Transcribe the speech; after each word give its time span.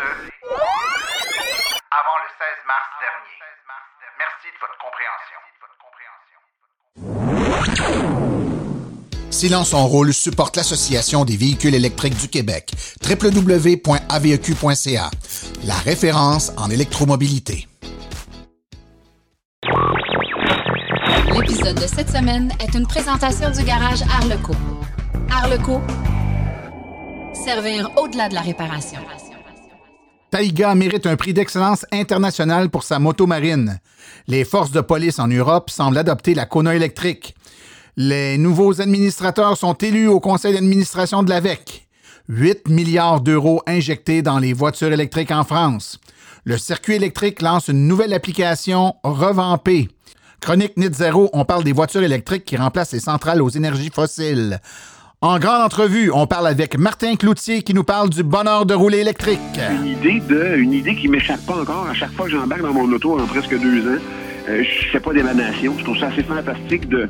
ce, 0.00 0.06
avant 1.90 2.16
le 2.22 2.28
16 2.38 2.46
mars 2.66 2.88
dernier. 3.00 3.36
Merci 4.18 4.48
de 4.48 4.58
votre 4.60 4.78
compréhension. 4.80 5.38
Silence 9.30 9.74
en 9.74 9.86
rôle 9.86 10.12
supporte 10.12 10.56
l'Association 10.56 11.24
des 11.24 11.36
véhicules 11.36 11.74
électriques 11.74 12.16
du 12.16 12.28
Québec, 12.28 12.72
www.aveq.ca, 13.08 13.90
la 15.64 15.74
référence 15.74 16.52
en 16.56 16.68
électromobilité. 16.70 17.66
L'épisode 21.32 21.80
de 21.80 21.86
cette 21.86 22.10
semaine 22.10 22.52
est 22.60 22.74
une 22.74 22.86
présentation 22.86 23.50
du 23.50 23.62
garage 23.62 24.02
Arleco. 24.02 24.54
Arleco, 25.30 25.80
servir 27.32 27.90
au-delà 27.96 28.28
de 28.28 28.34
la 28.34 28.42
réparation. 28.42 29.00
Taïga 30.30 30.74
mérite 30.76 31.06
un 31.06 31.16
prix 31.16 31.34
d'excellence 31.34 31.84
international 31.90 32.70
pour 32.70 32.84
sa 32.84 33.00
moto 33.00 33.26
marine. 33.26 33.80
Les 34.28 34.44
forces 34.44 34.70
de 34.70 34.80
police 34.80 35.18
en 35.18 35.26
Europe 35.26 35.70
semblent 35.70 35.98
adopter 35.98 36.34
la 36.34 36.46
Kona 36.46 36.74
électrique. 36.76 37.34
Les 37.96 38.38
nouveaux 38.38 38.80
administrateurs 38.80 39.56
sont 39.56 39.74
élus 39.74 40.06
au 40.06 40.20
conseil 40.20 40.54
d'administration 40.54 41.24
de 41.24 41.30
l'AVEC. 41.30 41.88
8 42.28 42.68
milliards 42.68 43.20
d'euros 43.20 43.60
injectés 43.66 44.22
dans 44.22 44.38
les 44.38 44.52
voitures 44.52 44.92
électriques 44.92 45.32
en 45.32 45.42
France. 45.42 45.98
Le 46.44 46.58
circuit 46.58 46.94
électrique 46.94 47.42
lance 47.42 47.66
une 47.66 47.88
nouvelle 47.88 48.14
application 48.14 48.94
revampée. 49.02 49.88
Chronique 50.40 50.76
Net 50.76 50.94
Zero, 50.94 51.28
on 51.32 51.44
parle 51.44 51.64
des 51.64 51.72
voitures 51.72 52.04
électriques 52.04 52.44
qui 52.44 52.56
remplacent 52.56 52.92
les 52.92 53.00
centrales 53.00 53.42
aux 53.42 53.50
énergies 53.50 53.90
fossiles. 53.92 54.60
En 55.22 55.38
grande 55.38 55.60
entrevue, 55.60 56.10
on 56.10 56.26
parle 56.26 56.46
avec 56.46 56.78
Martin 56.78 57.14
Cloutier 57.14 57.60
qui 57.60 57.74
nous 57.74 57.84
parle 57.84 58.08
du 58.08 58.22
bonheur 58.22 58.64
de 58.64 58.72
rouler 58.72 59.00
électrique. 59.00 59.38
Une 59.70 59.88
idée 59.88 60.18
de, 60.26 60.56
une 60.56 60.72
idée 60.72 60.96
qui 60.96 61.08
m'échappe 61.08 61.44
pas 61.44 61.60
encore. 61.60 61.86
À 61.86 61.92
chaque 61.92 62.12
fois 62.12 62.24
que 62.24 62.30
j'embarque 62.30 62.62
dans 62.62 62.72
mon 62.72 62.90
auto 62.90 63.20
en 63.20 63.26
presque 63.26 63.50
deux 63.50 63.82
ans, 63.86 64.00
euh, 64.48 64.64
je 64.64 64.88
fais 64.88 64.98
pas 64.98 65.12
d'émanation. 65.12 65.74
Je 65.76 65.84
trouve 65.84 65.98
ça 65.98 66.06
assez 66.06 66.22
fantastique 66.22 66.88
de 66.88 67.06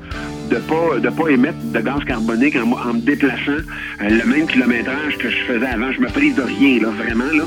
de 0.51 0.57
pas 0.57 0.99
de 0.99 1.09
pas 1.09 1.29
émettre 1.29 1.59
de 1.63 1.79
gaz 1.79 2.03
carbonique 2.05 2.57
en, 2.57 2.95
me 2.95 3.01
déplaçant 3.01 3.53
euh, 3.53 3.63
le 4.01 4.25
même 4.25 4.49
kilométrage 4.49 5.17
que 5.17 5.31
je 5.31 5.45
faisais 5.45 5.69
avant. 5.69 5.93
Je 5.93 6.01
me 6.01 6.09
prise 6.09 6.35
de 6.35 6.43
rien 6.43 6.83
là, 6.83 6.89
vraiment 6.89 7.33
là. 7.33 7.45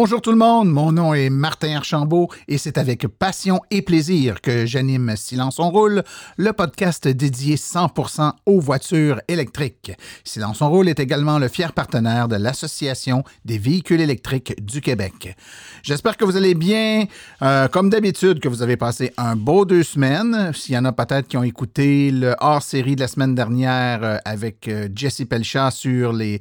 Bonjour 0.00 0.22
tout 0.22 0.30
le 0.30 0.36
monde, 0.36 0.70
mon 0.70 0.92
nom 0.92 1.12
est 1.12 1.28
Martin 1.28 1.74
Archambault 1.74 2.28
et 2.46 2.56
c'est 2.56 2.78
avec 2.78 3.08
passion 3.08 3.62
et 3.72 3.82
plaisir 3.82 4.40
que 4.40 4.64
j'anime 4.64 5.16
Silence 5.16 5.58
on 5.58 5.70
roule, 5.70 6.04
le 6.36 6.52
podcast 6.52 7.08
dédié 7.08 7.56
100% 7.56 8.30
aux 8.46 8.60
voitures 8.60 9.20
électriques. 9.26 9.90
Silence 10.22 10.62
on 10.62 10.70
roule 10.70 10.88
est 10.88 11.00
également 11.00 11.40
le 11.40 11.48
fier 11.48 11.72
partenaire 11.72 12.28
de 12.28 12.36
l'Association 12.36 13.24
des 13.44 13.58
véhicules 13.58 14.00
électriques 14.00 14.64
du 14.64 14.80
Québec. 14.80 15.36
J'espère 15.82 16.16
que 16.16 16.24
vous 16.24 16.36
allez 16.36 16.54
bien, 16.54 17.06
euh, 17.42 17.66
comme 17.66 17.90
d'habitude, 17.90 18.38
que 18.38 18.46
vous 18.46 18.62
avez 18.62 18.76
passé 18.76 19.12
un 19.16 19.34
beau 19.34 19.64
deux 19.64 19.82
semaines. 19.82 20.52
S'il 20.54 20.76
y 20.76 20.78
en 20.78 20.84
a 20.84 20.92
peut-être 20.92 21.26
qui 21.26 21.36
ont 21.36 21.42
écouté 21.42 22.12
le 22.12 22.36
hors-série 22.38 22.94
de 22.94 23.00
la 23.00 23.08
semaine 23.08 23.34
dernière 23.34 24.04
euh, 24.04 24.16
avec 24.24 24.68
euh, 24.68 24.88
Jesse 24.94 25.22
Pelchat 25.28 25.72
sur 25.72 26.12
les, 26.12 26.40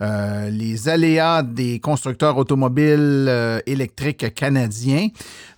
les 0.00 0.88
aléas 0.90 1.42
des 1.42 1.80
constructeurs 1.80 2.36
automobiles 2.36 2.97
euh, 3.00 3.60
électrique 3.66 4.34
canadien. 4.34 5.08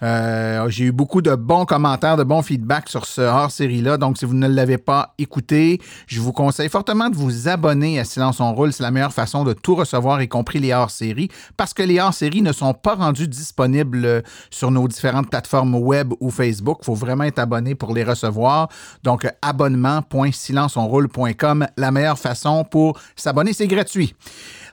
Euh, 0.03 0.69
j'ai 0.69 0.87
eu 0.87 0.93
beaucoup 0.93 1.23
de 1.23 1.35
bons 1.35 1.65
commentaires, 1.65 2.17
de 2.17 2.25
bons 2.25 2.43
feedbacks 2.43 2.89
sur 2.89 3.07
ce 3.07 3.21
hors-série-là. 3.21 3.97
Donc, 3.97 4.19
si 4.19 4.25
vous 4.25 4.35
ne 4.35 4.49
l'avez 4.49 4.79
pas 4.79 5.15
écouté, 5.19 5.81
je 6.07 6.21
vous 6.21 6.33
conseille 6.33 6.69
fortement 6.69 7.11
de 7.11 7.17
vous 7.17 7.49
abonner 7.49 7.99
à 7.99 8.05
Silence 8.05 8.39
on 8.41 8.55
roule. 8.55 8.73
C'est 8.73 8.83
la 8.83 8.91
meilleure 8.91 9.13
façon 9.13 9.45
de 9.45 9.53
tout 9.53 9.75
recevoir, 9.75 10.23
y 10.23 10.29
compris 10.29 10.59
les 10.59 10.73
hors-séries, 10.73 11.29
parce 11.57 11.75
que 11.75 11.83
les 11.83 12.01
hors-séries 12.01 12.41
ne 12.43 12.53
sont 12.53 12.75
pas 12.75 12.95
rendus 12.95 13.29
disponibles 13.29 14.05
euh, 14.05 14.21
sur 14.51 14.71
nos 14.71 14.87
différentes 14.89 15.31
plateformes 15.31 15.75
web 15.75 16.13
ou 16.21 16.31
Facebook. 16.31 16.79
Il 16.83 16.87
faut 16.87 16.95
vraiment 16.95 17.25
être 17.25 17.39
abonné 17.39 17.75
pour 17.75 17.95
les 17.95 18.05
recevoir. 18.05 18.69
Donc, 19.03 19.27
abonnement.silenceonroule.com, 19.43 21.67
la 21.77 21.91
meilleure 21.91 22.19
façon 22.19 22.65
pour 22.65 22.99
s'abonner, 23.17 23.53
c'est 23.53 23.67
gratuit. 23.67 24.15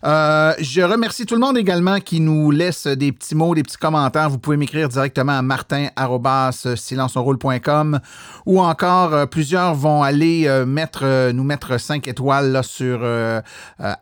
Euh, 0.03 0.53
je 0.59 0.81
remercie 0.81 1.25
tout 1.25 1.35
le 1.35 1.41
monde 1.41 1.57
également 1.57 1.99
qui 1.99 2.19
nous 2.19 2.51
laisse 2.51 2.85
des 2.87 3.11
petits 3.11 3.33
mots, 3.35 3.53
des 3.55 3.63
petits 3.63 3.77
commentaires. 3.77 4.29
Vous 4.29 4.37
pouvez 4.39 4.57
m'écrire 4.57 4.89
directement 4.89 5.37
à 5.37 5.41
martin.silenceonroule.com 5.41 7.99
ou 8.45 8.59
encore 8.61 9.13
euh, 9.13 9.25
plusieurs 9.25 9.73
vont 9.75 10.03
aller 10.03 10.47
euh, 10.47 10.65
mettre, 10.65 11.31
nous 11.31 11.43
mettre 11.43 11.79
5 11.79 12.07
étoiles 12.07 12.61
sur 12.63 13.05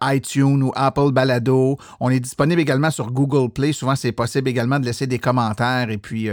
iTunes 0.02 0.64
ou 0.64 0.72
Apple 0.76 1.12
Balado. 1.12 1.78
On 2.00 2.10
est 2.10 2.20
disponible 2.20 2.62
également 2.62 2.92
sur 2.92 3.12
Google 3.12 3.52
Play. 3.52 3.74
Souvent, 3.74 3.96
c'est 3.96 4.12
possible 4.12 4.50
également 4.50 4.80
de 4.80 4.86
laisser 4.86 5.08
des 5.08 5.20
commentaires 5.20 5.90
et 5.90 5.98
puis 5.98 6.30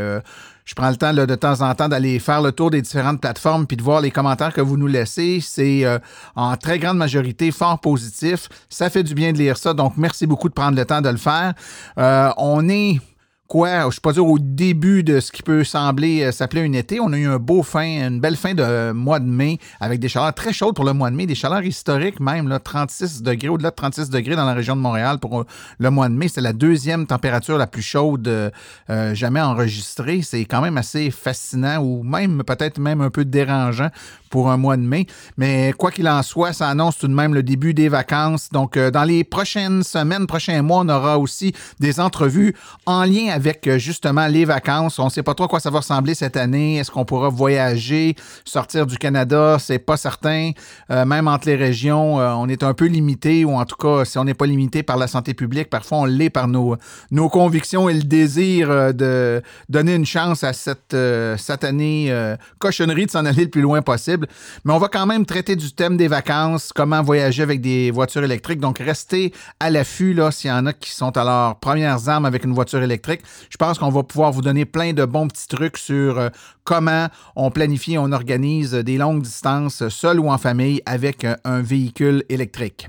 je 0.64 0.74
prends 0.74 0.90
le 0.90 0.96
temps 0.96 1.12
de 1.12 1.34
temps 1.34 1.60
en 1.60 1.74
temps 1.74 1.88
d'aller 1.88 2.18
faire 2.18 2.40
le 2.40 2.52
tour 2.52 2.70
des 2.70 2.82
différentes 2.82 3.20
plateformes 3.20 3.66
puis 3.66 3.76
de 3.76 3.82
voir 3.82 4.00
les 4.00 4.10
commentaires 4.10 4.52
que 4.52 4.60
vous 4.60 4.76
nous 4.76 4.86
laissez. 4.86 5.40
C'est 5.40 5.84
euh, 5.84 5.98
en 6.36 6.56
très 6.56 6.78
grande 6.78 6.98
majorité 6.98 7.50
fort 7.50 7.80
positif. 7.80 8.48
Ça 8.68 8.90
fait 8.90 9.02
du 9.02 9.14
bien 9.14 9.32
de 9.32 9.38
lire 9.38 9.56
ça. 9.56 9.74
Donc, 9.74 9.94
merci 9.96 10.26
beaucoup 10.26 10.48
de 10.48 10.54
prendre 10.54 10.76
le 10.76 10.84
temps 10.84 11.00
de 11.00 11.08
le 11.08 11.16
faire. 11.16 11.54
Euh, 11.98 12.30
on 12.36 12.68
est 12.68 13.00
quoi, 13.52 13.90
je 13.90 14.00
pas 14.00 14.14
dire 14.14 14.26
au 14.26 14.38
début 14.38 15.04
de 15.04 15.20
ce 15.20 15.30
qui 15.30 15.42
peut 15.42 15.62
sembler 15.62 16.22
euh, 16.22 16.32
s'appeler 16.32 16.62
un 16.62 16.72
été, 16.72 17.00
on 17.00 17.12
a 17.12 17.18
eu 17.18 17.26
un 17.26 17.36
beau 17.36 17.62
fin, 17.62 17.84
une 18.08 18.18
belle 18.18 18.36
fin 18.36 18.54
de 18.54 18.92
mois 18.92 19.20
de 19.20 19.28
mai 19.28 19.58
avec 19.78 20.00
des 20.00 20.08
chaleurs 20.08 20.32
très 20.32 20.54
chaudes 20.54 20.74
pour 20.74 20.86
le 20.86 20.94
mois 20.94 21.10
de 21.10 21.16
mai, 21.16 21.26
des 21.26 21.34
chaleurs 21.34 21.62
historiques 21.62 22.18
même, 22.18 22.48
là, 22.48 22.58
36 22.60 23.20
degrés, 23.22 23.50
au-delà 23.50 23.68
de 23.68 23.74
36 23.74 24.08
degrés 24.08 24.36
dans 24.36 24.46
la 24.46 24.54
région 24.54 24.74
de 24.74 24.80
Montréal 24.80 25.18
pour 25.18 25.40
euh, 25.40 25.46
le 25.78 25.90
mois 25.90 26.08
de 26.08 26.14
mai. 26.14 26.28
C'est 26.28 26.40
la 26.40 26.54
deuxième 26.54 27.06
température 27.06 27.58
la 27.58 27.66
plus 27.66 27.82
chaude 27.82 28.26
euh, 28.26 29.14
jamais 29.14 29.42
enregistrée. 29.42 30.22
C'est 30.22 30.46
quand 30.46 30.62
même 30.62 30.78
assez 30.78 31.10
fascinant 31.10 31.82
ou 31.82 32.02
même 32.02 32.44
peut-être 32.46 32.78
même 32.78 33.02
un 33.02 33.10
peu 33.10 33.26
dérangeant 33.26 33.90
pour 34.32 34.50
un 34.50 34.56
mois 34.56 34.76
de 34.76 34.82
mai. 34.82 35.06
Mais 35.36 35.72
quoi 35.78 35.92
qu'il 35.92 36.08
en 36.08 36.22
soit, 36.22 36.52
ça 36.52 36.68
annonce 36.68 36.98
tout 36.98 37.06
de 37.06 37.14
même 37.14 37.34
le 37.34 37.44
début 37.44 37.74
des 37.74 37.88
vacances. 37.88 38.48
Donc, 38.50 38.76
dans 38.76 39.04
les 39.04 39.22
prochaines 39.22 39.84
semaines, 39.84 40.26
prochains 40.26 40.62
mois, 40.62 40.78
on 40.78 40.88
aura 40.88 41.18
aussi 41.18 41.52
des 41.78 42.00
entrevues 42.00 42.54
en 42.86 43.04
lien 43.04 43.28
avec 43.32 43.66
euh, 43.66 43.78
justement 43.78 44.26
les 44.26 44.44
vacances. 44.44 44.98
On 44.98 45.06
ne 45.06 45.10
sait 45.10 45.22
pas 45.22 45.34
trop 45.34 45.44
à 45.44 45.48
quoi 45.48 45.60
ça 45.60 45.70
va 45.70 45.78
ressembler 45.78 46.14
cette 46.14 46.36
année. 46.36 46.78
Est-ce 46.78 46.90
qu'on 46.90 47.04
pourra 47.04 47.28
voyager, 47.28 48.16
sortir 48.44 48.86
du 48.86 48.96
Canada? 48.96 49.58
C'est 49.60 49.78
pas 49.78 49.96
certain. 49.96 50.52
Euh, 50.90 51.04
même 51.04 51.28
entre 51.28 51.48
les 51.48 51.56
régions, 51.56 52.18
euh, 52.18 52.32
on 52.32 52.48
est 52.48 52.62
un 52.62 52.74
peu 52.74 52.86
limité, 52.86 53.44
ou 53.44 53.52
en 53.52 53.64
tout 53.66 53.76
cas, 53.76 54.04
si 54.06 54.18
on 54.18 54.24
n'est 54.24 54.34
pas 54.34 54.46
limité 54.46 54.82
par 54.82 54.96
la 54.96 55.06
santé 55.06 55.34
publique, 55.34 55.68
parfois 55.70 55.98
on 55.98 56.04
l'est 56.06 56.30
par 56.30 56.48
nos, 56.48 56.76
nos 57.10 57.28
convictions 57.28 57.88
et 57.88 57.94
le 57.94 58.02
désir 58.02 58.94
de 58.94 59.42
donner 59.68 59.94
une 59.94 60.06
chance 60.06 60.42
à 60.44 60.52
cette 60.52 60.96
satanée 61.36 62.12
cochonnerie 62.58 63.06
de 63.06 63.10
s'en 63.10 63.24
aller 63.24 63.44
le 63.44 63.50
plus 63.50 63.60
loin 63.60 63.82
possible. 63.82 64.21
Mais 64.64 64.72
on 64.72 64.78
va 64.78 64.88
quand 64.88 65.06
même 65.06 65.26
traiter 65.26 65.56
du 65.56 65.72
thème 65.72 65.96
des 65.96 66.08
vacances, 66.08 66.72
comment 66.74 67.02
voyager 67.02 67.42
avec 67.42 67.60
des 67.60 67.90
voitures 67.90 68.24
électriques. 68.24 68.60
Donc, 68.60 68.78
restez 68.78 69.32
à 69.60 69.70
l'affût 69.70 70.18
s'il 70.30 70.50
y 70.50 70.52
en 70.52 70.66
a 70.66 70.72
qui 70.72 70.90
sont 70.90 71.16
à 71.16 71.24
leurs 71.24 71.56
premières 71.56 72.08
armes 72.08 72.24
avec 72.24 72.44
une 72.44 72.52
voiture 72.52 72.82
électrique. 72.82 73.22
Je 73.50 73.56
pense 73.56 73.78
qu'on 73.78 73.90
va 73.90 74.02
pouvoir 74.02 74.32
vous 74.32 74.42
donner 74.42 74.64
plein 74.64 74.92
de 74.92 75.04
bons 75.04 75.28
petits 75.28 75.48
trucs 75.48 75.78
sur 75.78 76.18
euh, 76.18 76.28
comment 76.64 77.08
on 77.36 77.50
planifie, 77.50 77.98
on 77.98 78.12
organise 78.12 78.72
des 78.72 78.96
longues 78.96 79.22
distances, 79.22 79.88
seul 79.88 80.20
ou 80.20 80.28
en 80.28 80.38
famille, 80.38 80.82
avec 80.86 81.24
euh, 81.24 81.36
un 81.44 81.62
véhicule 81.62 82.24
électrique. 82.28 82.88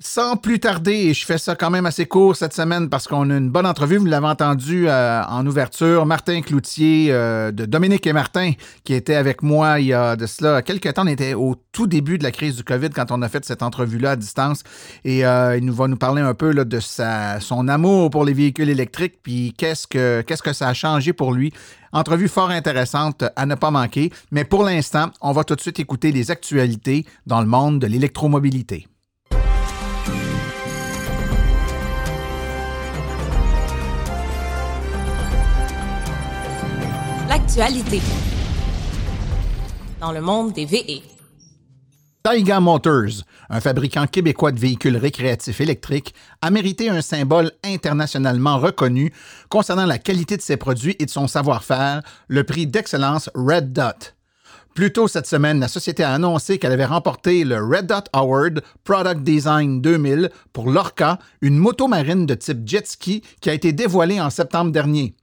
Sans 0.00 0.36
plus 0.36 0.60
tarder, 0.60 0.92
et 0.92 1.14
je 1.14 1.26
fais 1.26 1.38
ça 1.38 1.56
quand 1.56 1.70
même 1.70 1.84
assez 1.84 2.06
court 2.06 2.36
cette 2.36 2.54
semaine 2.54 2.88
parce 2.88 3.08
qu'on 3.08 3.30
a 3.30 3.36
une 3.36 3.50
bonne 3.50 3.66
entrevue, 3.66 3.96
vous 3.96 4.04
l'avez 4.04 4.28
entendu 4.28 4.88
euh, 4.88 5.24
en 5.24 5.44
ouverture, 5.44 6.06
Martin 6.06 6.40
Cloutier 6.40 7.08
euh, 7.10 7.50
de 7.50 7.64
Dominique 7.64 8.06
et 8.06 8.12
Martin 8.12 8.52
qui 8.84 8.94
était 8.94 9.16
avec 9.16 9.42
moi 9.42 9.80
il 9.80 9.86
y 9.86 9.92
a 9.92 10.14
de 10.14 10.24
cela 10.26 10.62
quelques 10.62 10.94
temps. 10.94 11.02
On 11.02 11.08
était 11.08 11.34
au 11.34 11.56
tout 11.72 11.88
début 11.88 12.16
de 12.16 12.22
la 12.22 12.30
crise 12.30 12.54
du 12.54 12.62
COVID 12.62 12.90
quand 12.90 13.10
on 13.10 13.22
a 13.22 13.28
fait 13.28 13.44
cette 13.44 13.60
entrevue-là 13.60 14.12
à 14.12 14.16
distance 14.16 14.62
et 15.04 15.26
euh, 15.26 15.56
il 15.56 15.64
nous 15.64 15.74
va 15.74 15.88
nous 15.88 15.96
parler 15.96 16.22
un 16.22 16.34
peu 16.34 16.52
là, 16.52 16.64
de 16.64 16.78
sa, 16.78 17.40
son 17.40 17.66
amour 17.66 18.10
pour 18.10 18.24
les 18.24 18.34
véhicules 18.34 18.68
électriques 18.68 19.18
puis 19.24 19.52
qu'est-ce 19.58 19.88
que, 19.88 20.20
qu'est-ce 20.20 20.42
que 20.42 20.52
ça 20.52 20.68
a 20.68 20.74
changé 20.74 21.12
pour 21.12 21.32
lui. 21.32 21.52
Entrevue 21.90 22.28
fort 22.28 22.50
intéressante 22.50 23.24
à 23.34 23.46
ne 23.46 23.56
pas 23.56 23.72
manquer, 23.72 24.12
mais 24.30 24.44
pour 24.44 24.62
l'instant, 24.62 25.10
on 25.20 25.32
va 25.32 25.42
tout 25.42 25.56
de 25.56 25.60
suite 25.60 25.80
écouter 25.80 26.12
les 26.12 26.30
actualités 26.30 27.04
dans 27.26 27.40
le 27.40 27.48
monde 27.48 27.80
de 27.80 27.88
l'électromobilité. 27.88 28.86
Dans 40.00 40.12
le 40.12 40.20
monde 40.20 40.52
des 40.52 40.66
VE. 40.66 41.00
Taiga 42.22 42.60
Motors, 42.60 43.24
un 43.48 43.60
fabricant 43.60 44.06
québécois 44.06 44.52
de 44.52 44.58
véhicules 44.58 44.98
récréatifs 44.98 45.60
électriques, 45.62 46.14
a 46.42 46.50
mérité 46.50 46.90
un 46.90 47.00
symbole 47.00 47.52
internationalement 47.64 48.58
reconnu 48.58 49.12
concernant 49.48 49.86
la 49.86 49.98
qualité 49.98 50.36
de 50.36 50.42
ses 50.42 50.58
produits 50.58 50.96
et 50.98 51.06
de 51.06 51.10
son 51.10 51.26
savoir-faire, 51.26 52.02
le 52.28 52.44
prix 52.44 52.66
d'excellence 52.66 53.30
Red 53.34 53.72
Dot. 53.72 54.14
Plus 54.74 54.92
tôt 54.92 55.08
cette 55.08 55.26
semaine, 55.26 55.58
la 55.58 55.68
société 55.68 56.04
a 56.04 56.12
annoncé 56.12 56.58
qu'elle 56.58 56.72
avait 56.72 56.84
remporté 56.84 57.44
le 57.44 57.56
Red 57.56 57.86
Dot 57.86 58.04
Award 58.12 58.62
Product 58.84 59.22
Design 59.22 59.80
2000 59.80 60.30
pour 60.52 60.70
l'Orca, 60.70 61.18
une 61.40 61.56
moto 61.56 61.88
marine 61.88 62.26
de 62.26 62.34
type 62.34 62.68
jet 62.68 62.86
ski 62.86 63.22
qui 63.40 63.48
a 63.48 63.54
été 63.54 63.72
dévoilée 63.72 64.20
en 64.20 64.28
septembre 64.28 64.70
dernier. 64.70 65.14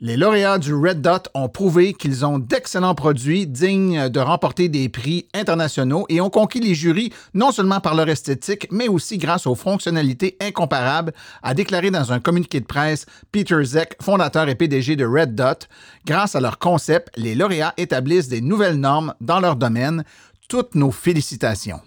Les 0.00 0.16
lauréats 0.16 0.58
du 0.58 0.74
Red 0.74 1.00
Dot 1.00 1.28
ont 1.34 1.48
prouvé 1.48 1.92
qu'ils 1.92 2.24
ont 2.24 2.38
d'excellents 2.38 2.94
produits 2.94 3.48
dignes 3.48 4.08
de 4.08 4.20
remporter 4.20 4.68
des 4.68 4.88
prix 4.88 5.26
internationaux 5.34 6.06
et 6.08 6.20
ont 6.20 6.30
conquis 6.30 6.60
les 6.60 6.76
jurys 6.76 7.12
non 7.34 7.50
seulement 7.50 7.80
par 7.80 7.96
leur 7.96 8.08
esthétique, 8.08 8.68
mais 8.70 8.86
aussi 8.86 9.18
grâce 9.18 9.48
aux 9.48 9.56
fonctionnalités 9.56 10.36
incomparables, 10.40 11.12
a 11.42 11.52
déclaré 11.52 11.90
dans 11.90 12.12
un 12.12 12.20
communiqué 12.20 12.60
de 12.60 12.66
presse 12.66 13.06
Peter 13.32 13.64
Zeck, 13.64 13.96
fondateur 14.00 14.48
et 14.48 14.54
PDG 14.54 14.94
de 14.94 15.04
Red 15.04 15.34
Dot. 15.34 15.68
Grâce 16.06 16.36
à 16.36 16.40
leur 16.40 16.60
concept, 16.60 17.08
les 17.16 17.34
lauréats 17.34 17.74
établissent 17.76 18.28
des 18.28 18.40
nouvelles 18.40 18.78
normes 18.78 19.14
dans 19.20 19.40
leur 19.40 19.56
domaine. 19.56 20.04
Toutes 20.48 20.76
nos 20.76 20.92
félicitations. 20.92 21.80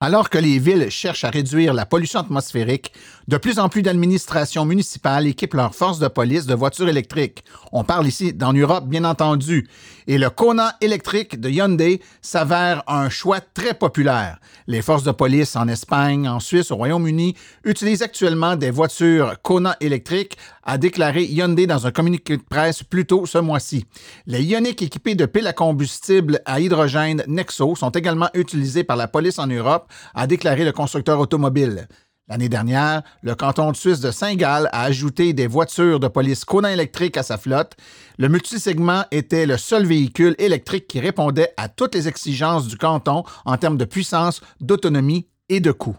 Alors 0.00 0.30
que 0.30 0.38
les 0.38 0.60
villes 0.60 0.90
cherchent 0.90 1.24
à 1.24 1.30
réduire 1.30 1.74
la 1.74 1.84
pollution 1.84 2.20
atmosphérique, 2.20 2.92
de 3.26 3.36
plus 3.36 3.58
en 3.58 3.68
plus 3.68 3.82
d'administrations 3.82 4.64
municipales 4.64 5.26
équipent 5.26 5.54
leurs 5.54 5.74
forces 5.74 5.98
de 5.98 6.06
police 6.06 6.46
de 6.46 6.54
voitures 6.54 6.88
électriques. 6.88 7.42
On 7.72 7.82
parle 7.82 8.06
ici 8.06 8.32
d'en 8.32 8.52
Europe, 8.52 8.86
bien 8.86 9.04
entendu. 9.04 9.68
Et 10.10 10.16
le 10.16 10.30
Kona 10.30 10.74
électrique 10.80 11.38
de 11.38 11.50
Hyundai 11.50 12.00
s'avère 12.22 12.82
un 12.86 13.10
choix 13.10 13.40
très 13.42 13.74
populaire. 13.74 14.40
Les 14.66 14.80
forces 14.80 15.02
de 15.02 15.10
police 15.10 15.54
en 15.54 15.68
Espagne, 15.68 16.26
en 16.26 16.40
Suisse, 16.40 16.70
au 16.70 16.76
Royaume-Uni 16.76 17.34
utilisent 17.62 18.00
actuellement 18.00 18.56
des 18.56 18.70
voitures 18.70 19.34
Kona 19.42 19.76
électriques, 19.80 20.38
a 20.62 20.78
déclaré 20.78 21.24
Hyundai 21.24 21.66
dans 21.66 21.86
un 21.86 21.90
communiqué 21.90 22.38
de 22.38 22.42
presse 22.42 22.82
plus 22.82 23.04
tôt 23.04 23.26
ce 23.26 23.36
mois-ci. 23.36 23.84
Les 24.26 24.42
Ioniq 24.42 24.82
équipés 24.82 25.14
de 25.14 25.26
piles 25.26 25.46
à 25.46 25.52
combustible 25.52 26.40
à 26.46 26.58
hydrogène 26.58 27.22
Nexo 27.26 27.76
sont 27.76 27.90
également 27.90 28.30
utilisés 28.32 28.84
par 28.84 28.96
la 28.96 29.08
police 29.08 29.38
en 29.38 29.46
Europe 29.46 29.92
a 30.14 30.26
déclaré 30.26 30.64
le 30.64 30.72
constructeur 30.72 31.20
automobile. 31.20 31.86
L'année 32.28 32.50
dernière, 32.50 33.02
le 33.22 33.34
canton 33.34 33.72
de 33.72 33.76
Suisse 33.76 34.00
de 34.00 34.10
Saint-Gall 34.10 34.68
a 34.72 34.82
ajouté 34.82 35.32
des 35.32 35.46
voitures 35.46 35.98
de 35.98 36.08
police 36.08 36.44
Kona 36.44 36.72
électriques 36.72 37.16
à 37.16 37.22
sa 37.22 37.38
flotte. 37.38 37.74
Le 38.18 38.28
multisegment 38.28 39.04
était 39.10 39.46
le 39.46 39.56
seul 39.56 39.86
véhicule 39.86 40.34
électrique 40.38 40.88
qui 40.88 41.00
répondait 41.00 41.54
à 41.56 41.70
toutes 41.70 41.94
les 41.94 42.06
exigences 42.06 42.66
du 42.66 42.76
canton 42.76 43.24
en 43.46 43.56
termes 43.56 43.78
de 43.78 43.86
puissance, 43.86 44.42
d'autonomie 44.60 45.26
et 45.48 45.60
de 45.60 45.72
coût. 45.72 45.96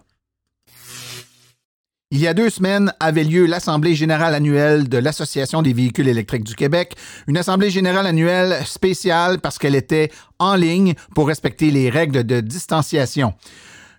Il 2.11 2.19
y 2.19 2.27
a 2.27 2.33
deux 2.33 2.49
semaines 2.49 2.91
avait 2.99 3.23
lieu 3.23 3.45
l'Assemblée 3.45 3.95
générale 3.95 4.33
annuelle 4.33 4.89
de 4.89 4.97
l'Association 4.97 5.61
des 5.63 5.73
véhicules 5.73 6.07
électriques 6.07 6.43
du 6.43 6.55
Québec, 6.55 6.95
une 7.27 7.37
Assemblée 7.37 7.69
générale 7.71 8.07
annuelle 8.07 8.65
spéciale 8.65 9.39
parce 9.39 9.57
qu'elle 9.57 9.75
était 9.75 10.11
en 10.37 10.55
ligne 10.55 10.93
pour 11.13 11.27
respecter 11.27 11.69
les 11.69 11.89
règles 11.89 12.23
de 12.23 12.39
distanciation. 12.39 13.33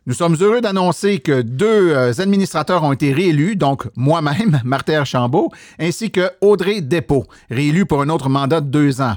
Nous 0.06 0.14
sommes 0.14 0.36
heureux 0.40 0.62
d'annoncer 0.62 1.18
que 1.18 1.42
deux 1.42 1.90
euh, 1.90 2.12
administrateurs 2.18 2.82
ont 2.84 2.92
été 2.92 3.12
réélus, 3.12 3.56
donc 3.56 3.86
moi-même, 3.96 4.60
Martin 4.64 5.00
Archambault, 5.00 5.50
ainsi 5.78 6.10
que 6.10 6.30
Audrey 6.40 6.80
Despaux, 6.80 7.26
réélu 7.50 7.84
pour 7.84 8.00
un 8.00 8.08
autre 8.08 8.30
mandat 8.30 8.62
de 8.62 8.68
deux 8.68 9.02
ans. 9.02 9.16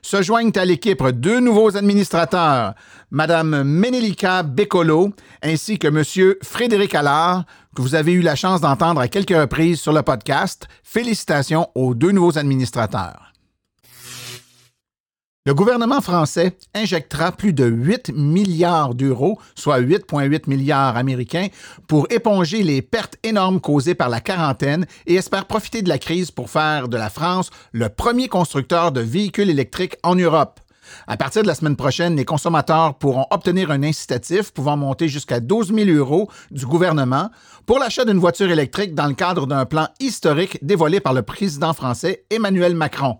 Se 0.00 0.20
joignent 0.22 0.52
à 0.56 0.64
l'équipe 0.64 1.02
deux 1.10 1.38
nouveaux 1.38 1.76
administrateurs, 1.76 2.74
Mme 3.10 3.62
Ménélika 3.62 4.42
Bécolo 4.42 5.12
ainsi 5.42 5.78
que 5.78 5.88
M. 5.88 6.34
Frédéric 6.42 6.94
Allard, 6.94 7.44
que 7.76 7.82
vous 7.82 7.94
avez 7.94 8.12
eu 8.12 8.22
la 8.22 8.34
chance 8.34 8.60
d'entendre 8.60 9.00
à 9.00 9.08
quelques 9.08 9.36
reprises 9.36 9.80
sur 9.80 9.92
le 9.92 10.02
podcast. 10.02 10.66
Félicitations 10.82 11.68
aux 11.74 11.94
deux 11.94 12.10
nouveaux 12.10 12.38
administrateurs. 12.38 13.31
Le 15.44 15.54
gouvernement 15.54 16.00
français 16.00 16.56
injectera 16.72 17.32
plus 17.32 17.52
de 17.52 17.64
8 17.64 18.12
milliards 18.14 18.94
d'euros, 18.94 19.40
soit 19.56 19.80
8,8 19.80 20.42
milliards 20.48 20.96
américains, 20.96 21.48
pour 21.88 22.06
éponger 22.10 22.62
les 22.62 22.80
pertes 22.80 23.16
énormes 23.24 23.60
causées 23.60 23.96
par 23.96 24.08
la 24.08 24.20
quarantaine 24.20 24.86
et 25.08 25.16
espère 25.16 25.46
profiter 25.46 25.82
de 25.82 25.88
la 25.88 25.98
crise 25.98 26.30
pour 26.30 26.48
faire 26.48 26.86
de 26.86 26.96
la 26.96 27.10
France 27.10 27.50
le 27.72 27.88
premier 27.88 28.28
constructeur 28.28 28.92
de 28.92 29.00
véhicules 29.00 29.50
électriques 29.50 29.96
en 30.04 30.14
Europe. 30.14 30.60
À 31.08 31.16
partir 31.16 31.42
de 31.42 31.48
la 31.48 31.56
semaine 31.56 31.74
prochaine, 31.74 32.14
les 32.14 32.24
consommateurs 32.24 32.94
pourront 32.94 33.26
obtenir 33.32 33.72
un 33.72 33.82
incitatif 33.82 34.52
pouvant 34.52 34.76
monter 34.76 35.08
jusqu'à 35.08 35.40
12 35.40 35.74
000 35.74 35.90
euros 35.90 36.30
du 36.52 36.66
gouvernement 36.66 37.30
pour 37.66 37.80
l'achat 37.80 38.04
d'une 38.04 38.20
voiture 38.20 38.52
électrique 38.52 38.94
dans 38.94 39.08
le 39.08 39.14
cadre 39.14 39.48
d'un 39.48 39.64
plan 39.64 39.88
historique 39.98 40.64
dévoilé 40.64 41.00
par 41.00 41.14
le 41.14 41.22
président 41.22 41.72
français 41.72 42.26
Emmanuel 42.30 42.76
Macron. 42.76 43.18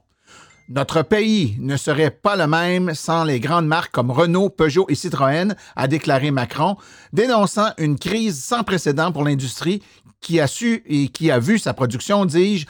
Notre 0.75 1.03
pays 1.03 1.55
ne 1.61 1.77
serait 1.77 2.11
pas 2.11 2.35
le 2.35 2.47
même 2.47 2.95
sans 2.95 3.25
les 3.25 3.41
grandes 3.41 3.67
marques 3.67 3.93
comme 3.93 4.11
Renault, 4.11 4.49
Peugeot 4.49 4.87
et 4.89 4.95
Citroën, 4.95 5.55
a 5.77 5.87
déclaré 5.87 6.31
Macron, 6.31 6.77
dénonçant 7.13 7.73
une 7.77 7.99
crise 7.99 8.43
sans 8.43 8.63
précédent 8.63 9.13
pour 9.13 9.23
l'industrie 9.23 9.83
qui 10.23 10.41
a 10.41 10.47
su 10.47 10.83
et 10.87 11.09
qui 11.09 11.31
a 11.31 11.39
vu 11.39 11.59
sa 11.59 11.75
production, 11.75 12.25
dis-je, 12.25 12.65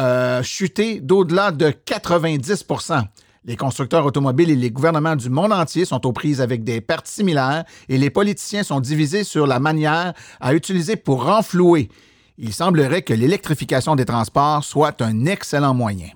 euh, 0.00 0.42
chuter 0.42 1.00
d'au-delà 1.00 1.52
de 1.52 1.66
90% 1.66 3.04
les 3.44 3.56
constructeurs 3.56 4.06
automobiles 4.06 4.48
et 4.48 4.56
les 4.56 4.70
gouvernements 4.70 5.16
du 5.16 5.28
monde 5.28 5.52
entier 5.52 5.84
sont 5.84 6.06
aux 6.06 6.12
prises 6.12 6.40
avec 6.40 6.64
des 6.64 6.80
pertes 6.80 7.08
similaires 7.08 7.64
et 7.90 7.98
les 7.98 8.08
politiciens 8.08 8.62
sont 8.62 8.80
divisés 8.80 9.24
sur 9.24 9.46
la 9.46 9.58
manière 9.58 10.14
à 10.40 10.54
utiliser 10.54 10.96
pour 10.96 11.24
renflouer. 11.24 11.90
Il 12.38 12.54
semblerait 12.54 13.02
que 13.02 13.12
l'électrification 13.12 13.94
des 13.94 14.06
transports 14.06 14.64
soit 14.64 15.02
un 15.02 15.26
excellent 15.26 15.74
moyen. 15.74 16.08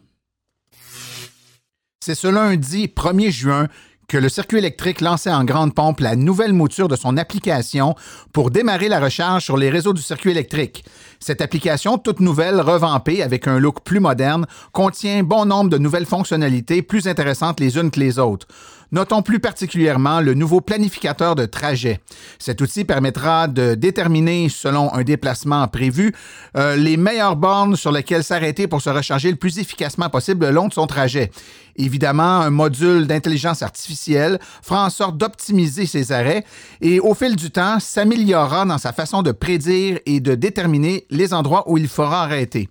C'est 2.06 2.14
ce 2.14 2.28
lundi 2.28 2.86
1er 2.86 3.32
juin 3.32 3.66
que 4.06 4.16
le 4.16 4.28
circuit 4.28 4.58
électrique 4.58 5.00
lançait 5.00 5.32
en 5.32 5.42
grande 5.42 5.75
pompe 5.75 5.98
la 5.98 6.14
nouvelle 6.14 6.52
mouture 6.52 6.86
de 6.86 6.94
son 6.94 7.16
application 7.16 7.96
pour 8.32 8.52
démarrer 8.52 8.88
la 8.88 9.00
recharge 9.00 9.42
sur 9.42 9.56
les 9.56 9.70
réseaux 9.70 9.92
du 9.92 10.00
circuit 10.00 10.30
électrique. 10.30 10.84
Cette 11.18 11.40
application, 11.40 11.98
toute 11.98 12.20
nouvelle, 12.20 12.60
revampée 12.60 13.25
avec 13.25 13.48
un 13.48 13.58
look 13.58 13.80
plus 13.80 13.98
moderne, 13.98 14.46
contient 14.70 15.25
bon 15.25 15.46
nombre 15.46 15.68
de 15.68 15.78
nouvelles 15.78 16.06
fonctionnalités 16.06 16.80
plus 16.80 17.08
intéressantes 17.08 17.58
les 17.58 17.76
unes 17.76 17.90
que 17.90 17.98
les 17.98 18.20
autres. 18.20 18.46
Notons 18.93 19.23
plus 19.23 19.40
particulièrement 19.40 20.21
le 20.21 20.35
nouveau 20.35 20.61
planificateur 20.61 21.35
de 21.35 21.45
trajet. 21.45 22.00
Cet 22.38 22.61
outil 22.61 22.85
permettra 22.85 23.49
de 23.49 23.75
déterminer, 23.75 24.49
selon 24.49 24.93
un 24.95 25.02
déplacement 25.02 25.66
prévu, 25.66 26.14
euh, 26.57 26.76
les 26.76 26.97
meilleures 26.97 27.37
bornes 27.37 27.76
sur 27.76 27.90
lesquelles 27.90 28.23
s'arrêter 28.23 28.69
pour 28.69 28.81
se 28.81 28.90
recharger 28.90 29.31
le 29.31 29.37
plus 29.37 29.59
efficacement 29.59 30.09
possible 30.09 30.47
le 30.47 30.52
long 30.52 30.69
de 30.69 30.73
son 30.73 30.87
trajet. 30.87 31.31
Évidemment, 31.76 32.40
un 32.40 32.50
module 32.50 33.07
d'intelligence 33.07 33.62
artificielle 33.62 34.38
fera 34.62 34.87
en 34.87 34.90
sorte 34.90 35.19
d'optimiser 35.19 35.87
ses 35.87 36.12
arrêts 36.12 36.45
et 36.81 37.00
au 37.00 37.14
fil 37.14 37.37
du 37.37 37.50
temps 37.50 37.81
s'améliorera 37.81 38.64
dans 38.64 38.78
sa 38.78 38.93
façon 38.93 39.23
de 39.23 39.33
prédire 39.33 39.99
et 40.07 40.21
de 40.21 40.35
déterminer 40.35 41.07
les 41.11 41.35
endroits 41.35 41.64
où 41.69 41.76
il 41.76 41.88
fera 41.88 42.23
arrêter. 42.23 42.69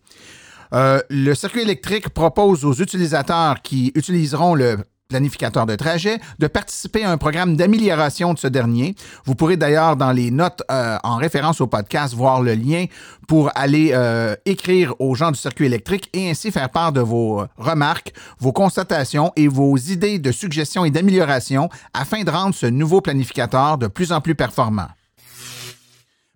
Euh, 0.73 0.99
le 1.09 1.33
circuit 1.35 1.61
électrique 1.61 2.09
propose 2.09 2.65
aux 2.65 2.73
utilisateurs 2.73 3.61
qui 3.61 3.91
utiliseront 3.95 4.55
le 4.55 4.77
planificateur 5.07 5.65
de 5.65 5.75
trajet, 5.75 6.19
de 6.39 6.47
participer 6.47 7.03
à 7.03 7.11
un 7.11 7.17
programme 7.17 7.55
d'amélioration 7.55 8.33
de 8.33 8.39
ce 8.39 8.47
dernier. 8.47 8.95
Vous 9.25 9.35
pourrez 9.35 9.55
d'ailleurs 9.55 9.95
dans 9.95 10.11
les 10.11 10.31
notes 10.31 10.63
euh, 10.71 10.97
en 11.03 11.17
référence 11.17 11.61
au 11.61 11.67
podcast 11.67 12.13
voir 12.15 12.41
le 12.41 12.53
lien 12.53 12.85
pour 13.27 13.51
aller 13.55 13.91
euh, 13.93 14.35
écrire 14.45 14.93
aux 14.99 15.13
gens 15.13 15.31
du 15.31 15.39
circuit 15.39 15.65
électrique 15.65 16.09
et 16.13 16.29
ainsi 16.29 16.51
faire 16.51 16.69
part 16.69 16.91
de 16.91 17.01
vos 17.01 17.45
remarques, 17.57 18.13
vos 18.39 18.51
constatations 18.51 19.31
et 19.35 19.47
vos 19.47 19.77
idées 19.77 20.17
de 20.17 20.31
suggestions 20.31 20.85
et 20.85 20.91
d'amélioration 20.91 21.69
afin 21.93 22.23
de 22.23 22.31
rendre 22.31 22.55
ce 22.55 22.65
nouveau 22.65 23.01
planificateur 23.01 23.77
de 23.77 23.87
plus 23.87 24.11
en 24.11 24.21
plus 24.21 24.35
performant. 24.35 24.87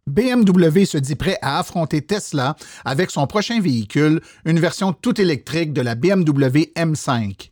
BMW 0.05 0.85
se 0.85 0.97
dit 0.97 1.15
prêt 1.15 1.37
à 1.41 1.59
affronter 1.59 2.01
Tesla 2.01 2.55
avec 2.83 3.11
son 3.11 3.27
prochain 3.27 3.61
véhicule, 3.61 4.21
une 4.45 4.59
version 4.59 4.91
tout 4.93 5.19
électrique 5.21 5.73
de 5.73 5.81
la 5.81 5.95
BMW 5.95 6.71
M5. 6.75 7.49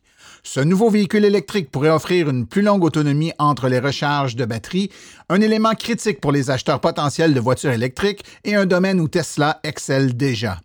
Ce 0.50 0.60
nouveau 0.60 0.88
véhicule 0.88 1.26
électrique 1.26 1.70
pourrait 1.70 1.90
offrir 1.90 2.30
une 2.30 2.46
plus 2.46 2.62
longue 2.62 2.82
autonomie 2.82 3.34
entre 3.38 3.68
les 3.68 3.80
recharges 3.80 4.34
de 4.34 4.46
batterie, 4.46 4.90
un 5.28 5.42
élément 5.42 5.74
critique 5.74 6.22
pour 6.22 6.32
les 6.32 6.50
acheteurs 6.50 6.80
potentiels 6.80 7.34
de 7.34 7.40
voitures 7.40 7.72
électriques 7.72 8.24
et 8.44 8.54
un 8.54 8.64
domaine 8.64 8.98
où 8.98 9.08
Tesla 9.08 9.60
excelle 9.62 10.16
déjà. 10.16 10.56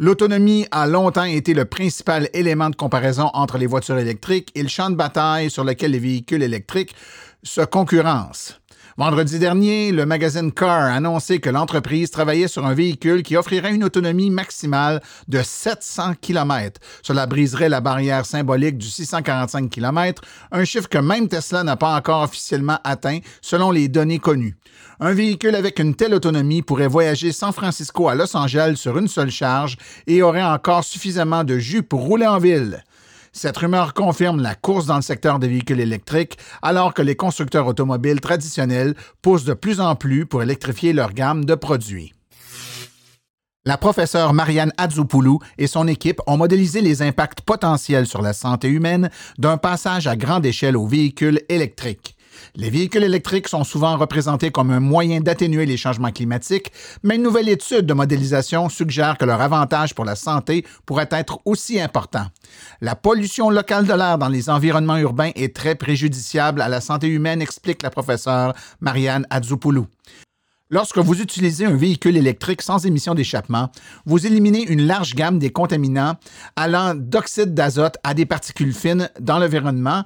L'autonomie 0.00 0.66
a 0.72 0.88
longtemps 0.88 1.22
été 1.22 1.54
le 1.54 1.64
principal 1.64 2.28
élément 2.34 2.70
de 2.70 2.74
comparaison 2.74 3.30
entre 3.32 3.56
les 3.56 3.68
voitures 3.68 4.00
électriques 4.00 4.50
et 4.56 4.64
le 4.64 4.68
champ 4.68 4.90
de 4.90 4.96
bataille 4.96 5.48
sur 5.48 5.62
lequel 5.62 5.92
les 5.92 6.00
véhicules 6.00 6.42
électriques 6.42 6.96
se 7.44 7.60
concurrencent. 7.60 8.60
Vendredi 8.96 9.38
dernier, 9.38 9.92
le 9.92 10.04
magazine 10.04 10.50
Car 10.50 10.86
a 10.86 10.94
annoncé 10.94 11.38
que 11.38 11.48
l'entreprise 11.48 12.10
travaillait 12.10 12.48
sur 12.48 12.66
un 12.66 12.74
véhicule 12.74 13.22
qui 13.22 13.36
offrirait 13.36 13.74
une 13.74 13.84
autonomie 13.84 14.30
maximale 14.30 15.00
de 15.28 15.40
700 15.42 16.14
km. 16.20 16.80
Cela 17.02 17.26
briserait 17.26 17.68
la 17.68 17.80
barrière 17.80 18.26
symbolique 18.26 18.78
du 18.78 18.88
645 18.88 19.70
km, 19.70 20.22
un 20.50 20.64
chiffre 20.64 20.88
que 20.88 20.98
même 20.98 21.28
Tesla 21.28 21.62
n'a 21.62 21.76
pas 21.76 21.94
encore 21.94 22.22
officiellement 22.22 22.78
atteint 22.82 23.20
selon 23.40 23.70
les 23.70 23.88
données 23.88 24.18
connues. 24.18 24.56
Un 24.98 25.12
véhicule 25.12 25.54
avec 25.54 25.78
une 25.78 25.94
telle 25.94 26.12
autonomie 26.12 26.62
pourrait 26.62 26.88
voyager 26.88 27.32
San 27.32 27.52
Francisco 27.52 28.08
à 28.08 28.14
Los 28.14 28.36
Angeles 28.36 28.76
sur 28.76 28.98
une 28.98 29.08
seule 29.08 29.30
charge 29.30 29.76
et 30.06 30.22
aurait 30.22 30.42
encore 30.42 30.84
suffisamment 30.84 31.44
de 31.44 31.58
jus 31.58 31.82
pour 31.82 32.00
rouler 32.00 32.26
en 32.26 32.38
ville. 32.38 32.84
Cette 33.32 33.56
rumeur 33.58 33.94
confirme 33.94 34.42
la 34.42 34.54
course 34.54 34.86
dans 34.86 34.96
le 34.96 35.02
secteur 35.02 35.38
des 35.38 35.48
véhicules 35.48 35.80
électriques, 35.80 36.36
alors 36.62 36.94
que 36.94 37.02
les 37.02 37.14
constructeurs 37.14 37.66
automobiles 37.66 38.20
traditionnels 38.20 38.94
poussent 39.22 39.44
de 39.44 39.54
plus 39.54 39.80
en 39.80 39.94
plus 39.94 40.26
pour 40.26 40.42
électrifier 40.42 40.92
leur 40.92 41.12
gamme 41.12 41.44
de 41.44 41.54
produits. 41.54 42.12
La 43.66 43.76
professeure 43.76 44.32
Marianne 44.32 44.72
Adzupoulou 44.78 45.38
et 45.58 45.66
son 45.66 45.86
équipe 45.86 46.20
ont 46.26 46.38
modélisé 46.38 46.80
les 46.80 47.02
impacts 47.02 47.42
potentiels 47.42 48.06
sur 48.06 48.22
la 48.22 48.32
santé 48.32 48.68
humaine 48.68 49.10
d'un 49.38 49.58
passage 49.58 50.06
à 50.06 50.16
grande 50.16 50.46
échelle 50.46 50.76
aux 50.76 50.86
véhicules 50.86 51.40
électriques. 51.48 52.16
Les 52.56 52.70
véhicules 52.70 53.04
électriques 53.04 53.48
sont 53.48 53.64
souvent 53.64 53.96
représentés 53.96 54.50
comme 54.50 54.70
un 54.70 54.80
moyen 54.80 55.20
d'atténuer 55.20 55.66
les 55.66 55.76
changements 55.76 56.10
climatiques, 56.10 56.72
mais 57.02 57.16
une 57.16 57.22
nouvelle 57.22 57.48
étude 57.48 57.86
de 57.86 57.94
modélisation 57.94 58.68
suggère 58.68 59.18
que 59.18 59.24
leur 59.24 59.40
avantage 59.40 59.94
pour 59.94 60.04
la 60.04 60.16
santé 60.16 60.64
pourrait 60.84 61.08
être 61.12 61.40
aussi 61.44 61.80
important. 61.80 62.26
La 62.80 62.96
pollution 62.96 63.50
locale 63.50 63.86
de 63.86 63.94
l'air 63.94 64.18
dans 64.18 64.28
les 64.28 64.50
environnements 64.50 64.98
urbains 64.98 65.30
est 65.36 65.54
très 65.54 65.76
préjudiciable 65.76 66.60
à 66.60 66.68
la 66.68 66.80
santé 66.80 67.06
humaine, 67.06 67.40
explique 67.40 67.82
la 67.82 67.90
professeure 67.90 68.54
Marianne 68.80 69.26
Adzupoulou. 69.30 69.86
Lorsque 70.72 70.98
vous 70.98 71.20
utilisez 71.20 71.66
un 71.66 71.74
véhicule 71.74 72.16
électrique 72.16 72.62
sans 72.62 72.86
émission 72.86 73.14
d'échappement, 73.14 73.70
vous 74.06 74.24
éliminez 74.24 74.62
une 74.62 74.86
large 74.86 75.16
gamme 75.16 75.40
des 75.40 75.50
contaminants 75.50 76.14
allant 76.54 76.94
d'oxyde 76.94 77.54
d'azote 77.54 77.96
à 78.04 78.14
des 78.14 78.24
particules 78.24 78.72
fines 78.72 79.10
dans 79.18 79.40
l'environnement 79.40 80.04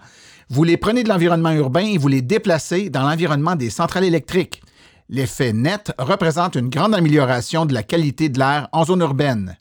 vous 0.50 0.64
les 0.64 0.76
prenez 0.76 1.02
de 1.02 1.08
l'environnement 1.08 1.52
urbain 1.52 1.86
et 1.86 1.98
vous 1.98 2.08
les 2.08 2.22
déplacez 2.22 2.90
dans 2.90 3.02
l'environnement 3.02 3.56
des 3.56 3.70
centrales 3.70 4.04
électriques. 4.04 4.62
L'effet 5.08 5.52
net 5.52 5.92
représente 5.98 6.54
une 6.54 6.70
grande 6.70 6.94
amélioration 6.94 7.66
de 7.66 7.74
la 7.74 7.82
qualité 7.82 8.28
de 8.28 8.38
l'air 8.38 8.68
en 8.72 8.84
zone 8.84 9.00
urbaine. 9.00 9.56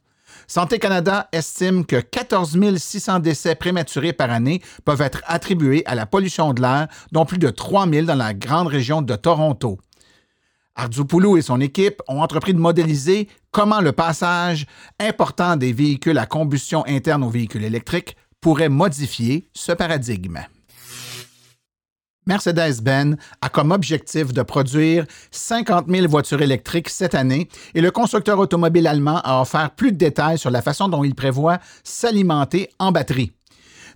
Santé 0.48 0.78
Canada 0.78 1.30
estime 1.32 1.86
que 1.86 1.96
14 1.96 2.78
600 2.78 3.20
décès 3.20 3.56
prématurés 3.56 4.14
par 4.14 4.30
année 4.30 4.62
peuvent 4.86 5.02
être 5.02 5.22
attribués 5.26 5.84
à 5.86 5.96
la 5.96 6.06
pollution 6.06 6.54
de 6.54 6.62
l'air, 6.62 6.88
dont 7.12 7.26
plus 7.26 7.38
de 7.38 7.50
3 7.50 7.88
000 7.90 8.06
dans 8.06 8.16
la 8.16 8.34
grande 8.34 8.68
région 8.68 9.02
de 9.02 9.16
Toronto. 9.16 9.80
Arzupoulou 10.76 11.38
et 11.38 11.42
son 11.42 11.62
équipe 11.62 12.02
ont 12.08 12.22
entrepris 12.22 12.54
de 12.54 12.60
modéliser 12.60 13.28
comment 13.52 13.80
le 13.80 13.92
passage 13.92 14.66
important 15.00 15.56
des 15.56 15.72
véhicules 15.72 16.18
à 16.18 16.26
combustion 16.26 16.84
interne 16.88 17.24
aux 17.24 17.30
véhicules 17.30 17.64
électriques 17.64 18.18
pourrait 18.42 18.70
modifier 18.70 19.48
ce 19.54 19.72
paradigme. 19.72 20.40
Mercedes-Benz 22.26 23.18
a 23.42 23.50
comme 23.50 23.72
objectif 23.72 24.34
de 24.34 24.42
produire 24.42 25.06
50 25.32 25.86
000 25.90 26.08
voitures 26.08 26.42
électriques 26.42 26.90
cette 26.90 27.16
année 27.16 27.48
et 27.76 27.82
le 27.82 27.92
constructeur 27.92 28.40
automobile 28.40 28.88
allemand 28.88 29.22
a 29.24 29.42
offert 29.42 29.72
plus 29.72 29.92
de 29.92 29.98
détails 29.98 30.38
sur 30.38 30.52
la 30.52 30.62
façon 30.62 30.88
dont 30.88 31.04
il 31.04 31.16
prévoit 31.16 31.60
s'alimenter 31.84 32.70
en 32.80 32.92
batterie. 32.92 33.32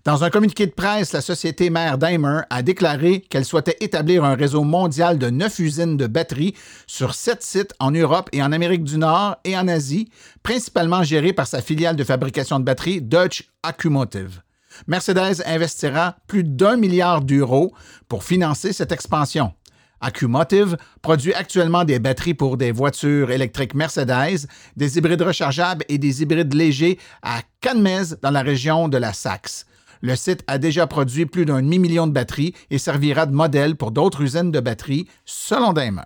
Dans 0.07 0.23
un 0.23 0.29
communiqué 0.29 0.65
de 0.65 0.71
presse, 0.71 1.11
la 1.11 1.19
société 1.19 1.69
mère 1.69 1.97
Daimler 1.97 2.41
a 2.49 2.61
déclaré 2.61 3.19
qu'elle 3.29 3.43
souhaitait 3.43 3.75
établir 3.81 4.23
un 4.23 4.35
réseau 4.35 4.63
mondial 4.63 5.17
de 5.17 5.29
neuf 5.29 5.59
usines 5.59 5.97
de 5.97 6.07
batteries 6.07 6.53
sur 6.85 7.13
sept 7.13 7.43
sites 7.43 7.73
en 7.79 7.91
Europe 7.91 8.29
et 8.31 8.41
en 8.41 8.53
Amérique 8.53 8.85
du 8.85 8.97
Nord 8.97 9.35
et 9.43 9.57
en 9.57 9.67
Asie, 9.67 10.09
principalement 10.43 11.03
gérés 11.03 11.33
par 11.33 11.47
sa 11.47 11.61
filiale 11.61 11.97
de 11.97 12.05
fabrication 12.05 12.57
de 12.59 12.63
batteries 12.63 13.01
Deutsche 13.01 13.49
Accumotive. 13.63 14.41
Mercedes 14.85 15.41
investira 15.45 16.17
plus 16.27 16.43
d'un 16.43 16.77
milliard 16.77 17.21
d'euros 17.21 17.73
pour 18.07 18.23
financer 18.23 18.73
cette 18.73 18.91
expansion. 18.91 19.53
Accumotive 19.99 20.77
produit 21.01 21.33
actuellement 21.33 21.83
des 21.83 21.99
batteries 21.99 22.35
pour 22.35 22.57
des 22.57 22.71
voitures 22.71 23.31
électriques 23.31 23.73
Mercedes, 23.73 24.47
des 24.75 24.97
hybrides 24.97 25.23
rechargeables 25.23 25.85
et 25.89 25.97
des 25.97 26.21
hybrides 26.21 26.53
légers 26.53 26.99
à 27.23 27.41
Canmez 27.61 28.15
dans 28.21 28.31
la 28.31 28.43
région 28.43 28.89
de 28.89 28.97
la 28.97 29.13
Saxe. 29.13 29.65
Le 30.01 30.15
site 30.15 30.43
a 30.45 30.59
déjà 30.59 30.85
produit 30.85 31.25
plus 31.25 31.45
d'un 31.45 31.61
demi-million 31.61 32.05
de 32.05 32.11
batteries 32.11 32.53
et 32.69 32.77
servira 32.77 33.25
de 33.25 33.33
modèle 33.33 33.75
pour 33.75 33.89
d'autres 33.91 34.21
usines 34.21 34.51
de 34.51 34.59
batteries, 34.59 35.07
selon 35.25 35.73
Daimler. 35.73 36.03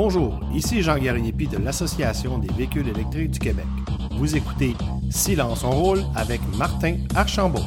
Bonjour, 0.00 0.38
ici 0.54 0.80
Jean 0.80 0.96
Gariepi 0.96 1.48
de 1.48 1.58
l'Association 1.58 2.38
des 2.38 2.46
véhicules 2.54 2.86
électriques 2.86 3.32
du 3.32 3.40
Québec. 3.40 3.66
Vous 4.12 4.36
écoutez 4.36 4.76
Silence 5.10 5.64
on 5.64 5.72
roule 5.72 5.98
avec 6.14 6.40
Martin 6.56 6.98
Archambault. 7.16 7.66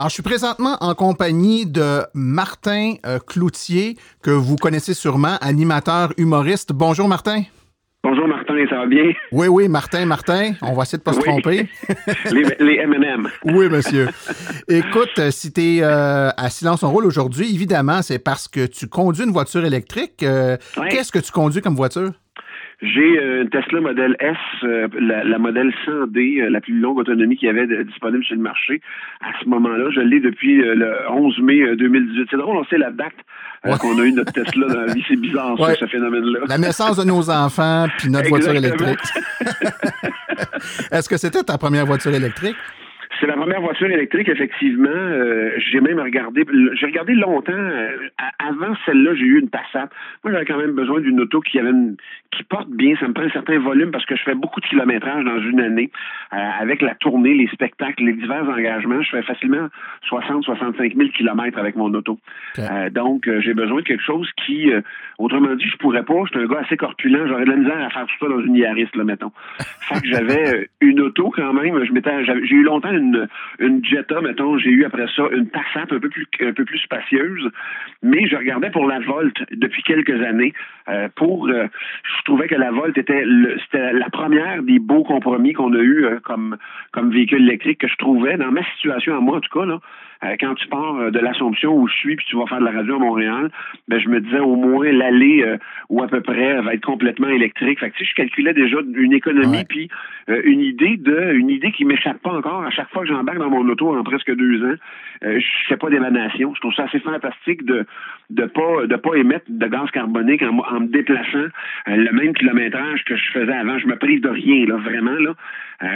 Alors, 0.00 0.08
je 0.08 0.14
suis 0.14 0.24
présentement 0.24 0.76
en 0.80 0.96
compagnie 0.96 1.66
de 1.66 2.00
Martin 2.14 2.94
euh, 3.06 3.20
Cloutier, 3.20 3.96
que 4.24 4.32
vous 4.32 4.56
connaissez 4.56 4.92
sûrement, 4.92 5.36
animateur 5.40 6.14
humoriste. 6.16 6.72
Bonjour 6.72 7.06
Martin. 7.06 7.44
Bonjour 8.02 8.26
Martin, 8.26 8.47
ça 8.68 8.76
va 8.76 8.86
bien? 8.86 9.12
Oui, 9.32 9.48
oui, 9.48 9.68
Martin, 9.68 10.06
Martin, 10.06 10.52
on 10.62 10.72
va 10.72 10.82
essayer 10.82 10.98
de 10.98 11.02
ne 11.02 11.04
pas 11.04 11.12
se 11.12 11.20
tromper. 11.20 11.66
les, 12.60 12.76
M&M. 12.76 13.28
oui, 13.44 13.68
monsieur. 13.68 14.08
Écoute, 14.68 15.18
euh, 15.18 15.30
si 15.30 15.52
tu 15.52 15.60
es 15.60 15.82
euh, 15.82 16.30
à 16.36 16.50
Silence 16.50 16.82
on 16.82 16.90
roule 16.90 17.06
aujourd'hui, 17.06 17.54
évidemment, 17.54 18.02
c'est 18.02 18.22
parce 18.22 18.48
que 18.48 18.66
tu 18.66 18.88
conduis 18.88 19.24
une 19.24 19.32
voiture 19.32 19.64
électrique. 19.64 20.22
Euh, 20.22 20.56
qu'est-ce 20.90 21.12
que 21.12 21.18
tu 21.18 21.32
conduis 21.32 21.60
comme 21.60 21.74
voiture? 21.74 22.10
J'ai 22.80 23.18
une 23.18 23.50
Tesla 23.50 23.80
Model 23.80 24.16
S, 24.20 24.36
euh, 24.62 24.86
la, 25.00 25.24
la, 25.24 25.38
modèle 25.38 25.74
100D, 25.84 26.42
euh, 26.42 26.48
la 26.48 26.60
plus 26.60 26.78
longue 26.78 26.98
autonomie 26.98 27.36
qu'il 27.36 27.46
y 27.46 27.50
avait 27.50 27.66
disponible 27.84 28.22
sur 28.22 28.36
le 28.36 28.42
marché. 28.42 28.80
À 29.20 29.32
ce 29.42 29.48
moment-là, 29.48 29.90
je 29.90 30.00
l'ai 30.00 30.20
depuis 30.20 30.58
le 30.58 30.94
11 31.10 31.40
mai 31.40 31.74
2018. 31.74 32.28
C'est 32.30 32.36
drôle, 32.36 32.56
on 32.56 32.64
sait 32.66 32.78
la 32.78 32.92
date 32.92 33.14
qu'on 33.62 33.98
a 33.98 34.04
eu 34.04 34.12
notre 34.12 34.32
Tesla 34.32 34.66
dans 34.66 34.80
la 34.80 34.94
vie. 34.94 35.04
C'est 35.08 35.20
bizarre, 35.20 35.56
ça, 35.58 35.74
ce 35.74 35.86
phénomène-là. 35.86 36.40
La 36.48 36.58
naissance 36.58 36.96
de 36.96 37.04
nos 37.04 37.30
enfants, 37.30 37.86
puis 37.98 38.10
notre 38.10 38.28
voiture 38.28 38.54
électrique. 38.54 38.98
Est-ce 40.90 41.08
que 41.08 41.16
c'était 41.16 41.42
ta 41.42 41.58
première 41.58 41.86
voiture 41.86 42.14
électrique? 42.14 42.56
C'est 43.20 43.26
la 43.26 43.34
première 43.34 43.60
voiture 43.60 43.90
électrique, 43.90 44.28
effectivement. 44.28 44.88
Euh, 44.88 45.50
j'ai 45.58 45.80
même 45.80 45.98
regardé, 45.98 46.44
j'ai 46.78 46.86
regardé 46.86 47.14
longtemps. 47.14 47.52
Euh, 47.52 47.96
avant 48.38 48.74
celle-là, 48.86 49.14
j'ai 49.14 49.24
eu 49.24 49.40
une 49.40 49.48
Passat. 49.48 49.88
Moi, 50.22 50.32
j'avais 50.32 50.44
quand 50.44 50.58
même 50.58 50.72
besoin 50.72 51.00
d'une 51.00 51.20
auto 51.20 51.40
qui 51.40 51.58
avait 51.58 51.72
qui 52.30 52.44
porte 52.44 52.68
bien. 52.68 52.94
Ça 53.00 53.08
me 53.08 53.12
prend 53.12 53.24
un 53.24 53.30
certain 53.30 53.58
volume 53.58 53.90
parce 53.90 54.06
que 54.06 54.16
je 54.16 54.22
fais 54.22 54.34
beaucoup 54.34 54.60
de 54.60 54.66
kilométrage 54.66 55.24
dans 55.24 55.40
une 55.40 55.60
année. 55.60 55.90
Euh, 56.32 56.36
avec 56.60 56.82
la 56.82 56.94
tournée, 56.94 57.34
les 57.34 57.48
spectacles, 57.48 58.04
les 58.04 58.12
divers 58.14 58.48
engagements, 58.48 59.02
je 59.02 59.10
fais 59.10 59.22
facilement 59.22 59.68
60-65 60.10 60.96
000 60.96 61.08
kilomètres 61.10 61.58
avec 61.58 61.76
mon 61.76 61.92
auto. 61.94 62.18
donc, 62.92 63.28
j'ai 63.40 63.54
besoin 63.54 63.80
de 63.80 63.86
quelque 63.86 64.04
chose 64.04 64.30
qui, 64.44 64.70
autrement 65.18 65.54
dit, 65.54 65.68
je 65.68 65.76
pourrais 65.76 66.04
pas. 66.04 66.14
Je 66.24 66.38
suis 66.38 66.44
un 66.44 66.46
gars 66.46 66.60
assez 66.64 66.76
corpulent. 66.76 67.26
J'aurais 67.28 67.44
de 67.44 67.50
la 67.50 67.56
misère 67.56 67.82
à 67.82 67.90
faire 67.90 68.06
tout 68.06 68.26
ça 68.26 68.30
dans 68.30 68.40
une 68.40 68.56
Yaris, 68.56 68.88
là, 68.94 69.04
mettons. 69.04 69.32
fait 69.80 70.00
que 70.00 70.08
j'avais 70.08 70.68
une 70.80 71.00
auto 71.00 71.30
quand 71.30 71.52
même. 71.52 71.84
Je 71.84 71.92
m'étais, 71.92 72.24
j'ai 72.24 72.54
eu 72.54 72.62
longtemps 72.62 72.92
une 72.92 73.18
une, 73.58 73.84
Jetta, 73.84 74.20
mettons, 74.20 74.58
j'ai 74.58 74.70
eu 74.70 74.84
après 74.84 75.06
ça 75.16 75.24
une 75.32 75.48
Passat 75.48 75.82
un 75.90 75.98
peu 75.98 76.08
plus 76.08 76.26
un 76.40 76.52
peu 76.52 76.64
plus 76.64 76.78
spacieuse, 76.78 77.50
mais 78.02 78.26
je 78.28 78.36
regardais 78.36 78.70
pour 78.70 78.86
la 78.86 79.00
Volt 79.00 79.34
depuis 79.50 79.82
quelques 79.82 80.22
années. 80.22 80.52
Euh, 80.88 81.08
pour, 81.16 81.48
euh, 81.48 81.66
je 82.18 82.24
trouvais 82.24 82.48
que 82.48 82.54
la 82.54 82.70
Volt 82.70 82.96
était 82.98 83.24
c'était 83.64 83.92
la 83.92 84.10
première 84.10 84.62
des 84.62 84.78
beaux 84.78 85.04
compromis 85.04 85.52
qu'on 85.52 85.72
a 85.74 85.78
eu 85.78 86.04
euh, 86.04 86.20
comme 86.20 86.56
comme 86.92 87.10
véhicule 87.10 87.42
électrique 87.42 87.80
que 87.80 87.88
je 87.88 87.96
trouvais 87.96 88.36
dans 88.36 88.50
ma 88.50 88.64
situation 88.74 89.16
à 89.16 89.20
moi 89.20 89.38
en 89.38 89.40
tout 89.40 89.58
cas 89.58 89.66
là. 89.66 89.78
Euh, 90.24 90.34
quand 90.40 90.54
tu 90.54 90.66
pars 90.66 90.96
euh, 90.96 91.10
de 91.10 91.18
l'Assomption 91.20 91.76
où 91.76 91.86
je 91.86 91.94
suis, 91.94 92.16
puis 92.16 92.26
tu 92.28 92.36
vas 92.36 92.46
faire 92.46 92.58
de 92.58 92.64
la 92.64 92.72
radio 92.72 92.96
à 92.96 92.98
Montréal, 92.98 93.50
ben, 93.86 94.00
je 94.00 94.08
me 94.08 94.20
disais 94.20 94.40
au 94.40 94.56
moins 94.56 94.90
l'aller 94.90 95.44
euh, 95.44 95.58
ou 95.90 96.02
à 96.02 96.08
peu 96.08 96.20
près 96.20 96.60
va 96.60 96.74
être 96.74 96.84
complètement 96.84 97.28
électrique. 97.28 97.78
Fait 97.78 97.90
que, 97.90 97.96
tu 97.96 98.04
sais, 98.04 98.10
je 98.10 98.14
calculais 98.16 98.52
déjà 98.52 98.78
une 98.94 99.12
économie, 99.12 99.64
puis 99.68 99.88
une 100.28 100.60
idée 100.60 100.96
de 100.96 101.32
une 101.32 101.48
idée 101.48 101.72
qui 101.72 101.84
m'échappe 101.84 102.18
pas 102.18 102.32
encore. 102.32 102.62
À 102.62 102.70
chaque 102.70 102.90
fois 102.90 103.02
que 103.02 103.08
j'embarque 103.08 103.38
dans 103.38 103.48
mon 103.48 103.66
auto 103.68 103.96
en 103.96 104.02
presque 104.02 104.34
deux 104.34 104.62
ans, 104.64 104.74
je 105.22 105.46
fais 105.68 105.76
pas 105.76 105.88
d'émanation. 105.88 106.54
Je 106.54 106.60
trouve 106.60 106.74
ça 106.74 106.84
assez 106.84 106.98
fantastique 107.00 107.64
de 107.64 107.86
de 108.30 108.44
pas 108.44 108.86
de 108.86 108.96
pas 108.96 109.14
émettre 109.14 109.46
de 109.48 109.66
gaz 109.66 109.90
carbonique 109.90 110.42
en, 110.42 110.58
en 110.58 110.80
me 110.80 110.88
déplaçant 110.88 111.46
le 111.86 112.10
même 112.12 112.34
kilométrage 112.34 113.04
que 113.04 113.16
je 113.16 113.30
faisais 113.32 113.52
avant. 113.52 113.78
Je 113.78 113.86
me 113.86 113.96
prive 113.96 114.20
de 114.20 114.28
rien, 114.28 114.66
là, 114.66 114.76
vraiment. 114.76 115.18
Là. 115.18 115.34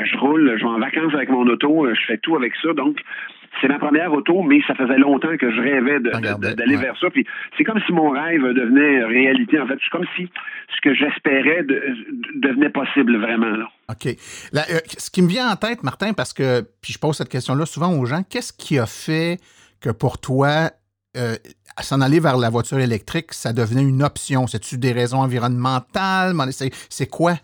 je 0.05 0.17
roule, 0.17 0.57
je 0.57 0.63
vais 0.63 0.71
en 0.71 0.79
vacances 0.79 1.15
avec 1.15 1.29
mon 1.29 1.47
auto, 1.47 1.87
je 1.93 2.01
fais 2.07 2.19
tout 2.19 2.37
avec 2.37 2.55
ça. 2.63 2.73
Donc, 2.73 3.03
c'est 3.61 3.69
ma 3.69 3.79
première 3.79 4.13
auto, 4.13 4.43
mais 4.43 4.61
ça 4.67 4.75
faisait 4.75 4.99
longtemps 4.99 5.37
que 5.37 5.51
je 5.51 5.61
rêvais 5.61 6.01
d'aller 6.01 6.77
vers 6.77 6.97
ça. 6.99 7.11
Puis 7.11 7.27
c'est 7.57 7.65
comme 7.65 7.81
si 7.87 7.93
mon 7.93 8.11
rêve 8.11 8.43
devenait 8.43 9.05
réalité. 9.05 9.61
En 9.61 9.67
fait, 9.67 9.79
c'est 9.83 9.91
comme 9.91 10.07
si 10.17 10.29
ce 10.75 10.81
que 10.81 10.95
j'espérais 10.95 11.65
devenait 12.35 12.71
possible 12.71 13.17
vraiment. 13.19 13.57
Là. 13.57 13.69
OK. 13.91 14.07
Euh, 14.07 14.61
ce 14.99 15.11
qui 15.11 15.23
me 15.23 15.29
vient 15.29 15.51
en 15.51 15.57
tête, 15.57 15.83
Martin, 15.83 16.13
parce 16.13 16.33
que, 16.33 16.63
puis 16.83 16.93
je 16.93 16.99
pose 16.99 17.17
cette 17.17 17.29
question-là 17.29 17.67
souvent 17.67 17.93
aux 17.99 18.07
gens, 18.07 18.23
qu'est-ce 18.29 18.53
qui 18.53 18.79
a 18.79 18.87
fait 18.87 19.39
que 19.81 19.91
pour 19.91 20.21
toi, 20.21 20.71
euh, 21.17 21.35
s'en 21.81 22.01
aller 22.01 22.21
vers 22.21 22.39
la 22.39 22.51
voiture 22.51 22.79
électrique, 22.79 23.33
ça 23.33 23.53
devenait 23.53 23.83
une 23.83 24.03
option? 24.03 24.47
C'est-tu 24.47 24.79
des 24.79 24.93
raisons 24.93 25.19
environnementales? 25.19 26.35
C'est 26.89 27.11
quoi? 27.11 27.35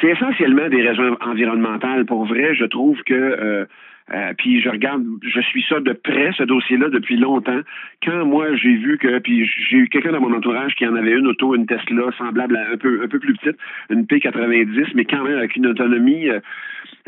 C'est 0.00 0.08
essentiellement 0.08 0.68
des 0.68 0.86
raisons 0.86 1.16
environnementales. 1.20 2.06
Pour 2.06 2.26
vrai, 2.26 2.54
je 2.54 2.64
trouve 2.64 2.98
que 3.02 3.14
euh, 3.14 3.66
euh, 4.12 4.32
puis 4.36 4.60
je 4.60 4.68
regarde, 4.68 5.04
je 5.22 5.40
suis 5.40 5.64
ça 5.68 5.80
de 5.80 5.92
près, 5.92 6.32
ce 6.36 6.42
dossier-là, 6.42 6.88
depuis 6.88 7.16
longtemps. 7.16 7.60
Quand 8.02 8.24
moi 8.24 8.54
j'ai 8.56 8.76
vu 8.76 8.98
que, 8.98 9.18
puis 9.18 9.46
j'ai 9.46 9.76
eu 9.76 9.88
quelqu'un 9.88 10.12
dans 10.12 10.20
mon 10.20 10.34
entourage 10.36 10.74
qui 10.74 10.86
en 10.86 10.96
avait 10.96 11.12
une 11.12 11.26
auto, 11.26 11.54
une 11.54 11.66
Tesla 11.66 12.10
semblable 12.18 12.56
à 12.56 12.72
un 12.72 12.76
peu 12.76 13.02
un 13.02 13.08
peu 13.08 13.18
plus 13.18 13.34
petite, 13.34 13.56
une 13.88 14.04
P90, 14.04 14.88
mais 14.94 15.04
quand 15.04 15.22
même 15.22 15.38
avec 15.38 15.56
une 15.56 15.66
autonomie. 15.66 16.28
Euh, 16.28 16.40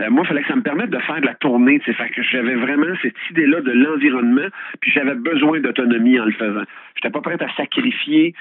euh, 0.00 0.10
moi, 0.10 0.22
il 0.24 0.28
fallait 0.28 0.42
que 0.42 0.48
ça 0.48 0.56
me 0.56 0.62
permette 0.62 0.90
de 0.90 0.98
faire 0.98 1.20
de 1.20 1.26
la 1.26 1.34
tournée. 1.34 1.78
Fait 1.80 2.08
que 2.08 2.22
j'avais 2.22 2.54
vraiment 2.54 2.94
cette 3.02 3.14
idée-là 3.30 3.60
de 3.60 3.72
l'environnement, 3.72 4.48
puis 4.80 4.90
j'avais 4.90 5.14
besoin 5.14 5.60
d'autonomie 5.60 6.18
en 6.18 6.24
le 6.24 6.32
faisant. 6.32 6.64
J'étais 6.94 7.10
pas 7.10 7.20
prêt 7.20 7.42
à 7.42 7.54
sacrifier 7.56 8.34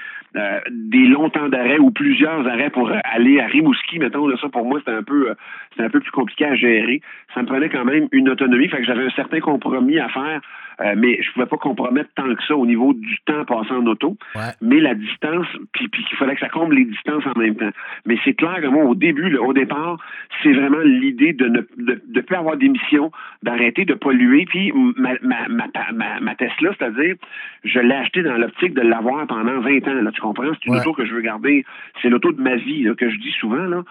des 0.70 1.06
longs 1.06 1.28
temps 1.28 1.48
d'arrêt 1.48 1.78
ou 1.78 1.90
plusieurs 1.90 2.46
arrêts 2.48 2.70
pour 2.70 2.90
aller 3.04 3.40
à 3.40 3.46
Rimouski, 3.46 3.98
mettons. 3.98 4.26
Là, 4.26 4.36
ça, 4.40 4.48
pour 4.48 4.64
moi, 4.64 4.78
c'était 4.78 4.96
un 4.96 5.02
peu 5.02 5.34
c'était 5.70 5.84
un 5.84 5.90
peu 5.90 6.00
plus 6.00 6.10
compliqué 6.10 6.46
à 6.46 6.54
gérer. 6.54 7.00
Ça 7.34 7.42
me 7.42 7.46
prenait 7.46 7.68
quand 7.68 7.84
même 7.84 8.08
une 8.12 8.28
autonomie 8.28 8.68
fait 8.68 8.78
que 8.78 8.84
j'avais 8.84 9.04
un 9.04 9.10
certain 9.10 9.40
compromis 9.40 9.98
à 9.98 10.08
faire, 10.08 10.40
euh, 10.80 10.94
mais 10.96 11.20
je 11.22 11.30
pouvais 11.32 11.46
pas 11.46 11.56
compromettre 11.56 12.10
tant 12.14 12.34
que 12.34 12.42
ça 12.44 12.56
au 12.56 12.66
niveau 12.66 12.92
du 12.94 13.18
temps 13.26 13.44
passé 13.44 13.72
en 13.72 13.86
auto. 13.86 14.16
Mais 14.60 14.80
la 14.80 14.94
distance, 14.94 15.46
puis, 15.72 15.88
puis 15.88 16.04
qu'il 16.04 16.16
fallait 16.16 16.34
que 16.34 16.40
ça 16.40 16.48
comble 16.48 16.74
les 16.74 16.84
distances 16.84 17.24
en 17.26 17.38
même 17.38 17.56
temps. 17.56 17.70
Mais 18.06 18.16
c'est 18.24 18.34
clair 18.34 18.60
que 18.60 18.66
moi, 18.66 18.84
au 18.84 18.94
début, 18.94 19.36
au 19.36 19.52
départ, 19.52 19.98
c'est 20.42 20.52
vraiment 20.52 20.80
l'idée 20.84 21.32
de 21.32 21.46
ne 21.46 21.60
de, 21.76 22.20
plus 22.20 22.36
avoir 22.36 22.56
d'émissions, 22.56 23.10
d'arrêter 23.42 23.84
de 23.84 23.94
polluer. 23.94 24.44
Puis 24.46 24.72
ma, 24.96 25.14
ma, 25.22 25.48
ma, 25.48 26.20
ma, 26.20 26.34
Tesla, 26.34 26.70
c'est-à-dire, 26.78 27.16
je 27.64 27.78
l'ai 27.78 27.94
acheté 27.94 28.22
dans 28.22 28.36
l'optique 28.36 28.74
de 28.74 28.82
l'avoir 28.82 29.26
pendant 29.26 29.60
20 29.60 29.88
ans. 29.88 30.02
Là, 30.02 30.10
tu 30.12 30.20
comprends? 30.20 30.50
C'est 30.54 30.68
une 30.68 30.76
auto 30.76 30.92
que 30.92 31.04
je 31.04 31.14
veux 31.14 31.20
garder. 31.20 31.64
C'est 32.00 32.08
l'auto 32.08 32.32
de 32.32 32.40
ma 32.40 32.56
vie 32.56 32.88
que 32.96 33.10
je 33.10 33.16
dis 33.18 33.32
souvent. 33.38 33.64
Là. 33.64 33.82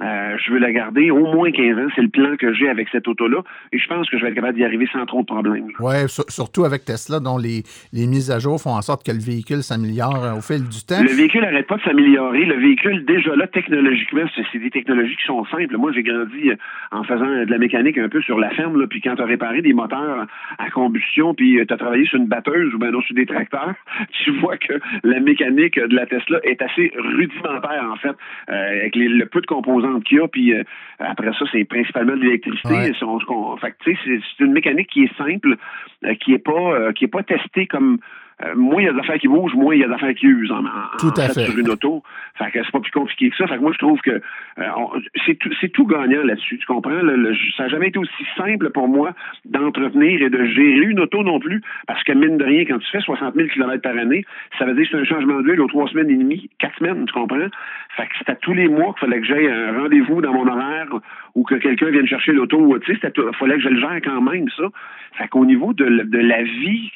Euh, 0.00 0.36
je 0.44 0.52
veux 0.52 0.58
la 0.58 0.72
garder 0.72 1.10
au 1.10 1.32
moins 1.32 1.50
15 1.50 1.78
ans. 1.78 1.88
C'est 1.94 2.02
le 2.02 2.08
plan 2.08 2.36
que 2.36 2.52
j'ai 2.52 2.68
avec 2.68 2.88
cette 2.90 3.06
auto-là. 3.08 3.42
Et 3.72 3.78
je 3.78 3.86
pense 3.86 4.08
que 4.08 4.18
je 4.18 4.22
vais 4.22 4.30
être 4.30 4.34
capable 4.34 4.56
d'y 4.56 4.64
arriver 4.64 4.88
sans 4.92 5.04
trop 5.06 5.20
de 5.20 5.26
problèmes. 5.26 5.68
Oui, 5.78 5.94
surtout 6.30 6.64
avec 6.64 6.84
Tesla, 6.84 7.20
dont 7.20 7.38
les, 7.38 7.62
les, 7.92 8.06
mises 8.06 8.30
à 8.30 8.38
jour 8.38 8.60
font 8.60 8.70
en 8.70 8.82
sorte 8.82 9.04
que 9.04 9.12
le 9.12 9.20
véhicule 9.20 9.62
s'améliore 9.62 10.24
euh, 10.24 10.38
au 10.38 10.40
fil 10.40 10.62
du 10.68 10.82
temps. 10.84 11.02
Le 11.02 11.14
véhicule 11.14 11.42
n'arrête 11.42 11.66
pas 11.66 11.76
de 11.76 11.82
s'améliorer. 11.82 12.44
Le 12.44 12.56
véhicule, 12.56 13.04
déjà 13.04 13.34
là, 13.36 13.46
technologiquement, 13.46 14.22
c'est 14.34 14.58
des 14.58 14.70
technologies 14.70 15.16
qui 15.16 15.26
sont 15.26 15.44
simples. 15.46 15.76
Moi, 15.76 15.92
j'ai 15.92 16.02
grandi 16.02 16.50
euh, 16.50 16.56
en 16.92 17.04
faisant 17.04 17.44
de 17.44 17.50
la 17.50 17.58
mécanique 17.58 17.98
un 17.98 18.08
peu 18.08 18.22
sur 18.22 18.38
la 18.38 18.50
ferme, 18.50 18.80
là, 18.80 18.86
puis 18.88 19.00
quand 19.00 19.16
tu 19.16 19.22
as 19.22 19.26
réparé 19.26 19.62
des 19.62 19.72
moteurs 19.72 20.26
à 20.58 20.70
combustion, 20.70 21.34
puis 21.34 21.58
euh, 21.58 21.64
tu 21.66 21.74
as 21.74 21.76
travaillé 21.76 22.06
sur 22.06 22.18
une 22.18 22.26
batteuse 22.26 22.74
ou 22.74 22.78
bien 22.78 22.90
sur 22.90 23.14
des 23.14 23.26
tracteurs, 23.26 23.74
tu 24.24 24.30
vois 24.38 24.56
que 24.56 24.74
la 25.04 25.20
mécanique 25.20 25.78
de 25.78 25.94
la 25.94 26.06
Tesla 26.06 26.38
est 26.44 26.62
assez 26.62 26.92
rudimentaire, 26.96 27.88
en 27.90 27.96
fait, 27.96 28.16
avec 28.48 28.94
le 28.96 29.24
peu 29.26 29.40
de 29.40 29.46
composantes 29.46 30.04
qu'il 30.04 30.18
y 30.18 30.20
a, 30.20 30.28
puis 30.28 30.54
après 30.98 31.32
ça, 31.32 31.44
c'est 31.52 31.64
principalement 31.64 32.16
de 32.16 32.22
l'électricité. 32.22 32.92
C'est 32.98 34.44
une 34.44 34.52
mécanique 34.52 34.88
qui 34.88 35.04
est 35.04 35.16
simple, 35.16 35.56
euh, 36.04 36.14
qui 36.20 36.32
est 36.32 36.38
pas 36.38 36.52
euh, 36.52 36.92
qui 36.92 37.04
est 37.04 37.08
pas 37.08 37.22
testée 37.22 37.66
comme 37.66 37.98
euh, 38.44 38.54
moins 38.54 38.80
il 38.80 38.86
y 38.86 38.88
a 38.88 38.92
des 38.92 39.00
affaires 39.00 39.18
qui 39.18 39.28
bougent, 39.28 39.54
moins 39.54 39.74
il 39.74 39.80
y 39.80 39.84
a 39.84 39.88
des 39.88 39.94
affaires 39.94 40.14
qui 40.14 40.26
usent 40.26 40.50
en, 40.50 40.62
tout 40.98 41.12
à 41.16 41.28
fait, 41.28 41.44
sur 41.44 41.58
une 41.58 41.68
auto. 41.68 42.02
Fait 42.36 42.50
que 42.50 42.64
c'est 42.64 42.70
pas 42.70 42.80
plus 42.80 42.90
compliqué 42.90 43.30
que 43.30 43.36
ça. 43.36 43.46
Fait 43.46 43.56
que 43.56 43.62
moi, 43.62 43.72
je 43.72 43.78
trouve 43.78 44.00
que 44.00 44.20
c'est 45.26 45.34
tout, 45.34 45.50
tout 45.72 45.86
gagnant 45.86 46.22
là-dessus. 46.22 46.58
Tu 46.58 46.66
comprends? 46.66 46.90
ça 47.56 47.62
n'a 47.64 47.68
jamais 47.68 47.88
été 47.88 47.98
aussi 47.98 48.24
simple 48.36 48.70
pour 48.70 48.88
moi 48.88 49.12
d'entretenir 49.44 50.22
et 50.22 50.30
de 50.30 50.44
gérer 50.46 50.86
une 50.86 51.00
auto 51.00 51.22
non 51.22 51.38
plus. 51.38 51.60
Parce 51.86 52.02
que 52.04 52.12
mine 52.12 52.38
de 52.38 52.44
rien, 52.44 52.64
quand 52.64 52.78
tu 52.78 52.90
fais 52.90 53.00
60 53.00 53.34
000 53.34 53.48
km 53.48 53.82
par 53.82 53.96
année, 53.96 54.24
ça 54.58 54.64
veut 54.64 54.74
dire 54.74 54.84
que 54.84 54.90
c'est 54.90 55.02
un 55.02 55.04
changement 55.04 55.40
d'huile 55.40 55.60
aux 55.60 55.68
trois 55.68 55.88
semaines 55.88 56.10
et 56.10 56.16
demie, 56.16 56.50
quatre 56.58 56.78
semaines, 56.78 57.04
tu 57.06 57.12
comprends? 57.12 57.48
Fait 57.96 58.06
que 58.06 58.12
c'est 58.18 58.30
à 58.30 58.36
tous 58.36 58.54
les 58.54 58.68
mois 58.68 58.94
qu'il 58.94 59.08
fallait 59.08 59.20
que 59.20 59.26
j'aille 59.26 59.48
un 59.48 59.78
rendez-vous 59.78 60.20
dans 60.20 60.32
mon 60.32 60.46
horaire 60.46 60.88
ou 61.34 61.44
que 61.44 61.56
quelqu'un 61.56 61.90
vienne 61.90 62.06
chercher 62.06 62.32
l'auto. 62.32 62.78
Tu 62.80 62.96
sais, 62.96 63.12
il 63.16 63.36
fallait 63.36 63.56
que 63.56 63.62
je 63.62 63.68
le 63.68 63.80
gère 63.80 64.00
quand 64.02 64.20
même, 64.22 64.48
ça. 64.56 64.64
Fait 65.18 65.28
qu'au 65.28 65.44
niveau 65.44 65.72
de, 65.72 65.84
de 65.84 66.18
la 66.18 66.42
vie 66.42 66.90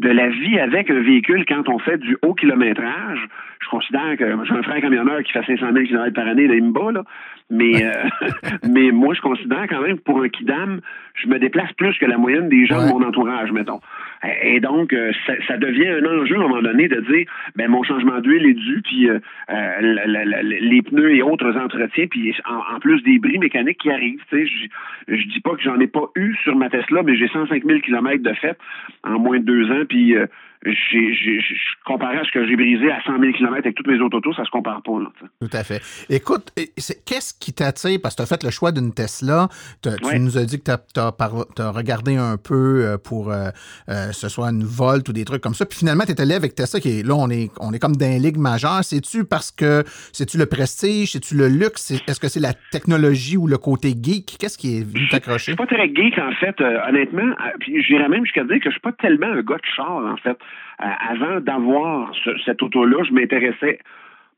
de 0.00 0.08
la 0.08 0.28
vie 0.28 0.58
avec 0.58 0.90
un 0.90 1.00
véhicule 1.00 1.44
quand 1.46 1.68
on 1.68 1.78
fait 1.78 1.98
du 1.98 2.16
haut 2.22 2.34
kilométrage. 2.34 3.28
Je 3.60 3.68
considère 3.68 4.16
que 4.18 4.24
j'ai 4.44 4.52
un 4.52 4.62
frère 4.62 4.80
camionneur 4.80 5.22
qui 5.22 5.32
fait 5.32 5.44
500 5.46 5.72
000 5.72 5.86
km 5.86 6.12
par 6.14 6.26
année, 6.26 6.46
là, 6.46 6.54
il 6.54 6.64
me 6.64 6.72
bat, 6.72 6.92
là. 6.92 7.04
Mais, 7.50 7.84
euh, 7.84 7.92
mais 8.68 8.90
moi, 8.90 9.14
je 9.14 9.20
considère 9.20 9.66
quand 9.68 9.80
même 9.80 9.98
que 9.98 10.02
pour 10.02 10.20
un 10.22 10.28
kidam, 10.28 10.80
je 11.14 11.28
me 11.28 11.38
déplace 11.38 11.72
plus 11.74 11.96
que 11.98 12.06
la 12.06 12.18
moyenne 12.18 12.48
des 12.48 12.66
gens 12.66 12.84
de 12.84 12.92
mon 12.92 13.02
entourage, 13.06 13.52
mettons. 13.52 13.80
Et 14.42 14.58
donc, 14.60 14.92
euh, 14.92 15.12
ça, 15.46 15.56
devient 15.58 15.88
un 15.88 16.04
enjeu 16.04 16.36
à 16.36 16.38
un 16.38 16.48
moment 16.48 16.62
donné 16.62 16.88
de 16.88 17.00
dire, 17.00 17.26
ben 17.56 17.70
mon 17.70 17.82
changement 17.82 18.20
d'huile 18.20 18.46
est 18.46 18.54
dû, 18.54 18.80
puis 18.82 19.08
euh, 19.08 19.18
euh, 19.50 19.80
les 20.42 20.82
pneus 20.82 21.14
et 21.14 21.22
autres 21.22 21.56
entretiens, 21.56 22.06
puis 22.06 22.34
en, 22.46 22.80
plus 22.80 23.02
des 23.02 23.18
bris 23.18 23.38
mécaniques 23.38 23.78
qui 23.78 23.90
arrivent. 23.90 24.22
Tu 24.30 24.38
sais, 24.38 24.46
je, 24.46 25.16
je 25.16 25.28
dis 25.28 25.40
pas 25.40 25.54
que 25.54 25.62
j'en 25.62 25.78
ai 25.78 25.86
pas 25.86 26.10
eu 26.16 26.34
sur 26.42 26.56
ma 26.56 26.70
Tesla, 26.70 27.02
mais 27.02 27.16
j'ai 27.16 27.28
105 27.28 27.64
000 27.64 27.80
km 27.80 28.22
de 28.22 28.32
fait 28.34 28.56
en 29.04 29.18
moins 29.18 29.38
de 29.38 29.44
deux 29.44 29.70
ans, 29.70 29.83
puis 29.84 30.14
j'ai, 30.14 30.26
comparé 31.84 32.18
à 32.18 32.24
ce 32.24 32.30
que 32.30 32.46
j'ai 32.46 32.56
brisé 32.56 32.90
à 32.90 33.02
100 33.02 33.18
000 33.20 33.32
km 33.32 33.54
avec 33.54 33.74
toutes 33.74 33.86
mes 33.86 34.00
autres 34.00 34.18
autos, 34.18 34.32
ça 34.34 34.44
se 34.44 34.50
compare 34.50 34.82
pas. 34.82 34.92
Tout 35.40 35.50
à 35.52 35.64
fait. 35.64 35.82
Écoute, 36.08 36.50
qu'est-ce 37.06 37.34
qui 37.38 37.52
t'attire? 37.52 37.98
Parce 38.02 38.14
que 38.14 38.22
tu 38.22 38.22
as 38.22 38.26
fait 38.26 38.42
le 38.44 38.50
choix 38.50 38.72
d'une 38.72 38.92
Tesla. 38.92 39.48
Tu 39.82 39.90
nous 40.18 40.38
as 40.38 40.44
dit 40.44 40.60
que 40.60 40.64
tu 40.64 41.00
as, 41.00 41.70
regardé 41.70 42.16
un 42.16 42.36
peu 42.36 42.84
euh, 42.84 42.96
pour 42.98 43.30
euh, 43.30 43.48
euh, 43.88 44.12
ce 44.12 44.28
soit 44.28 44.48
une 44.48 44.64
Volt 44.64 45.08
ou 45.08 45.12
des 45.12 45.24
trucs 45.24 45.42
comme 45.42 45.54
ça. 45.54 45.66
Puis 45.66 45.78
finalement, 45.78 46.04
tu 46.04 46.12
es 46.12 46.20
allé 46.20 46.34
avec 46.34 46.54
Tesla, 46.54 46.80
qui 46.80 47.00
est 47.00 47.06
là, 47.06 47.14
on 47.14 47.28
est, 47.30 47.50
on 47.60 47.72
est 47.72 47.78
comme 47.78 47.96
dans 47.96 48.06
une 48.06 48.22
ligue 48.22 48.38
majeure. 48.38 48.82
C'est-tu 48.82 49.24
parce 49.24 49.50
que 49.50 49.82
c'est-tu 50.12 50.38
le 50.38 50.46
prestige? 50.46 51.12
C'est-tu 51.12 51.36
le 51.36 51.48
luxe? 51.48 51.90
Est-ce 51.90 52.20
que 52.20 52.28
c'est 52.28 52.40
la 52.40 52.54
technologie 52.72 53.36
ou 53.36 53.46
le 53.46 53.58
côté 53.58 53.94
geek? 54.00 54.36
Qu'est-ce 54.38 54.58
qui 54.58 54.78
est 54.78 54.84
venu 54.84 55.08
t'accrocher? 55.08 55.38
Je 55.38 55.42
suis 55.44 55.56
pas 55.56 55.66
très 55.66 55.88
geek, 55.88 56.18
en 56.18 56.32
fait, 56.32 56.60
honnêtement. 56.88 57.34
Puis 57.60 57.82
j'irais 57.82 58.08
même 58.08 58.24
jusqu'à 58.24 58.44
dire 58.44 58.58
que 58.58 58.70
je 58.70 58.70
suis 58.70 58.80
pas 58.80 58.92
tellement 58.92 59.26
un 59.26 59.42
gars 59.42 59.56
de 59.56 59.66
char, 59.76 59.96
en 59.96 60.16
fait. 60.16 60.38
Euh, 60.80 60.86
avant 61.08 61.40
d'avoir 61.40 62.12
cette 62.44 62.62
auto-là, 62.62 63.04
je 63.04 63.12
m'intéressais 63.12 63.78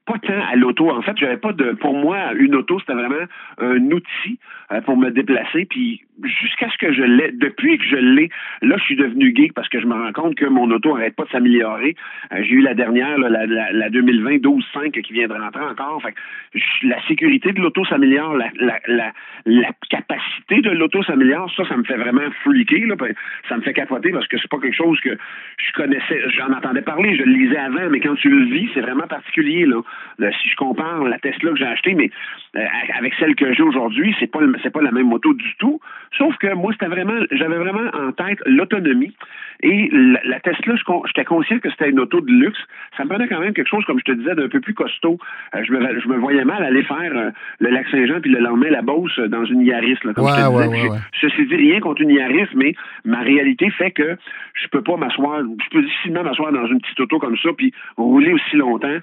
pas 0.07 0.19
tant 0.19 0.41
à 0.51 0.57
l'auto. 0.57 0.91
En 0.91 1.03
fait, 1.03 1.17
j'avais 1.17 1.37
pas 1.37 1.53
de. 1.53 1.73
Pour 1.73 1.95
moi, 1.95 2.33
une 2.35 2.55
auto, 2.55 2.79
c'était 2.81 2.95
vraiment 2.95 3.27
un 3.59 3.91
outil 3.91 4.39
euh, 4.73 4.81
pour 4.81 4.97
me 4.97 5.11
déplacer. 5.11 5.67
Puis 5.69 6.03
jusqu'à 6.25 6.71
ce 6.71 6.79
que 6.79 6.93
je 6.93 7.03
l'ai, 7.03 7.33
depuis 7.33 7.79
que 7.79 7.85
je 7.85 7.97
l'ai, 7.97 8.31
là, 8.63 8.77
je 8.79 8.85
suis 8.85 8.97
devenu 8.97 9.35
geek 9.35 9.53
parce 9.53 9.69
que 9.69 9.81
je 9.81 9.87
me 9.87 9.95
rends 9.95 10.13
compte 10.13 10.35
que 10.37 10.47
mon 10.47 10.71
auto 10.71 10.95
n'arrête 10.97 11.17
pas 11.17 11.25
de 11.25 11.31
s'améliorer. 11.31 11.97
Euh, 12.33 12.43
j'ai 12.43 12.55
eu 12.55 12.63
la 12.63 12.75
dernière, 12.75 13.19
la, 13.19 13.47
la, 13.47 13.73
la 13.73 13.91
2020 13.91 14.37
12.5 14.37 15.01
qui 15.03 15.13
vient 15.13 15.29
de 15.29 15.35
rentrer 15.35 15.63
encore. 15.63 16.01
Fait 16.03 16.15
la 16.83 17.05
sécurité 17.07 17.53
de 17.53 17.61
l'auto 17.61 17.85
s'améliore, 17.85 18.35
la, 18.35 18.51
la, 18.57 19.13
la, 19.45 19.71
capacité 19.91 20.61
de 20.63 20.71
l'auto 20.71 21.03
s'améliore. 21.03 21.53
Ça, 21.57 21.67
ça 21.69 21.77
me 21.77 21.85
fait 21.85 21.97
vraiment 21.97 22.29
freaker. 22.45 22.87
Là. 22.87 22.97
Ça 23.49 23.57
me 23.57 23.63
fait 23.63 23.75
capoter 23.75 24.11
parce 24.11 24.27
que 24.29 24.39
c'est 24.39 24.51
pas 24.51 24.59
quelque 24.59 24.77
chose 24.77 24.99
que 25.01 25.11
je 25.59 25.73
connaissais. 25.73 26.23
J'en 26.37 26.53
entendais 26.53 26.83
parler, 26.83 27.17
je 27.17 27.23
le 27.23 27.33
lisais 27.33 27.59
avant, 27.59 27.91
mais 27.91 28.01
quand 28.01 28.15
tu 28.17 28.29
le 28.29 28.45
vis, 28.47 28.69
c'est 28.75 28.81
vraiment 28.81 29.07
particulier. 29.07 29.67
Là. 29.67 29.81
Si 30.19 30.49
je 30.49 30.57
compare 30.57 31.05
la 31.05 31.19
Tesla 31.19 31.51
que 31.51 31.57
j'ai 31.57 31.67
achetée, 31.67 31.95
mais 31.95 32.11
euh, 32.57 32.65
avec 32.97 33.15
celle 33.19 33.35
que 33.35 33.53
j'ai 33.53 33.63
aujourd'hui, 33.63 34.15
c'est 34.19 34.31
pas 34.31 34.41
c'est 34.63 34.71
pas 34.71 34.83
la 34.83 34.93
même 34.93 35.09
moto 35.09 35.35
du 35.35 35.55
tout. 35.59 35.81
Sauf 36.17 36.37
que 36.39 36.55
moi, 36.55 36.73
c'était 36.73 36.87
vraiment, 36.87 37.19
j'avais 37.33 37.59
vraiment 37.59 37.91
en 37.93 38.13
tête 38.13 38.39
l'autonomie. 38.47 39.15
Et 39.63 39.91
la, 39.93 40.41
Tesla, 40.41 40.75
j'étais 41.07 41.25
conscient 41.25 41.59
que 41.59 41.71
c'était 41.71 41.89
une 41.89 42.01
auto 42.01 42.21
de 42.21 42.31
luxe. 42.31 42.59
Ça 42.97 43.05
me 43.05 43.09
prenait 43.09 43.27
quand 43.27 43.41
même 43.41 43.55
quelque 43.55 43.69
chose, 43.69 43.85
comme 43.87 43.99
je 43.99 44.05
te 44.05 44.13
disais, 44.13 44.35
d'un 44.35 44.49
peu 44.49 44.61
plus 44.61 44.75
costaud. 44.75 45.19
Euh, 45.55 45.65
je, 45.67 45.73
me, 45.73 46.01
je 46.01 46.09
me 46.09 46.17
voyais 46.17 46.45
mal 46.45 46.63
aller 46.63 46.83
faire 46.83 47.13
euh, 47.15 47.31
le 47.61 47.71
lac 47.71 47.87
Saint-Jean 47.89 48.21
puis 48.21 48.31
le 48.31 48.41
lendemain 48.41 48.71
la 48.71 48.83
Beauce 48.83 49.19
dans 49.19 49.45
une 49.45 49.63
Yaris. 49.63 49.99
Là, 50.05 50.13
comme 50.13 50.29
je 50.29 50.35
te 50.35 50.75
disais. 50.75 50.89
Ceci 51.21 51.47
dit, 51.47 51.57
rien 51.57 51.81
contre 51.81 52.03
une 52.03 52.11
Yaris, 52.11 52.49
mais 52.55 52.75
ma 53.05 53.21
réalité 53.21 53.71
fait 53.71 53.91
que 53.91 54.17
je 54.55 54.69
peux 54.69 54.83
pas 54.83 54.97
m'asseoir, 54.97 55.43
je 55.43 55.71
peux 55.71 55.83
difficilement 55.83 56.23
m'asseoir 56.23 56.53
dans 56.53 56.67
une 56.67 56.81
petite 56.81 57.01
auto 57.01 57.19
comme 57.19 57.37
ça 57.39 57.51
puis 57.57 57.73
rouler 57.97 58.33
aussi 58.33 58.57
longtemps. 58.57 58.99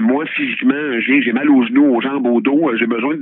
Moi, 0.00 0.24
physiquement, 0.38 1.00
j'ai 1.00 1.32
mal 1.32 1.50
aux 1.50 1.66
genoux, 1.66 1.96
aux 1.96 2.00
jambes, 2.00 2.26
au 2.26 2.40
dos. 2.40 2.70
J'ai 2.78 2.86
besoin 2.86 3.16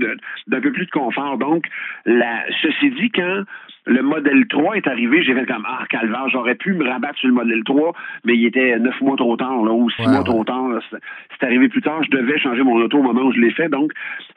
d'un 0.46 0.60
peu 0.60 0.70
plus 0.70 0.86
de 0.86 0.90
confort. 0.90 1.38
Donc, 1.38 1.66
la, 2.04 2.44
ceci 2.62 2.90
dit, 2.90 3.10
quand 3.10 3.44
le 3.86 4.02
modèle 4.02 4.46
3 4.48 4.76
est 4.76 4.86
arrivé, 4.88 5.22
j'ai 5.22 5.34
fait 5.34 5.46
comme 5.46 5.64
Ah, 5.66 5.84
calvaire, 5.88 6.28
j'aurais 6.30 6.56
pu 6.56 6.74
me 6.74 6.84
rabattre 6.88 7.18
sur 7.18 7.28
le 7.28 7.34
modèle 7.34 7.62
3, 7.64 7.92
mais 8.24 8.36
il 8.36 8.46
était 8.46 8.78
neuf 8.78 9.00
mois 9.00 9.16
trop 9.16 9.36
tard, 9.36 9.62
là, 9.64 9.72
ou 9.72 9.88
six 9.90 10.02
mois 10.02 10.24
trop 10.24 10.44
tard. 10.44 10.80
C'est 10.90 11.46
arrivé 11.46 11.68
plus 11.68 11.82
tard, 11.82 12.02
je 12.02 12.10
devais 12.10 12.38
changer 12.38 12.62
mon 12.62 12.76
auto 12.76 12.98
au 12.98 13.02
moment 13.02 13.22
où 13.22 13.32
je 13.32 13.38
l'ai 13.38 13.52
fait. 13.52 13.68
Donc, 13.68 13.92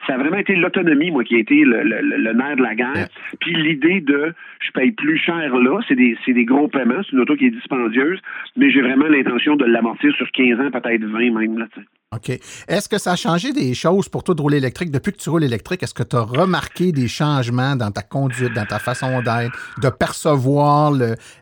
ça 0.06 0.14
a 0.14 0.18
vraiment 0.18 0.38
été 0.38 0.54
l'autonomie, 0.54 1.10
moi, 1.10 1.24
qui 1.24 1.34
a 1.34 1.38
été 1.38 1.64
le, 1.64 1.82
le, 1.82 2.32
nerf 2.32 2.56
de 2.56 2.62
la 2.62 2.74
guerre. 2.74 3.08
Puis 3.40 3.54
l'idée 3.54 4.00
de 4.00 4.32
je 4.60 4.70
paye 4.72 4.92
plus 4.92 5.18
cher 5.18 5.56
là, 5.56 5.80
c'est 5.88 5.96
des, 5.96 6.16
des 6.26 6.44
gros 6.44 6.68
paiements, 6.68 7.00
c'est 7.02 7.12
une 7.12 7.20
auto 7.20 7.34
qui 7.34 7.46
est 7.46 7.50
dispendieuse, 7.50 8.20
mais 8.56 8.70
j'ai 8.70 8.82
vraiment 8.82 9.06
l'intention 9.06 9.56
de 9.56 9.64
l'amortir 9.64 10.14
sur 10.14 10.30
15 10.30 10.60
ans, 10.60 10.70
peut-être 10.70 11.04
20 11.04 11.30
même. 11.32 11.58
Là, 11.58 11.66
OK. 12.12 12.28
Est-ce 12.28 12.88
que 12.88 12.98
ça 12.98 13.12
a 13.12 13.16
changé 13.16 13.52
des 13.52 13.72
choses 13.72 14.08
pour 14.08 14.24
toi 14.24 14.34
de 14.34 14.42
rouler 14.42 14.56
électrique? 14.56 14.90
Depuis 14.90 15.12
que 15.12 15.18
tu 15.18 15.30
roules 15.30 15.44
électrique, 15.44 15.84
est-ce 15.84 15.94
que 15.94 16.02
tu 16.02 16.16
as 16.16 16.22
remarqué 16.22 16.90
des 16.90 17.06
changements 17.06 17.76
dans 17.76 17.92
ta 17.92 18.02
conduite, 18.02 18.52
dans 18.52 18.66
ta 18.66 18.80
façon 18.80 19.22
d'être, 19.22 19.39
de 19.82 19.88
percevoir 19.88 20.92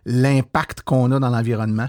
l'impact 0.06 0.82
qu'on 0.82 1.12
a 1.12 1.18
dans 1.18 1.30
l'environnement? 1.30 1.88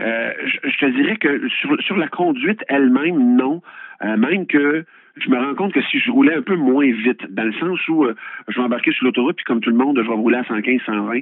Euh, 0.00 0.32
je, 0.44 0.78
te 0.78 0.86
dirais 0.86 1.16
que 1.16 1.48
sur, 1.80 1.96
la 1.96 2.08
conduite 2.08 2.62
elle-même, 2.68 3.36
non. 3.36 3.62
Euh, 4.04 4.16
même 4.16 4.46
que 4.46 4.84
je 5.16 5.28
me 5.28 5.36
rends 5.36 5.56
compte 5.56 5.72
que 5.72 5.82
si 5.82 5.98
je 5.98 6.10
roulais 6.12 6.34
un 6.34 6.42
peu 6.42 6.54
moins 6.54 6.88
vite, 6.92 7.20
dans 7.30 7.42
le 7.42 7.52
sens 7.54 7.80
où 7.88 8.04
euh, 8.04 8.14
je 8.46 8.56
vais 8.56 8.64
embarquer 8.64 8.92
sur 8.92 9.04
l'autoroute, 9.04 9.36
puis 9.36 9.44
comme 9.44 9.60
tout 9.60 9.70
le 9.70 9.76
monde, 9.76 10.00
je 10.00 10.08
vais 10.08 10.14
rouler 10.14 10.38
à 10.38 10.44
115, 10.44 10.80
120, 10.86 11.20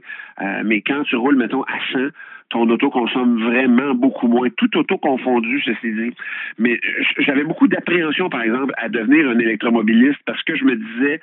mais 0.65 0.83
quand 0.83 1.03
tu 1.05 1.17
roules, 1.17 1.37
mettons, 1.37 1.63
à 1.63 1.79
100, 1.93 2.11
ton 2.51 2.69
auto 2.69 2.91
consomme 2.91 3.43
vraiment 3.43 3.95
beaucoup 3.95 4.29
moins, 4.29 4.49
tout 4.57 4.77
auto 4.77 4.99
confondu, 4.99 5.61
ceci 5.63 5.93
dit. 5.93 6.15
Mais 6.59 6.79
j'avais 7.19 7.45
beaucoup 7.45 7.67
d'appréhension, 7.67 8.29
par 8.29 8.43
exemple, 8.43 8.73
à 8.77 8.89
devenir 8.89 9.29
un 9.29 9.39
électromobiliste 9.39 10.21
parce 10.27 10.43
que 10.43 10.55
je 10.55 10.65
me 10.65 10.77
disais, 10.77 11.21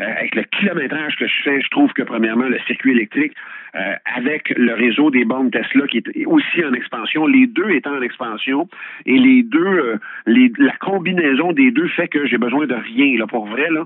euh, 0.00 0.04
avec 0.18 0.34
le 0.34 0.42
kilométrage 0.44 1.16
que 1.16 1.26
je 1.26 1.42
fais, 1.42 1.60
je 1.60 1.68
trouve 1.68 1.92
que 1.92 2.02
premièrement, 2.02 2.46
le 2.46 2.58
circuit 2.66 2.92
électrique, 2.92 3.34
euh, 3.74 3.94
avec 4.16 4.50
le 4.56 4.74
réseau 4.74 5.10
des 5.10 5.24
bornes 5.24 5.50
Tesla 5.50 5.86
qui 5.86 5.98
est 5.98 6.26
aussi 6.26 6.64
en 6.64 6.72
expansion, 6.72 7.26
les 7.26 7.46
deux 7.46 7.70
étant 7.70 7.96
en 7.96 8.02
expansion, 8.02 8.68
et 9.06 9.18
les 9.18 9.42
deux, 9.42 9.60
euh, 9.60 9.96
les, 10.26 10.52
la 10.58 10.72
combinaison 10.76 11.52
des 11.52 11.70
deux 11.70 11.88
fait 11.88 12.08
que 12.08 12.26
j'ai 12.26 12.38
besoin 12.38 12.66
de 12.66 12.74
rien. 12.74 13.18
Là, 13.18 13.26
pour 13.26 13.46
vrai, 13.46 13.68
là, 13.70 13.84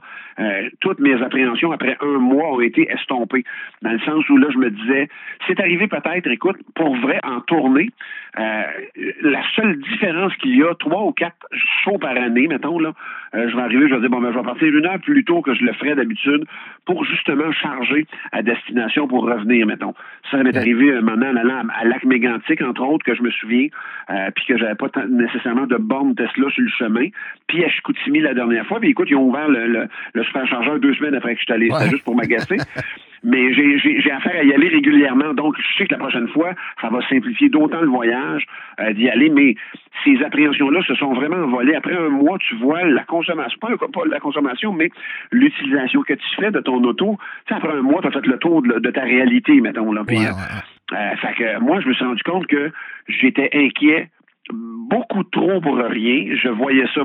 toutes 0.81 0.99
mes 0.99 1.15
appréhensions 1.23 1.73
après 1.73 1.97
un 2.01 2.19
mois 2.19 2.53
ont 2.53 2.61
été 2.61 2.91
estompées. 2.91 3.45
Dans 3.83 3.93
le 3.93 3.99
sens 4.01 4.29
où 4.29 4.37
là, 4.37 4.49
je 4.53 4.59
me 4.59 4.71
disais, 4.71 5.09
c'est 5.47 5.59
arrivé 5.61 5.87
peut-être, 5.87 6.27
écoute, 6.27 6.59
pour 6.75 6.95
vrai, 6.97 7.19
en 7.25 7.41
tournée, 7.41 7.89
la 8.37 9.43
seule 9.55 9.79
différence 9.79 10.37
qu'il 10.37 10.57
y 10.57 10.63
a, 10.63 10.75
trois 10.75 11.05
ou 11.05 11.13
quatre 11.13 11.47
shows 11.83 11.99
par 11.99 12.17
année, 12.17 12.49
mettons, 12.49 12.79
là, 12.79 12.93
je 13.33 13.57
vais 13.57 13.63
arriver, 13.63 13.89
je 13.89 13.95
vais 13.95 14.01
dire, 14.01 14.11
bon, 14.11 14.21
ben, 14.21 14.33
je 14.33 14.39
vais 14.39 14.45
partir 14.45 14.69
une 14.69 14.85
heure 14.85 15.01
plus 15.01 15.25
tôt 15.25 15.41
que 15.41 15.55
je 15.55 15.65
le 15.65 15.73
ferais 15.73 15.95
d'habitude 16.07 16.45
pour 16.85 17.05
justement 17.05 17.51
charger 17.53 18.07
à 18.33 18.43
destination 18.43 19.09
pour 19.09 19.25
revenir, 19.25 19.67
mettons. 19.67 19.95
Ça 20.31 20.43
m'est 20.43 20.57
arrivé 20.57 20.93
un 20.93 21.01
moment 21.01 21.27
en 21.27 21.37
allant 21.37 21.63
à 21.77 21.85
Lac 21.85 22.05
Mégantic, 22.05 22.63
entre 22.63 22.83
autres, 22.83 23.05
que 23.05 23.15
je 23.15 23.23
me 23.23 23.31
souviens, 23.31 23.67
euh, 24.11 24.31
puis 24.35 24.45
que 24.47 24.57
j'avais 24.57 24.77
pas 24.77 24.89
nécessairement 25.09 25.67
de 25.67 25.77
borne 25.77 26.15
Tesla 26.15 26.49
sur 26.51 26.63
le 26.63 26.69
chemin. 26.69 27.09
Puis 27.49 27.65
à 27.65 27.69
Chicoutimi 27.69 28.21
la 28.21 28.35
dernière 28.35 28.67
fois, 28.67 28.79
puis 28.81 28.91
écoute, 28.91 29.09
ils 29.11 29.17
ont 29.17 29.29
ouvert 29.29 29.49
le, 29.49 29.89
le, 30.15 30.25
superchargeur 30.25 30.79
deux 30.79 30.95
semaines 30.95 31.15
après 31.15 31.35
que 31.35 31.41
je 31.41 31.45
suis 31.45 31.53
allé. 31.53 31.71
C'était 31.71 31.91
juste 31.91 32.05
pour 32.05 32.17
m'agacer. 32.17 32.57
mais 33.27 33.53
j'ai 33.53 34.11
affaire 34.13 34.37
à 34.37 34.45
y 34.45 34.53
aller 34.53 34.69
régulièrement. 34.69 35.35
Donc, 35.35 35.57
je 35.59 35.77
sais 35.77 35.87
que 35.87 35.93
la 35.93 35.99
prochaine 35.99 36.29
fois, 36.29 36.53
ça 36.81 36.91
va 36.91 37.01
simplifier 37.09 37.49
d'autant 37.49 37.81
le 37.81 37.89
voyage 37.89 38.47
euh, 38.79 38.93
d'y 38.93 39.09
aller. 39.09 39.31
Mais 39.31 39.57
ces 40.05 40.23
appréhensions-là 40.23 40.81
se 40.87 40.95
sont 40.95 41.13
vraiment 41.13 41.39
envolées. 41.39 41.75
Après 41.75 41.97
un 41.97 42.09
mois, 42.09 42.39
tu 42.39 42.55
vois 42.55 42.85
la 42.85 43.03
consommation, 43.03 43.59
pas, 43.59 43.69
la 44.09 44.21
consommation, 44.21 44.73
mais 44.73 44.91
l'utilisation 45.33 46.03
que 46.03 46.15
tu 46.15 46.37
fais 46.37 46.53
de 46.53 46.61
ton 46.61 46.77
auto. 46.85 47.19
Tu 47.47 47.53
sais, 47.53 47.59
après 47.59 47.77
un 47.77 47.83
mois, 47.83 48.01
tu 48.01 48.07
as 48.07 48.13
fait 48.13 48.27
le 48.27 48.39
tour 48.39 48.63
de, 48.63 48.91
ta 48.91 49.03
réalité, 49.03 49.61
mettons. 49.61 49.93
Là. 49.93 50.05
Puis, 50.07 50.19
euh, 50.25 51.17
fait 51.17 51.35
que 51.35 51.59
moi, 51.59 51.81
je 51.81 51.89
me 51.89 51.95
suis 51.95 52.05
rendu 52.05 52.23
compte 52.23 52.47
que 52.47 52.71
j'étais 53.09 53.51
inquiet 53.53 54.09
beaucoup 54.53 55.25
trop 55.25 55.61
pour 55.61 55.79
rien. 55.79 56.37
Je 56.41 56.49
voyais 56.49 56.87
ça 56.95 57.03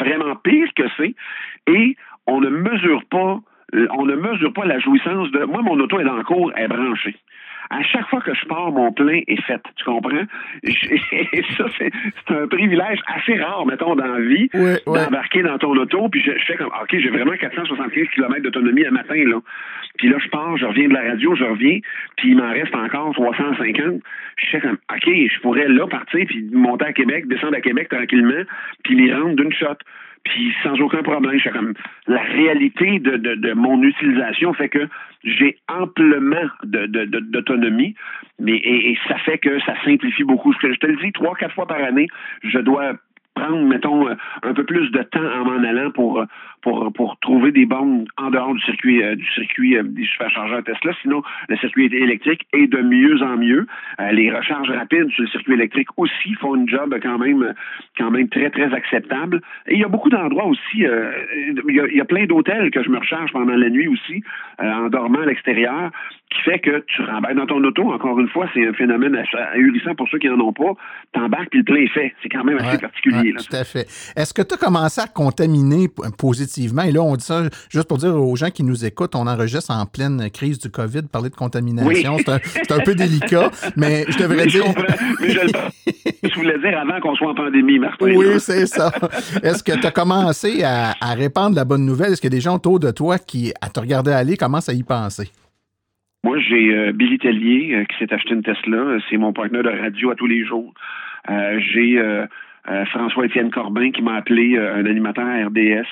vraiment 0.00 0.34
pire 0.34 0.66
que 0.74 0.82
c'est. 0.96 1.14
Et 1.68 1.94
on 2.26 2.40
ne 2.40 2.48
mesure 2.48 3.04
pas 3.08 3.38
on 3.72 4.06
ne 4.06 4.16
mesure 4.16 4.52
pas 4.52 4.64
la 4.64 4.78
jouissance 4.78 5.30
de. 5.32 5.44
Moi, 5.44 5.62
mon 5.62 5.78
auto 5.78 5.98
est 6.00 6.04
le 6.04 6.24
cours, 6.24 6.52
elle 6.56 6.64
est 6.64 6.68
branchée. 6.68 7.16
À 7.72 7.82
chaque 7.84 8.08
fois 8.08 8.20
que 8.20 8.34
je 8.34 8.44
pars, 8.46 8.72
mon 8.72 8.90
plein 8.90 9.20
est 9.28 9.40
fait. 9.42 9.62
Tu 9.76 9.84
comprends? 9.84 10.24
Et 10.64 11.44
ça, 11.56 11.66
c'est 11.78 11.92
un 12.34 12.48
privilège 12.48 12.98
assez 13.06 13.36
rare, 13.38 13.64
mettons, 13.64 13.94
dans 13.94 14.06
la 14.06 14.20
vie, 14.20 14.50
d'embarquer 14.86 15.42
dans 15.42 15.56
ton 15.56 15.76
auto. 15.76 16.08
Puis 16.08 16.20
je, 16.20 16.32
fais 16.46 16.56
comme, 16.56 16.72
OK, 16.82 16.88
j'ai 16.90 17.10
vraiment 17.10 17.36
475 17.36 18.08
km 18.08 18.42
d'autonomie 18.42 18.84
à 18.84 18.90
matin, 18.90 19.22
là. 19.24 19.38
Puis 19.98 20.08
là, 20.08 20.16
je 20.18 20.28
pars, 20.30 20.56
je 20.56 20.66
reviens 20.66 20.88
de 20.88 20.94
la 20.94 21.10
radio, 21.10 21.36
je 21.36 21.44
reviens, 21.44 21.78
puis 22.16 22.30
il 22.30 22.36
m'en 22.36 22.50
reste 22.50 22.74
encore 22.74 23.12
350. 23.14 24.02
Je 24.36 24.46
fais 24.50 24.60
comme, 24.60 24.78
OK, 24.92 25.06
je 25.06 25.40
pourrais 25.40 25.68
là 25.68 25.86
partir, 25.86 26.26
puis 26.26 26.48
monter 26.52 26.86
à 26.86 26.92
Québec, 26.92 27.28
descendre 27.28 27.56
à 27.56 27.60
Québec 27.60 27.88
tranquillement, 27.88 28.42
puis 28.82 28.96
les 28.96 29.14
rendre 29.14 29.36
d'une 29.36 29.52
shot 29.52 29.76
puis 30.24 30.54
sans 30.62 30.78
aucun 30.80 31.02
problème. 31.02 31.38
Je 31.38 31.48
comme 31.50 31.74
la 32.06 32.22
réalité 32.22 32.98
de, 32.98 33.16
de, 33.16 33.34
de 33.34 33.52
mon 33.52 33.82
utilisation 33.82 34.52
fait 34.54 34.68
que 34.68 34.88
j'ai 35.24 35.58
amplement 35.68 36.48
d'autonomie, 36.64 37.94
mais 38.38 38.56
et, 38.56 38.92
et, 38.92 38.98
ça 39.08 39.16
fait 39.18 39.38
que 39.38 39.60
ça 39.60 39.74
simplifie 39.84 40.24
beaucoup. 40.24 40.52
Je 40.52 40.76
te 40.76 40.86
le 40.86 40.96
dis, 40.96 41.12
trois, 41.12 41.34
quatre 41.34 41.54
fois 41.54 41.66
par 41.66 41.82
année, 41.82 42.08
je 42.42 42.58
dois 42.58 42.92
prendre, 43.34 43.64
mettons, 43.64 44.08
euh, 44.08 44.14
un 44.42 44.54
peu 44.54 44.64
plus 44.64 44.90
de 44.90 45.02
temps 45.02 45.20
en 45.20 45.44
m'en 45.44 45.62
allant 45.62 45.90
pour, 45.90 46.24
pour, 46.62 46.92
pour 46.92 47.18
trouver 47.20 47.52
des 47.52 47.66
bornes 47.66 48.06
en 48.16 48.30
dehors 48.30 48.54
du 48.54 48.60
circuit 48.62 49.02
euh, 49.02 49.16
du 49.16 49.26
circuit 49.32 49.76
euh, 49.76 49.82
des 49.82 50.04
superchargeurs 50.04 50.62
Tesla. 50.64 50.92
Sinon, 51.02 51.22
le 51.48 51.56
circuit 51.56 51.86
électrique 51.86 52.46
est 52.52 52.66
de 52.66 52.78
mieux 52.78 53.22
en 53.22 53.36
mieux. 53.36 53.66
les 54.12 54.30
recharges 54.30 54.70
rapides 54.70 55.10
sur 55.10 55.24
le 55.24 55.28
circuit 55.28 55.54
électrique 55.54 55.88
aussi 55.96 56.34
font 56.34 56.54
une 56.54 56.68
job 56.68 56.94
quand 57.02 57.18
même 57.18 57.54
quand 57.98 58.10
même 58.10 58.28
très, 58.28 58.50
très 58.50 58.72
acceptable. 58.72 59.40
Et 59.66 59.74
il 59.74 59.80
y 59.80 59.84
a 59.84 59.88
beaucoup 59.88 60.10
d'endroits 60.10 60.46
aussi, 60.46 60.60
il, 60.74 60.82
y 61.74 61.80
a, 61.80 61.86
il, 61.86 61.96
y 61.96 62.00
a, 62.00 62.04
plein 62.04 62.26
d'hôtels 62.26 62.70
que 62.70 62.82
je 62.82 62.90
me 62.90 62.98
recharge 62.98 63.32
pendant 63.32 63.54
la 63.54 63.70
nuit 63.70 63.88
aussi, 63.88 64.22
en 64.58 64.88
dormant 64.88 65.20
à 65.20 65.26
l'extérieur 65.26 65.90
qui 66.30 66.42
fait 66.42 66.58
que 66.60 66.84
tu 66.86 67.02
rembarques 67.02 67.34
dans 67.34 67.46
ton 67.46 67.62
auto. 67.64 67.92
Encore 67.92 68.18
une 68.20 68.28
fois, 68.28 68.46
c'est 68.54 68.66
un 68.66 68.72
phénomène 68.72 69.16
ahurissant 69.52 69.94
pour 69.96 70.08
ceux 70.08 70.18
qui 70.18 70.28
n'en 70.28 70.38
ont 70.40 70.52
pas. 70.52 70.72
T'embarques 71.12 71.50
puis 71.50 71.58
le 71.58 71.64
plein 71.64 71.82
est 71.82 71.88
fait. 71.88 72.14
C'est 72.22 72.28
quand 72.28 72.44
même 72.44 72.58
assez 72.58 72.78
particulier. 72.78 73.32
tout 73.32 73.56
à 73.56 73.64
fait. 73.64 73.86
Est-ce 74.16 74.32
que 74.32 74.42
tu 74.42 74.54
as 74.54 74.56
commencé 74.56 75.00
à 75.00 75.08
contaminer 75.08 75.88
positivement? 76.18 76.49
Et 76.58 76.92
là, 76.92 77.02
on 77.02 77.16
dit 77.16 77.24
ça 77.24 77.42
juste 77.70 77.88
pour 77.88 77.98
dire 77.98 78.14
aux 78.16 78.36
gens 78.36 78.50
qui 78.50 78.62
nous 78.62 78.84
écoutent, 78.84 79.14
on 79.14 79.26
enregistre 79.26 79.70
en 79.70 79.86
pleine 79.86 80.30
crise 80.30 80.58
du 80.58 80.70
COVID, 80.70 81.02
parler 81.12 81.30
de 81.30 81.34
contamination. 81.34 82.16
C'est 82.18 82.72
un, 82.72 82.80
peu 82.80 82.94
délicat, 82.94 83.50
mais 83.76 84.04
je 84.08 84.18
devrais 84.18 84.46
dire... 84.46 84.64
mais 85.20 85.30
je, 85.30 85.40
je, 86.28 86.34
voulais 86.34 86.58
dire 86.58 86.78
avant 86.78 87.00
qu'on 87.00 87.14
soit 87.14 87.30
en 87.30 87.34
pandémie, 87.34 87.78
Martin. 87.78 88.12
Oui, 88.14 88.38
c'est 88.38 88.66
ça. 88.66 88.90
Est-ce 89.42 89.62
que 89.62 89.78
tu 89.78 89.86
as 89.86 89.90
commencé 89.90 90.62
à, 90.62 90.94
à, 91.00 91.14
répandre 91.14 91.56
la 91.56 91.64
bonne 91.64 91.84
nouvelle? 91.84 92.12
Est-ce 92.12 92.26
a 92.26 92.30
des 92.30 92.40
gens 92.40 92.56
autour 92.56 92.80
de 92.80 92.90
toi 92.90 93.18
qui, 93.18 93.52
à 93.60 93.68
te 93.68 93.80
regarder 93.80 94.12
aller, 94.12 94.36
commencent 94.36 94.68
à 94.68 94.74
y 94.74 94.82
penser? 94.82 95.30
Moi, 96.22 96.38
j'ai 96.38 96.74
euh, 96.74 96.92
Billy 96.92 97.18
Tellier 97.18 97.74
euh, 97.74 97.84
qui 97.84 97.96
s'est 97.98 98.12
acheté 98.12 98.34
une 98.34 98.42
Tesla. 98.42 98.98
C'est 99.08 99.16
mon 99.16 99.32
partenaire 99.32 99.62
de 99.62 99.70
radio 99.70 100.10
à 100.10 100.14
tous 100.14 100.26
les 100.26 100.44
jours. 100.44 100.72
Euh, 101.30 101.60
j'ai 101.72 102.00
François-Étienne 102.90 103.50
Corbin 103.50 103.90
qui 103.90 104.02
m'a 104.02 104.16
appelé, 104.16 104.56
un 104.58 104.84
animateur 104.84 105.26
à 105.26 105.46
RDS. 105.46 105.86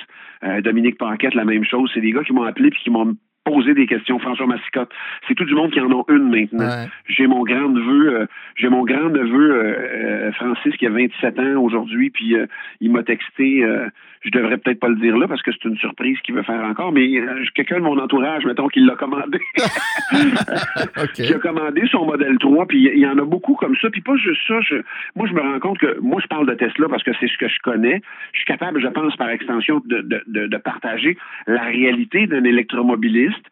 Dominique 0.63 0.99
Paquette, 0.99 1.35
la 1.35 1.45
même 1.45 1.65
chose. 1.65 1.91
C'est 1.95 2.01
des 2.01 2.13
gars 2.13 2.23
qui 2.23 2.33
m'ont 2.33 2.45
appelé 2.45 2.71
puis 2.71 2.81
qui 2.83 2.91
m'ont 2.91 3.17
posé 3.45 3.75
des 3.75 3.87
questions. 3.87 4.19
François 4.19 4.47
Massicotte, 4.47 4.91
c'est 5.27 5.35
tout 5.35 5.45
du 5.45 5.55
monde 5.55 5.71
qui 5.71 5.81
en 5.81 5.91
a 5.91 6.05
une 6.09 6.29
maintenant. 6.31 6.87
J'ai 7.07 7.27
mon 7.27 7.45
grand 7.45 7.69
neveu, 7.69 8.29
j'ai 8.57 8.69
mon 8.69 8.85
grand 8.85 9.09
neveu 9.09 10.31
Francis 10.35 10.77
qui 10.77 10.87
a 10.87 10.91
27 10.91 11.39
ans 11.39 11.63
aujourd'hui, 11.63 12.11
puis 12.11 12.37
il 12.81 12.93
m'a 12.93 13.03
texté 13.03 13.65
je 14.23 14.31
devrais 14.31 14.59
peut-être 14.59 14.81
pas 14.81 14.89
le 14.89 14.97
dire 14.97 15.17
là 15.17 15.29
parce 15.29 15.43
que 15.43 15.51
c'est 15.53 15.65
une 15.69 15.77
surprise 15.77 16.19
qu'il 16.21 16.35
veut 16.35 16.43
faire 16.43 16.63
encore, 16.65 16.93
mais 16.93 17.19
euh, 17.19 17.45
quelqu'un 17.55 17.77
de 17.77 17.83
mon 17.83 17.99
entourage, 17.99 18.45
mettons, 18.45 18.69
qui 18.69 18.81
l'a 18.81 18.95
commandé. 18.95 19.39
Qui 21.15 21.33
a 21.33 21.39
commandé 21.39 21.83
son 21.91 22.07
modèle 22.07 22.39
3, 22.39 22.67
puis 22.67 22.91
il 22.93 22.99
y 22.99 23.07
en 23.07 23.19
a 23.19 23.25
beaucoup 23.25 23.55
comme 23.55 23.77
ça. 23.77 23.91
Puis 23.91 24.01
pas 24.01 24.17
juste 24.17 24.41
ça, 24.47 24.59
moi 25.15 25.27
je 25.29 25.35
me 25.35 25.41
rends 25.41 25.61
compte 25.61 25.79
que 25.79 25.99
moi 26.01 26.21
je 26.23 26.27
parle 26.27 26.47
de 26.47 26.55
Tesla 26.55 26.89
parce 26.89 27.03
que 27.03 27.13
c'est 27.21 27.29
ce 27.29 27.39
que 27.39 27.49
je 27.49 27.59
connais. 27.63 28.01
Je 28.33 28.39
suis 28.39 28.47
capable, 28.47 28.81
je 28.81 28.89
pense, 28.89 29.17
par 29.17 29.31
extension, 29.31 29.83
de, 29.85 30.01
de, 30.01 30.47
de, 30.47 30.57
partager 30.57 31.17
la 31.47 31.63
réalité 31.63 32.27
d'un 32.27 32.45
électromobiliste. 32.45 33.45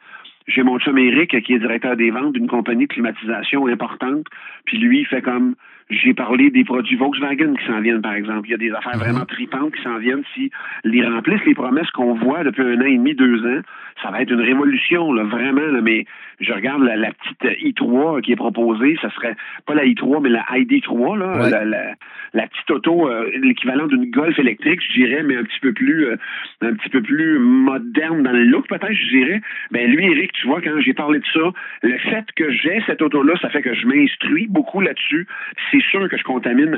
J'ai 0.49 0.63
mon 0.63 0.79
chum 0.79 0.99
Eric 0.99 1.43
qui 1.43 1.55
est 1.55 1.59
directeur 1.59 1.97
des 1.97 2.11
ventes 2.11 2.33
d'une 2.33 2.47
compagnie 2.47 2.87
de 2.87 2.93
climatisation 2.93 3.67
importante, 3.67 4.27
puis 4.65 4.79
lui 4.79 5.01
il 5.01 5.07
fait 5.07 5.23
comme 5.23 5.55
j'ai 5.89 6.15
parlé 6.15 6.51
des 6.51 6.65
produits 6.65 6.97
Volkswagen 6.97 7.55
qui 7.55 7.67
s'en 7.67 7.81
viennent, 7.81 8.03
par 8.03 8.15
exemple. 8.15 8.49
Il 8.49 8.51
y 8.51 8.55
a 8.55 8.59
des 8.59 8.73
affaires 8.73 8.99
vraiment 8.99 9.21
mhm. 9.21 9.27
tripantes 9.27 9.75
qui 9.75 9.83
s'en 9.83 9.99
viennent. 9.99 10.25
Si 10.35 10.51
les 10.85 11.07
remplissent 11.07 11.45
les 11.47 11.55
promesses 11.55 11.91
qu'on 11.93 12.15
voit 12.15 12.43
depuis 12.43 12.63
un 12.63 12.81
an 12.81 12.87
et 12.87 12.97
demi, 12.97 13.15
deux 13.15 13.45
ans, 13.47 13.61
ça 14.03 14.11
va 14.11 14.23
être 14.23 14.33
une 14.33 14.41
révolution, 14.41 15.13
là, 15.13 15.25
vraiment. 15.25 15.61
Là, 15.61 15.81
mais 15.81 16.05
je 16.41 16.53
regarde 16.53 16.83
la, 16.83 16.97
la, 16.97 17.13
petite 17.13 17.63
i3 17.63 18.21
qui 18.21 18.33
est 18.33 18.37
proposée. 18.37 18.99
Ça 19.01 19.11
serait 19.11 19.37
pas 19.65 19.75
la 19.75 19.85
i3, 19.85 20.21
mais 20.23 20.29
la 20.29 20.45
ID3, 20.53 21.19
là, 21.19 21.65
la, 21.65 21.95
la 22.35 22.47
petite 22.47 22.71
auto, 22.71 23.09
euh, 23.09 23.31
l'équivalent 23.43 23.87
d'une 23.87 24.11
Golf 24.11 24.39
électrique, 24.39 24.81
je 24.89 25.01
dirais, 25.01 25.23
mais 25.23 25.37
un 25.37 25.45
petit 25.45 25.61
peu 25.61 25.73
plus, 25.73 26.07
euh, 26.07 26.17
un 26.61 26.75
petit 26.75 26.91
peu 26.91 27.01
plus 27.01 27.39
moderne 27.39 28.23
dans 28.23 28.33
le 28.33 28.45
look, 28.45 28.69
peut-être, 28.69 28.93
je 28.93 29.09
dirais. 29.09 29.41
Ben 29.71 29.91
lui, 29.91 30.05
Eric, 30.05 30.33
tu 30.33 30.47
vois, 30.47 30.61
quand 30.61 30.79
j'ai 30.81 30.93
parlé 30.93 31.19
de 31.19 31.25
ça, 31.33 31.53
le 31.83 31.97
fait 31.99 32.25
que 32.37 32.51
j'ai 32.51 32.83
cette 32.87 33.01
auto-là, 33.01 33.35
ça 33.41 33.49
fait 33.49 33.63
que 33.63 33.75
je 33.75 33.87
m'instruis 33.87 34.47
beaucoup 34.49 34.81
là-dessus. 34.81 35.27
C'est 35.71 35.76
sûr 35.81 36.09
que 36.09 36.17
je 36.17 36.23
contamine 36.23 36.77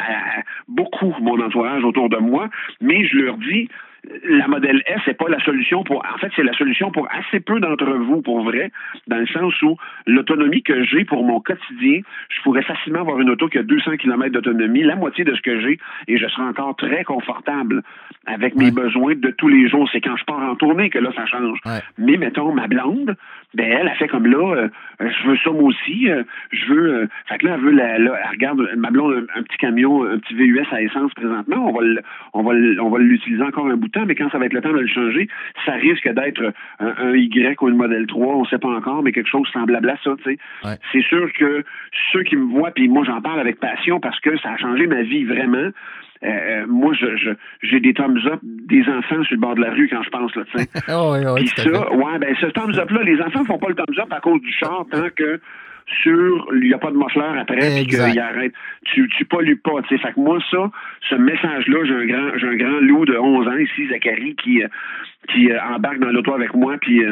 beaucoup 0.69 1.15
mon 1.21 1.41
entourage 1.41 1.85
autour 1.85 2.09
de 2.09 2.19
moi, 2.19 2.49
mais 2.81 3.07
je 3.07 3.17
leur 3.17 3.37
dis, 3.39 3.69
la 4.25 4.49
modèle 4.49 4.83
S, 4.87 5.01
c'est 5.05 5.17
pas 5.17 5.29
la 5.29 5.41
solution 5.41 5.85
pour. 5.85 6.05
En 6.05 6.19
fait, 6.19 6.31
c'est 6.37 6.43
la 6.43 6.53
solution 6.55 6.91
pour 6.91 7.09
assez 7.11 7.41
peu 7.41 7.61
d'entre 7.61 7.91
vous, 7.91 8.23
pour 8.23 8.43
vrai, 8.43 8.71
dans 9.07 9.19
le 9.19 9.27
sens 9.27 9.61
où 9.63 9.77
l'autonomie 10.07 10.63
que 10.63 10.85
j'ai 10.85 11.05
pour 11.05 11.25
mon 11.25 11.41
quotidien, 11.41 12.01
je 12.29 12.43
pourrais 12.43 12.63
facilement 12.63 13.01
avoir 13.01 13.21
une 13.21 13.31
auto 13.31 13.49
qui 13.49 13.59
a 13.59 13.63
200 13.63 13.97
km 13.97 14.33
d'autonomie, 14.33 14.83
la 14.83 14.97
moitié 14.97 15.25
de 15.25 15.35
ce 15.35 15.43
que 15.43 15.61
j'ai, 15.61 15.79
et 16.07 16.19
je 16.19 16.27
serai 16.29 16.43
encore 16.43 16.77
très 16.77 17.05
confortable 17.05 17.83
avec 18.27 18.55
mes 18.57 18.71
besoins 18.71 19.15
de 19.15 19.31
tous 19.31 19.49
les 19.49 19.69
jours. 19.69 19.89
C'est 19.93 20.01
quand 20.01 20.17
je 20.17 20.25
pars 20.25 20.41
en 20.41 20.55
tournée 20.57 20.91
que 20.91 20.99
là, 20.99 21.11
ça 21.15 21.27
change. 21.27 21.59
Mais 21.99 22.17
mettons, 22.17 22.53
ma 22.53 22.67
blonde, 22.67 23.17
ben 23.55 23.67
elle 23.67 23.89
a 23.89 23.95
fait 23.95 24.09
comme 24.09 24.27
là, 24.27 24.55
euh, 24.55 24.69
je 25.01 25.29
veux 25.29 25.37
ça 25.39 25.51
moi 25.51 25.65
aussi, 25.65 26.11
euh, 26.11 26.23
je 26.53 26.67
veux. 26.67 26.95
Euh, 26.95 27.07
fait 27.27 27.39
que 27.39 27.47
là, 27.47 27.55
elle 27.55 27.61
veut 27.61 27.71
la, 27.71 27.97
elle 27.97 28.11
regarde 28.31 28.61
ma 28.77 28.91
blonde 28.91 29.27
un, 29.35 29.43
petit 29.43 29.57
camion, 29.57 30.05
un 30.05 30.19
petit 30.19 30.35
VUS 30.35 30.67
à 30.71 30.83
essence 30.83 31.13
présentement. 31.15 31.69
On 31.69 31.73
va 31.73 31.87
on 32.35 32.43
va 32.43 32.53
on 32.83 32.91
va 32.91 32.99
l'utiliser 32.99 33.43
encore 33.43 33.67
un 33.67 33.77
bout 33.77 33.89
de 33.89 33.93
temps, 33.93 33.98
mais 34.07 34.15
quand 34.15 34.31
ça 34.31 34.39
va 34.39 34.47
être 34.47 34.53
le 34.53 34.61
temps 34.61 34.73
de 34.73 34.79
le 34.79 34.87
changer, 34.89 35.29
ça 35.65 35.73
risque 35.73 36.09
d'être 36.09 36.53
un, 36.81 37.15
Y 37.15 37.57
ou 37.61 37.69
une 37.69 37.77
modèle 37.77 38.07
3, 38.07 38.35
on 38.37 38.45
sait 38.47 38.59
pas 38.59 38.69
encore, 38.69 39.03
mais 39.03 39.13
quelque 39.13 39.29
chose 39.29 39.49
semblable 39.53 39.89
à 39.91 39.97
ça. 40.03 40.15
C'est 40.93 41.03
sûr 41.03 41.33
que 41.33 41.65
ceux 42.13 42.23
qui 42.23 42.37
me 42.37 42.51
voient, 42.51 42.71
puis 42.71 42.89
moi 42.89 43.05
j'en 43.05 43.21
parle 43.21 43.41
avec 43.41 43.61
passion 43.61 44.01
parce 44.01 44.19
que 44.21 44.37
ça 44.39 44.53
a 44.53 44.57
changé 44.57 44.87
ma 44.87 45.03
vie 45.03 45.25
vraiment. 45.25 45.71
Euh, 46.25 46.27
euh, 46.27 46.67
moi, 46.67 46.95
je, 46.95 47.07
j'ai 47.63 47.81
des 47.81 47.95
thumbs 47.95 48.27
up 48.27 48.41
des 48.43 48.83
enfants 48.89 49.23
sur 49.23 49.35
le 49.35 49.41
bord 49.41 49.55
de 49.55 49.61
la 49.61 49.71
rue 49.71 49.89
quand 49.89 50.03
je 50.03 50.11
pense, 50.11 50.35
là, 50.35 50.43
tu 50.51 50.59
sais. 50.59 50.69
oh, 50.89 51.15
oui, 51.15 51.21
oui, 51.33 51.47
ça, 51.47 51.93
ouais, 51.93 52.19
ben, 52.19 52.35
ce 52.41 52.47
thumbs 52.47 52.77
up-là, 52.77 53.03
les 53.05 53.21
enfants 53.21 53.45
font 53.45 53.59
pas 53.59 53.69
le 53.69 53.77
thumbs 53.77 53.99
up 54.01 54.13
à 54.13 54.21
cause 54.21 54.41
du 54.41 54.53
char 54.53 54.85
tant 54.91 55.09
que 55.15 55.41
sur 56.03 56.49
il 56.55 56.69
n'y 56.69 56.75
a 56.75 56.79
pas 56.79 56.91
de 56.91 56.97
muffler 56.97 57.23
après 57.39 57.57
puis 57.57 57.87
qu'il 57.87 58.21
arrête. 58.21 58.53
Tu, 58.85 59.09
tu 59.17 59.25
pollues 59.25 59.57
pas, 59.57 59.83
tu 59.83 59.97
sais. 59.97 60.03
Fait 60.03 60.13
que 60.13 60.21
moi, 60.21 60.39
ça, 60.51 60.71
ce 61.09 61.15
message-là, 61.15 61.85
j'ai 61.85 61.95
un 61.95 62.07
grand 62.07 62.39
j'ai 62.39 62.49
un 62.49 62.57
grand 62.57 62.81
loup 62.81 63.05
de 63.05 63.17
11 63.17 63.49
ans 63.49 63.57
ici, 63.57 63.89
Zachary, 63.89 64.37
qui, 64.37 64.63
euh, 64.63 64.69
qui 65.33 65.51
embarque 65.55 65.99
dans 65.99 66.11
l'auto 66.11 66.35
avec 66.35 66.55
moi, 66.55 66.77
puis 66.81 67.03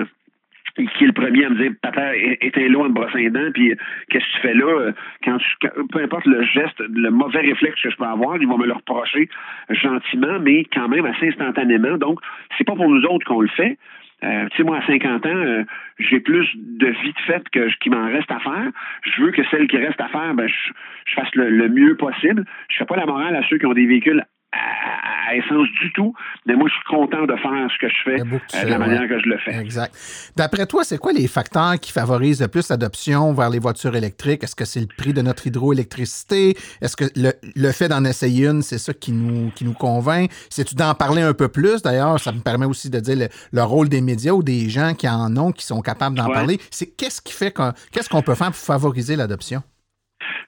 qui 0.77 1.05
est 1.05 1.07
le 1.07 1.13
premier 1.13 1.45
à 1.47 1.51
me 1.51 1.57
dire 1.57 1.73
Papa, 1.81 2.15
éteins 2.17 2.69
l'eau 2.69 2.85
en 2.85 2.89
te 2.89 2.93
brossant 2.93 3.19
les 3.19 3.31
dents, 3.31 3.51
puis 3.53 3.73
qu'est-ce 4.11 4.25
que 4.25 4.33
tu 4.33 4.41
fais 4.43 4.55
là? 4.55 4.67
Euh, 4.67 4.93
quand 5.25 5.39
tu, 5.39 5.69
peu 5.91 6.03
importe 6.03 6.27
le 6.27 6.43
geste, 6.43 6.79
le 6.79 7.11
mauvais 7.11 7.41
réflexe 7.41 7.81
que 7.81 7.91
je 7.91 7.97
peux 7.97 8.05
avoir, 8.05 8.37
ils 8.37 8.47
vont 8.47 8.59
me 8.59 8.67
le 8.67 8.75
reprocher 8.75 9.29
gentiment, 9.71 10.39
mais 10.41 10.65
quand 10.65 10.89
même 10.89 11.07
assez 11.07 11.29
instantanément. 11.29 11.97
Donc, 11.97 12.21
c'est 12.57 12.65
pas 12.65 12.75
pour 12.75 12.89
nous 12.89 13.03
autres 13.05 13.27
qu'on 13.27 13.41
le 13.41 13.49
fait. 13.49 13.79
Euh, 14.25 14.49
tu 14.51 14.57
sais, 14.57 14.63
moi, 14.63 14.79
à 14.79 14.87
50 14.87 15.27
ans, 15.27 15.29
euh, 15.29 15.65
j'ai 15.99 16.21
plus 16.21 16.49
de 16.55 16.87
vie 16.87 17.13
de 17.13 17.21
fait 17.27 17.49
que 17.51 17.69
qu'il 17.79 17.93
m'en 17.93 18.07
reste 18.07 18.31
à 18.31 18.41
faire. 18.41 18.71
Je 19.03 19.23
veux 19.23 19.31
que 19.31 19.45
celle 19.51 19.67
qui 19.69 19.77
reste 19.77 20.01
à 20.01 20.09
faire, 20.09 20.35
ben, 20.35 20.49
je, 20.49 20.73
je 21.07 21.15
fasse 21.15 21.35
le, 21.35 21.51
le, 21.51 21.69
mieux 21.69 21.97
possible. 21.97 22.45
Je 22.71 22.77
fais 22.79 22.87
pas 22.87 22.97
la 22.97 23.07
morale 23.07 23.37
à 23.37 23.43
ceux 23.49 23.59
qui 23.59 23.67
ont 23.67 23.75
des 23.75 23.87
véhicules 23.87 24.25
à, 24.53 25.35
essence 25.35 25.69
du 25.83 25.93
tout. 25.93 26.15
Mais 26.47 26.55
moi, 26.55 26.69
je 26.69 26.75
suis 26.75 26.85
content 26.85 27.27
de 27.27 27.37
faire 27.37 27.69
ce 27.71 27.79
que 27.79 27.89
je 27.89 28.03
fais 28.05 28.21
euh, 28.21 28.65
de 28.65 28.71
la 28.71 28.79
manière 28.79 29.09
que 29.09 29.19
je 29.19 29.29
le 29.29 29.39
fais. 29.39 29.55
Exact. 29.57 29.95
D'après 30.37 30.67
toi, 30.67 30.85
c'est 30.85 30.99
quoi 30.99 31.13
les 31.13 31.27
facteurs 31.27 31.79
qui 31.81 31.93
favorisent 31.93 32.41
le 32.41 32.49
plus 32.49 32.69
l'adoption 32.69 33.33
vers 33.33 33.51
les 33.51 33.59
voitures 33.59 33.97
électriques? 33.97 34.45
Est-ce 34.45 34.55
que 34.55 34.65
c'est 34.65 34.81
le 34.81 34.87
prix 34.87 35.13
de 35.13 35.23
notre 35.23 35.47
hydroélectricité? 35.47 36.57
Est-ce 36.81 36.97
que 36.97 37.05
le, 37.17 37.73
fait 37.73 37.89
d'en 37.89 38.05
essayer 38.05 38.47
une, 38.47 38.63
c'est 38.63 38.79
ça 38.79 38.95
qui 38.95 39.13
nous, 39.13 39.51
qui 39.51 39.65
nous 39.65 39.75
convainc? 39.75 40.31
C'est-tu 40.49 40.75
d'en 40.75 40.95
parler 40.95 41.23
un 41.23 41.35
peu 41.35 41.49
plus? 41.49 41.83
D'ailleurs, 41.83 42.21
ça 42.21 42.33
me 42.33 42.41
permet 42.41 42.67
aussi 42.67 42.89
de 42.91 43.01
dire 43.01 43.29
le, 43.53 43.63
rôle 43.63 43.89
des 43.89 44.01
médias 44.01 44.33
ou 44.33 44.43
des 44.43 44.69
gens 44.69 44.95
qui 44.95 45.09
en 45.09 45.37
ont, 45.37 45.53
qui 45.53 45.65
sont 45.65 45.81
capables 45.83 46.17
d'en 46.17 46.31
parler. 46.31 46.59
C'est 46.71 46.87
qu'est-ce 46.87 47.21
qui 47.21 47.33
fait 47.33 47.53
qu'est-ce 47.91 48.09
qu'on 48.09 48.23
peut 48.23 48.35
faire 48.35 48.49
pour 48.49 48.57
favoriser 48.57 49.17
l'adoption? 49.17 49.63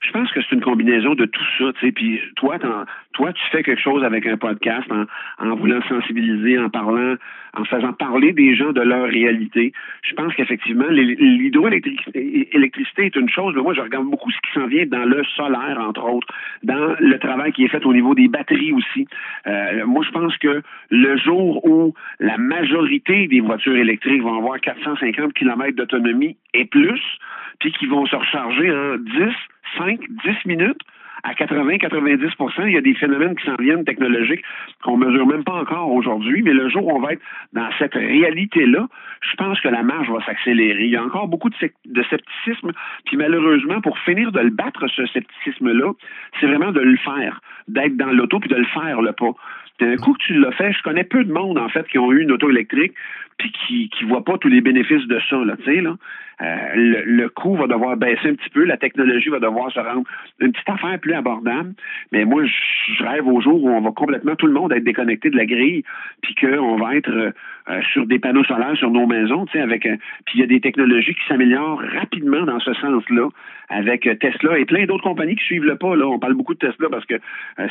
Je 0.00 0.10
pense 0.12 0.30
que 0.32 0.40
c'est 0.42 0.54
une 0.54 0.62
combinaison 0.62 1.14
de 1.14 1.24
tout 1.24 1.44
ça, 1.58 1.72
tu 1.74 1.86
sais. 1.86 1.92
Puis 1.92 2.20
toi, 2.36 2.58
toi, 3.12 3.32
tu 3.32 3.42
fais 3.50 3.62
quelque 3.62 3.82
chose 3.82 4.04
avec 4.04 4.26
un 4.26 4.36
podcast 4.36 4.86
en, 4.90 5.04
en 5.46 5.54
voulant 5.56 5.80
sensibiliser, 5.88 6.58
en 6.58 6.68
parlant, 6.70 7.16
en 7.56 7.64
faisant 7.64 7.92
parler 7.92 8.32
des 8.32 8.54
gens 8.54 8.72
de 8.72 8.80
leur 8.80 9.08
réalité. 9.08 9.72
Je 10.02 10.14
pense 10.14 10.34
qu'effectivement, 10.34 10.88
l'hydroélectricité 10.88 13.06
est 13.06 13.16
une 13.16 13.28
chose, 13.28 13.54
mais 13.56 13.62
moi, 13.62 13.74
je 13.74 13.80
regarde 13.80 14.06
beaucoup 14.06 14.30
ce 14.30 14.38
qui 14.38 14.52
s'en 14.54 14.66
vient 14.66 14.86
dans 14.86 15.04
le 15.04 15.22
solaire, 15.36 15.78
entre 15.80 16.04
autres, 16.04 16.28
dans 16.62 16.94
le 16.98 17.18
travail 17.18 17.52
qui 17.52 17.64
est 17.64 17.68
fait 17.68 17.84
au 17.84 17.92
niveau 17.92 18.14
des 18.14 18.28
batteries 18.28 18.72
aussi. 18.72 19.06
Euh, 19.46 19.86
moi, 19.86 20.04
je 20.04 20.10
pense 20.10 20.36
que 20.38 20.62
le 20.90 21.16
jour 21.18 21.64
où 21.64 21.94
la 22.20 22.38
majorité 22.38 23.26
des 23.28 23.40
voitures 23.40 23.76
électriques 23.76 24.22
vont 24.22 24.38
avoir 24.38 24.60
450 24.60 25.32
km 25.34 25.76
d'autonomie 25.76 26.36
et 26.54 26.64
plus, 26.64 27.02
puis 27.60 27.72
qui 27.72 27.86
vont 27.86 28.06
se 28.06 28.16
recharger 28.16 28.70
en 28.70 28.96
10, 28.96 29.34
5, 29.78 30.00
10 30.24 30.46
minutes, 30.46 30.80
à 31.22 31.32
80-90% 31.32 32.66
il 32.66 32.72
y 32.72 32.76
a 32.76 32.80
des 32.80 32.94
phénomènes 32.94 33.34
qui 33.36 33.46
s'en 33.46 33.56
viennent 33.58 33.84
technologiques 33.84 34.42
qu'on 34.82 34.96
mesure 34.96 35.26
même 35.26 35.44
pas 35.44 35.54
encore 35.54 35.90
aujourd'hui, 35.92 36.42
mais 36.42 36.52
le 36.52 36.68
jour 36.68 36.86
où 36.86 36.96
on 36.96 37.00
va 37.00 37.12
être 37.12 37.22
dans 37.52 37.68
cette 37.78 37.94
réalité-là, 37.94 38.88
je 39.20 39.36
pense 39.36 39.60
que 39.60 39.68
la 39.68 39.82
marge 39.82 40.10
va 40.10 40.24
s'accélérer. 40.24 40.84
Il 40.84 40.90
y 40.90 40.96
a 40.96 41.02
encore 41.02 41.28
beaucoup 41.28 41.50
de, 41.50 42.02
scepticisme, 42.02 42.72
puis 43.06 43.16
malheureusement, 43.16 43.80
pour 43.80 43.98
finir 44.00 44.32
de 44.32 44.40
le 44.40 44.50
battre, 44.50 44.86
ce 44.88 45.06
scepticisme-là, 45.06 45.92
c'est 46.40 46.46
vraiment 46.46 46.72
de 46.72 46.80
le 46.80 46.96
faire, 46.98 47.40
d'être 47.66 47.96
dans 47.96 48.12
l'auto 48.12 48.38
puis 48.40 48.50
de 48.50 48.56
le 48.56 48.66
faire 48.66 49.02
le 49.02 49.12
pas. 49.12 49.32
Un 49.80 49.96
coup 49.96 50.12
que 50.12 50.18
tu 50.18 50.34
l'as 50.34 50.50
fait, 50.52 50.72
je 50.72 50.82
connais 50.82 51.04
peu 51.04 51.22
de 51.24 51.32
monde, 51.32 51.56
en 51.56 51.68
fait, 51.68 51.86
qui 51.86 51.98
ont 51.98 52.10
eu 52.10 52.22
une 52.22 52.32
auto 52.32 52.50
électrique 52.50 52.94
puis 53.38 53.52
qui 53.52 54.04
ne 54.04 54.08
voient 54.08 54.24
pas 54.24 54.36
tous 54.38 54.48
les 54.48 54.60
bénéfices 54.60 55.06
de 55.06 55.20
ça, 55.30 55.36
là, 55.44 55.56
tu 55.56 55.64
sais, 55.64 55.80
là. 55.80 55.96
Euh, 56.40 56.56
le, 56.74 57.02
le, 57.04 57.28
coût 57.28 57.56
va 57.56 57.66
devoir 57.66 57.96
baisser 57.96 58.28
un 58.28 58.34
petit 58.34 58.50
peu, 58.50 58.62
la 58.64 58.76
technologie 58.76 59.28
va 59.28 59.40
devoir 59.40 59.72
se 59.72 59.80
rendre 59.80 60.04
une 60.38 60.52
petite 60.52 60.68
affaire 60.68 60.96
plus 61.00 61.14
abordable. 61.14 61.72
Mais 62.12 62.24
moi, 62.24 62.44
je, 62.44 63.02
rêve 63.02 63.26
au 63.26 63.40
jour 63.40 63.62
où 63.64 63.68
on 63.70 63.80
va 63.80 63.90
complètement 63.90 64.36
tout 64.36 64.46
le 64.46 64.52
monde 64.52 64.72
être 64.72 64.84
déconnecté 64.84 65.30
de 65.30 65.36
la 65.36 65.46
grille, 65.46 65.82
puis 66.22 66.36
qu'on 66.36 66.76
va 66.76 66.94
être 66.94 67.10
euh, 67.10 67.32
euh, 67.70 67.80
sur 67.92 68.06
des 68.06 68.20
panneaux 68.20 68.44
solaires 68.44 68.76
sur 68.76 68.90
nos 68.90 69.06
maisons, 69.06 69.46
tu 69.46 69.52
sais, 69.52 69.60
avec 69.60 69.82
puis 69.82 70.34
il 70.34 70.40
y 70.40 70.42
a 70.44 70.46
des 70.46 70.60
technologies 70.60 71.14
qui 71.14 71.26
s'améliorent 71.26 71.80
rapidement 71.80 72.42
dans 72.42 72.60
ce 72.60 72.72
sens-là, 72.74 73.28
avec 73.68 74.08
Tesla 74.20 74.58
et 74.58 74.64
plein 74.64 74.86
d'autres 74.86 75.02
compagnies 75.02 75.36
qui 75.36 75.44
suivent 75.44 75.64
le 75.64 75.76
pas. 75.76 75.94
Là, 75.96 76.06
on 76.06 76.18
parle 76.18 76.34
beaucoup 76.34 76.54
de 76.54 76.58
Tesla 76.58 76.88
parce 76.90 77.04
que 77.04 77.14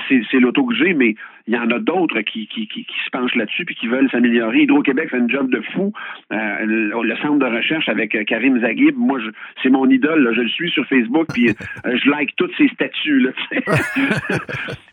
c'est 0.07 0.39
l'auto 0.39 0.65
que 0.65 0.93
mais 0.93 1.15
il 1.47 1.53
y 1.53 1.57
en 1.57 1.69
a 1.71 1.79
d'autres 1.79 2.21
qui, 2.21 2.47
qui, 2.47 2.67
qui, 2.67 2.85
se 3.05 3.09
penchent 3.09 3.35
là-dessus 3.35 3.65
puis 3.65 3.75
qui 3.75 3.87
veulent 3.87 4.09
s'améliorer. 4.11 4.63
Hydro-Québec 4.63 5.09
fait 5.09 5.17
un 5.17 5.27
job 5.27 5.49
de 5.49 5.56
fou. 5.73 5.93
le, 6.31 7.03
le 7.03 7.17
centre 7.17 7.39
de 7.39 7.55
recherche 7.55 7.89
avec 7.89 8.17
Karim 8.25 8.59
Zagib, 8.61 8.95
moi, 8.97 9.19
c'est 9.61 9.69
mon 9.69 9.89
idole. 9.89 10.33
Je 10.35 10.41
le 10.41 10.49
suis 10.49 10.69
sur 10.71 10.85
Facebook, 10.87 11.27
puis 11.33 11.49
euh, 11.49 11.97
je 11.97 12.09
like 12.09 12.35
toutes 12.35 12.55
ses 12.57 12.67
statuts. 12.69 13.19
Là, 13.19 13.31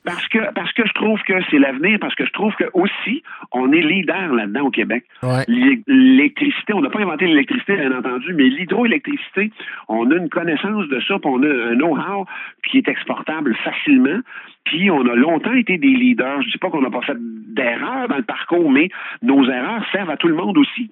parce 0.04 0.26
que 0.28 0.52
parce 0.54 0.72
que 0.72 0.86
je 0.86 0.92
trouve 0.94 1.20
que 1.22 1.34
c'est 1.50 1.58
l'avenir, 1.58 1.98
parce 2.00 2.14
que 2.14 2.24
je 2.24 2.32
trouve 2.32 2.54
que 2.54 2.64
aussi 2.72 3.22
on 3.52 3.72
est 3.72 3.80
leader 3.80 4.32
là-dedans 4.32 4.66
au 4.66 4.70
Québec. 4.70 5.04
L'électricité, 5.48 6.72
on 6.74 6.80
n'a 6.80 6.90
pas 6.90 7.00
inventé 7.00 7.26
l'électricité, 7.26 7.76
bien 7.76 7.96
entendu, 7.96 8.32
mais 8.34 8.44
l'hydroélectricité, 8.44 9.50
on 9.88 10.10
a 10.10 10.16
une 10.16 10.28
connaissance 10.28 10.88
de 10.88 11.00
ça, 11.00 11.18
puis 11.18 11.30
on 11.30 11.42
a 11.42 11.48
un 11.48 11.74
know-how 11.74 12.26
qui 12.68 12.78
est 12.78 12.88
exportable 12.88 13.54
facilement. 13.56 14.20
Puis 14.64 14.90
on 14.90 15.06
a 15.06 15.14
longtemps 15.14 15.52
été 15.52 15.76
des 15.76 15.88
leaders. 15.88 16.40
Je 16.42 16.50
dis 16.52 16.58
pas 16.58 16.70
qu'on 16.70 16.80
n'a 16.80 16.90
pas 16.90 17.02
fait 17.02 17.16
d'erreurs 17.18 18.08
dans 18.08 18.16
le 18.16 18.22
parcours, 18.22 18.70
mais 18.70 18.88
nos 19.22 19.44
erreurs 19.44 19.84
servent 19.92 20.10
à 20.10 20.16
tout 20.16 20.28
le 20.28 20.34
monde 20.34 20.53
aussi. 20.58 20.90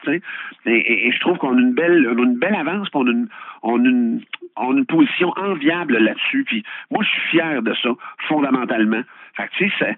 Et, 0.67 1.09
et, 1.09 1.13
je 1.13 1.21
trouve 1.21 1.39
qu'on 1.39 1.57
a 1.57 1.61
une 1.61 1.75
belle, 1.75 2.09
on 2.09 2.19
a 2.19 2.23
une 2.23 2.39
belle 2.39 2.55
avance, 2.55 2.89
on 2.95 3.07
a 3.07 3.11
une, 3.11 3.29
on 3.63 3.85
a 3.85 3.89
une, 3.89 4.21
on 4.57 4.75
a 4.75 4.79
une 4.79 4.87
position 4.87 5.33
enviable 5.37 5.99
là-dessus. 5.99 6.45
Puis 6.45 6.63
moi, 6.91 7.03
je 7.05 7.09
suis 7.09 7.31
fier 7.31 7.63
de 7.63 7.75
ça, 7.75 7.91
fondamentalement. 8.29 9.03
Fait 9.35 9.97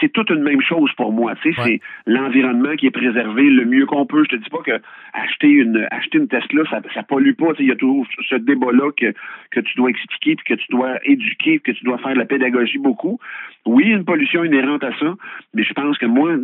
c'est 0.00 0.12
toute 0.12 0.30
une 0.30 0.42
même 0.42 0.62
chose 0.62 0.92
pour 0.96 1.12
moi. 1.12 1.34
C'est 1.42 1.80
l'environnement 2.06 2.76
qui 2.76 2.86
est 2.86 2.92
préservé 2.92 3.50
le 3.50 3.64
mieux 3.64 3.84
qu'on 3.84 4.06
peut. 4.06 4.22
Je 4.30 4.36
te 4.36 4.42
dis 4.42 4.50
pas 4.50 4.62
que 4.62 4.80
acheter 5.12 5.48
une 5.48 5.88
acheter 5.90 6.18
une 6.18 6.28
Tesla, 6.28 6.62
ça, 6.70 6.80
ça 6.94 7.02
pollue 7.02 7.32
pas. 7.32 7.52
Il 7.58 7.66
y 7.66 7.72
a 7.72 7.76
toujours 7.76 8.06
ce 8.28 8.36
débat-là 8.36 8.92
que, 8.96 9.12
que 9.50 9.60
tu 9.60 9.74
dois 9.76 9.90
expliquer, 9.90 10.36
puis 10.36 10.44
que 10.44 10.54
tu 10.54 10.66
dois 10.70 11.04
éduquer, 11.04 11.58
puis 11.58 11.72
que 11.72 11.78
tu 11.78 11.84
dois 11.84 11.98
faire 11.98 12.14
de 12.14 12.18
la 12.18 12.26
pédagogie 12.26 12.78
beaucoup. 12.78 13.18
Oui, 13.66 13.84
il 13.86 13.90
y 13.90 13.94
a 13.94 13.96
une 13.96 14.04
pollution 14.04 14.44
inhérente 14.44 14.84
à 14.84 14.96
ça, 14.98 15.14
mais 15.54 15.64
je 15.64 15.72
pense 15.72 15.98
que 15.98 16.06
moi, 16.06 16.36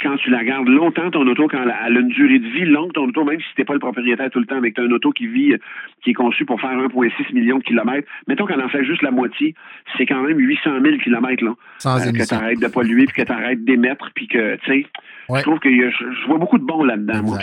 quand 0.00 0.16
tu 0.16 0.30
la 0.30 0.44
gardes 0.44 0.68
longtemps, 0.68 1.10
ton 1.10 1.26
auto, 1.26 1.46
quand 1.48 1.62
elle 1.62 1.96
a 1.96 2.00
une 2.00 2.08
durée 2.08 2.38
de 2.38 2.48
vie 2.48 2.64
longue, 2.64 2.92
ton 2.92 3.08
auto, 3.08 3.24
même 3.24 3.40
si 3.40 3.46
tu 3.54 3.60
n'es 3.60 3.64
pas 3.64 3.74
le 3.74 3.80
propriétaire 3.80 4.30
tout 4.30 4.40
le 4.40 4.46
temps, 4.46 4.60
mais 4.60 4.70
que 4.70 4.76
tu 4.76 4.80
as 4.80 4.84
une 4.84 4.92
auto 4.92 5.12
qui 5.12 5.26
vit, 5.26 5.54
qui 6.02 6.10
est 6.10 6.14
conçue 6.14 6.44
pour 6.44 6.60
faire 6.60 6.70
1,6 6.70 7.34
million 7.34 7.58
de 7.58 7.64
kilomètres, 7.64 8.08
mettons 8.26 8.46
qu'elle 8.46 8.62
en 8.62 8.68
fait 8.68 8.84
juste 8.84 9.02
la 9.02 9.10
moitié, 9.10 9.54
c'est 9.96 10.06
quand 10.06 10.22
même 10.22 10.38
800 10.38 10.70
000 10.82 10.96
kilomètres, 10.98 11.44
là. 11.44 11.54
Sans 11.78 12.00
euh, 12.00 12.12
que 12.12 12.26
tu 12.26 12.34
arrêtes 12.34 12.60
de 12.60 12.68
polluer, 12.68 13.04
puis 13.06 13.22
que 13.22 13.26
tu 13.26 13.32
arrêtes 13.32 13.64
d'émettre, 13.64 14.10
puis 14.14 14.28
que, 14.28 14.56
tu 14.56 14.72
sais, 14.72 14.86
je 15.34 15.42
trouve 15.42 15.58
que 15.58 15.70
je, 15.70 16.26
vois 16.26 16.38
beaucoup 16.38 16.58
de 16.58 16.64
bons 16.64 16.84
là-dedans, 16.84 17.22
moi, 17.22 17.38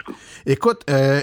Écoute, 0.45 0.81
euh, 0.89 1.21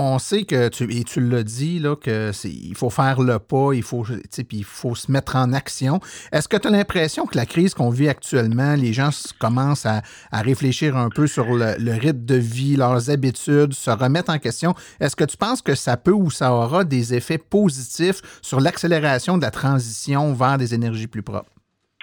on 0.00 0.18
sait 0.18 0.44
que 0.44 0.68
tu 0.68 0.84
et 0.84 1.04
tu 1.04 1.20
l'as 1.20 1.42
dit 1.42 1.78
là 1.78 1.94
que 1.94 2.30
il 2.46 2.74
faut 2.74 2.90
faire 2.90 3.20
le 3.20 3.38
pas, 3.38 3.72
il 3.74 3.82
faut 3.82 4.04
il 4.52 4.64
faut 4.64 4.94
se 4.94 5.12
mettre 5.12 5.36
en 5.36 5.52
action. 5.52 6.00
Est-ce 6.32 6.48
que 6.48 6.56
tu 6.56 6.68
as 6.68 6.70
l'impression 6.70 7.26
que 7.26 7.36
la 7.36 7.46
crise 7.46 7.74
qu'on 7.74 7.90
vit 7.90 8.08
actuellement, 8.08 8.74
les 8.76 8.92
gens 8.92 9.10
commencent 9.38 9.86
à, 9.86 10.00
réfléchir 10.32 10.96
un 10.96 11.10
peu 11.10 11.26
sur 11.26 11.54
le, 11.54 11.92
rythme 11.92 12.24
de 12.24 12.36
vie, 12.36 12.76
leurs 12.76 13.10
habitudes, 13.10 13.74
se 13.74 13.90
remettre 13.90 14.30
en 14.32 14.38
question? 14.38 14.74
Est-ce 15.00 15.16
que 15.16 15.24
tu 15.24 15.36
penses 15.36 15.60
que 15.60 15.74
ça 15.74 15.96
peut 15.96 16.12
ou 16.12 16.30
ça 16.30 16.52
aura 16.52 16.84
des 16.84 17.14
effets 17.14 17.38
positifs 17.38 18.22
sur 18.42 18.60
l'accélération 18.60 19.36
de 19.36 19.42
la 19.42 19.50
transition 19.50 20.32
vers 20.32 20.56
des 20.56 20.74
énergies 20.74 21.08
plus 21.08 21.22
propres? 21.22 21.50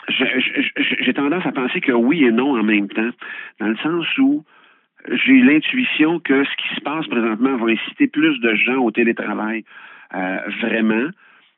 J'ai 0.10 1.14
tendance 1.14 1.46
à 1.46 1.52
penser 1.52 1.82
que 1.82 1.92
oui 1.92 2.24
et 2.24 2.32
non 2.32 2.60
en 2.60 2.64
même 2.64 2.88
temps, 2.90 3.10
dans 3.60 3.68
le 3.68 3.78
sens 3.78 4.06
où 4.20 4.44
j'ai 5.12 5.42
l'intuition 5.42 6.20
que 6.20 6.44
ce 6.44 6.56
qui 6.58 6.76
se 6.76 6.82
passe 6.82 7.08
présentement 7.08 7.56
va 7.58 7.72
inciter 7.72 8.08
plus 8.08 8.40
de 8.40 8.56
gens 8.56 8.78
au 8.78 8.92
télétravail. 8.92 9.64
Euh, 10.14 10.38
vraiment. 10.62 11.10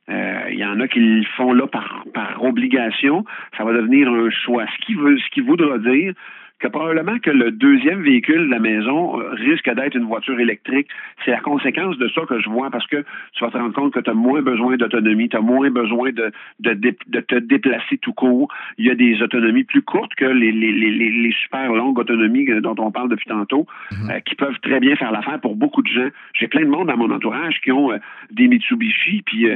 Euh, 0.09 0.49
il 0.51 0.57
y 0.57 0.65
en 0.65 0.79
a 0.79 0.87
qui 0.87 0.99
le 0.99 1.23
font 1.37 1.53
là 1.53 1.67
par, 1.67 2.03
par 2.13 2.43
obligation. 2.43 3.25
Ça 3.57 3.63
va 3.63 3.73
devenir 3.73 4.09
un 4.09 4.29
choix. 4.29 4.65
Ce 4.65 4.85
qui 4.85 4.95
veut, 4.95 5.17
ce 5.19 5.29
qui 5.29 5.41
voudra 5.41 5.77
dire 5.77 6.13
que 6.59 6.67
probablement 6.67 7.17
que 7.19 7.31
le 7.31 7.51
deuxième 7.51 8.01
véhicule 8.03 8.47
de 8.47 8.51
la 8.51 8.59
maison 8.59 9.19
euh, 9.19 9.29
risque 9.31 9.73
d'être 9.73 9.95
une 9.95 10.05
voiture 10.05 10.39
électrique. 10.39 10.87
C'est 11.23 11.31
la 11.31 11.39
conséquence 11.39 11.97
de 11.97 12.07
ça 12.09 12.21
que 12.27 12.39
je 12.39 12.49
vois 12.49 12.69
parce 12.69 12.85
que 12.87 13.05
tu 13.33 13.43
vas 13.43 13.49
te 13.49 13.57
rendre 13.57 13.73
compte 13.73 13.93
que 13.93 13.99
tu 14.01 14.09
as 14.09 14.13
moins 14.13 14.41
besoin 14.41 14.75
d'autonomie, 14.75 15.29
tu 15.29 15.37
as 15.37 15.41
moins 15.41 15.69
besoin 15.69 16.11
de, 16.11 16.31
de, 16.59 16.73
de, 16.73 17.19
te 17.21 17.35
déplacer 17.35 17.97
tout 17.97 18.13
court. 18.13 18.49
Il 18.77 18.85
y 18.85 18.89
a 18.89 18.95
des 18.95 19.21
autonomies 19.21 19.63
plus 19.63 19.81
courtes 19.81 20.13
que 20.15 20.25
les, 20.25 20.51
les, 20.51 20.71
les, 20.73 20.91
les 20.91 21.31
super 21.31 21.71
longues 21.71 21.97
autonomies 21.97 22.45
dont 22.61 22.75
on 22.77 22.91
parle 22.91 23.09
depuis 23.09 23.27
tantôt, 23.27 23.65
mhm. 23.91 24.11
euh, 24.11 24.19
qui 24.19 24.35
peuvent 24.35 24.59
très 24.61 24.81
bien 24.81 24.95
faire 24.97 25.11
l'affaire 25.11 25.39
pour 25.39 25.55
beaucoup 25.55 25.81
de 25.81 25.87
gens. 25.87 26.09
J'ai 26.33 26.47
plein 26.47 26.61
de 26.61 26.69
monde 26.69 26.87
dans 26.87 26.97
mon 26.97 27.11
entourage 27.11 27.61
qui 27.61 27.71
ont 27.71 27.91
euh, 27.91 27.97
des 28.31 28.47
Mitsubishi 28.47 29.21
puis 29.21 29.47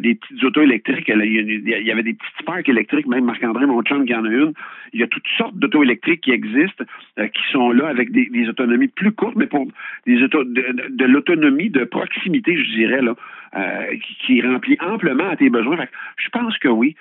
des 0.00 0.14
petites 0.14 0.44
autos 0.44 0.62
électriques. 0.62 1.08
Il 1.08 1.62
y 1.66 1.90
avait 1.90 2.02
des 2.02 2.14
petites 2.14 2.34
Spark 2.40 2.68
électriques, 2.68 3.06
même 3.06 3.24
Marc-André, 3.24 3.66
mon 3.66 3.82
chum, 3.82 4.04
qui 4.06 4.14
en 4.14 4.24
a 4.24 4.28
une. 4.28 4.52
Il 4.92 5.00
y 5.00 5.02
a 5.02 5.06
toutes 5.06 5.26
sortes 5.36 5.56
d'autos 5.56 5.82
électriques 5.82 6.20
qui 6.20 6.30
existent 6.30 6.43
existent, 6.44 6.84
euh, 7.18 7.28
qui 7.28 7.42
sont 7.50 7.70
là 7.72 7.88
avec 7.88 8.12
des, 8.12 8.48
autonomies 8.48 8.88
plus 8.88 9.12
courtes, 9.12 9.36
mais 9.36 9.46
pour 9.46 9.66
des 10.06 10.16
de, 10.16 11.04
l'autonomie 11.04 11.70
de 11.70 11.84
proximité, 11.84 12.56
je 12.56 12.70
dirais, 12.74 13.02
là, 13.02 13.14
euh, 13.56 13.96
qui, 14.26 14.42
remplit 14.42 14.76
amplement 14.80 15.28
à 15.28 15.36
tes 15.36 15.50
besoins. 15.50 15.78
je 16.16 16.28
pense 16.30 16.58
que 16.58 16.68
oui. 16.68 16.96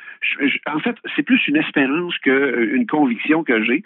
en 0.67 0.79
fait, 0.79 0.95
c'est 1.15 1.23
plus 1.23 1.47
une 1.47 1.57
espérance 1.57 2.17
qu'une 2.19 2.85
conviction 2.87 3.43
que 3.43 3.63
j'ai. 3.63 3.83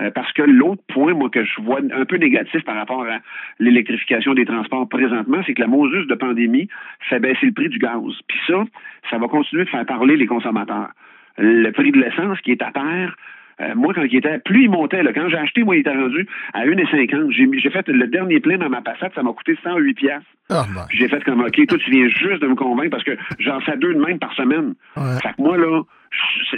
Euh, 0.00 0.10
parce 0.10 0.32
que 0.32 0.42
l'autre 0.42 0.82
point, 0.88 1.12
moi, 1.14 1.28
que 1.28 1.44
je 1.44 1.60
vois 1.60 1.80
un 1.92 2.04
peu 2.04 2.16
négatif 2.16 2.62
par 2.64 2.76
rapport 2.76 3.02
à 3.02 3.18
l'électrification 3.58 4.34
des 4.34 4.44
transports 4.44 4.88
présentement, 4.88 5.42
c'est 5.44 5.54
que 5.54 5.60
la 5.60 5.66
Moses 5.66 6.06
de 6.06 6.14
pandémie 6.14 6.68
fait 7.08 7.18
baisser 7.18 7.46
le 7.46 7.52
prix 7.52 7.68
du 7.68 7.78
gaz. 7.78 8.00
Puis 8.28 8.38
ça, 8.46 8.64
ça 9.10 9.18
va 9.18 9.26
continuer 9.26 9.64
de 9.64 9.70
faire 9.70 9.84
parler 9.86 10.16
les 10.16 10.26
consommateurs. 10.26 10.90
Le 11.36 11.70
prix 11.70 11.90
de 11.92 12.00
l'essence 12.00 12.40
qui 12.40 12.52
est 12.52 12.62
à 12.62 12.70
terre, 12.70 13.16
euh, 13.60 13.74
moi, 13.74 13.92
quand 13.94 14.02
il 14.02 14.16
était, 14.16 14.38
plus 14.38 14.64
il 14.64 14.70
montait, 14.70 15.02
là, 15.02 15.12
quand 15.12 15.28
j'ai 15.28 15.36
acheté, 15.36 15.64
moi, 15.64 15.76
il 15.76 15.80
était 15.80 15.94
rendu 15.94 16.26
à 16.54 16.64
1,50. 16.64 17.32
J'ai, 17.32 17.48
j'ai 17.58 17.70
fait 17.70 17.88
le 17.88 18.06
dernier 18.06 18.40
plein 18.40 18.58
dans 18.58 18.68
ma 18.68 18.82
Passat, 18.82 19.10
ça 19.14 19.22
m'a 19.22 19.32
coûté 19.32 19.58
108 19.62 19.94
pièces. 19.94 20.22
Oh 20.50 20.62
j'ai 20.90 21.08
fait 21.08 21.22
comme, 21.24 21.40
OK, 21.40 21.66
toi, 21.66 21.78
tu 21.78 21.90
viens 21.90 22.08
juste 22.08 22.40
de 22.40 22.46
me 22.46 22.54
convaincre 22.54 22.90
parce 22.90 23.04
que 23.04 23.16
j'en 23.38 23.60
fais 23.60 23.76
deux 23.76 23.94
de 23.94 24.00
même 24.00 24.18
par 24.18 24.32
semaine. 24.34 24.74
Fait 25.22 25.30
que 25.30 25.42
moi, 25.42 25.56
là, 25.58 25.82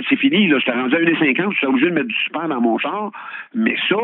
c'est 0.09 0.17
fini, 0.17 0.49
là, 0.49 0.59
j'étais 0.59 0.73
rendu 0.73 0.95
à 0.95 0.99
1,50, 0.99 1.53
je 1.53 1.57
suis 1.57 1.67
obligé 1.67 1.87
de 1.87 1.95
mettre 1.95 2.09
du 2.09 2.15
super 2.25 2.49
dans 2.49 2.61
mon 2.61 2.79
char. 2.79 3.11
Mais 3.55 3.77
ça, 3.89 3.97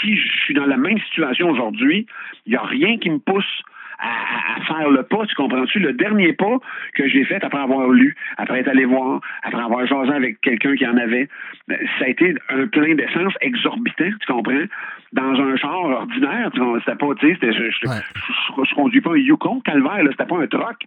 si 0.00 0.16
je 0.16 0.28
suis 0.44 0.54
dans 0.54 0.66
la 0.66 0.76
même 0.76 0.98
situation 1.00 1.50
aujourd'hui, 1.50 2.06
il 2.46 2.50
n'y 2.50 2.56
a 2.56 2.62
rien 2.62 2.98
qui 2.98 3.10
me 3.10 3.18
pousse 3.18 3.62
à, 3.98 4.60
faire 4.66 4.90
le 4.90 5.02
pas, 5.02 5.26
tu 5.26 5.34
comprends-tu? 5.34 5.78
Le 5.78 5.92
dernier 5.92 6.32
pas 6.32 6.58
que 6.94 7.08
j'ai 7.08 7.24
fait 7.24 7.42
après 7.42 7.60
avoir 7.60 7.88
lu, 7.88 8.16
après 8.36 8.60
être 8.60 8.68
allé 8.68 8.84
voir, 8.84 9.20
après 9.42 9.62
avoir 9.62 9.86
jasé 9.86 10.12
avec 10.12 10.40
quelqu'un 10.40 10.74
qui 10.76 10.86
en 10.86 10.96
avait, 10.96 11.28
ben, 11.68 11.78
ça 11.98 12.06
a 12.06 12.08
été 12.08 12.34
un 12.48 12.66
plein 12.66 12.94
d'essence 12.94 13.34
exorbitant, 13.40 14.10
tu 14.20 14.32
comprends? 14.32 14.64
Dans 15.12 15.40
un 15.40 15.56
char 15.56 15.84
ordinaire, 15.84 16.50
c'était 16.52 16.96
pas, 16.96 17.14
tu 17.20 17.36
sais, 17.36 17.52
je, 17.52 17.70
je, 17.70 18.74
conduis 18.74 19.00
pas 19.00 19.12
un 19.12 19.16
Yukon, 19.16 19.60
calvaire, 19.60 20.02
c'était 20.10 20.26
pas 20.26 20.38
un 20.38 20.46
truck. 20.46 20.82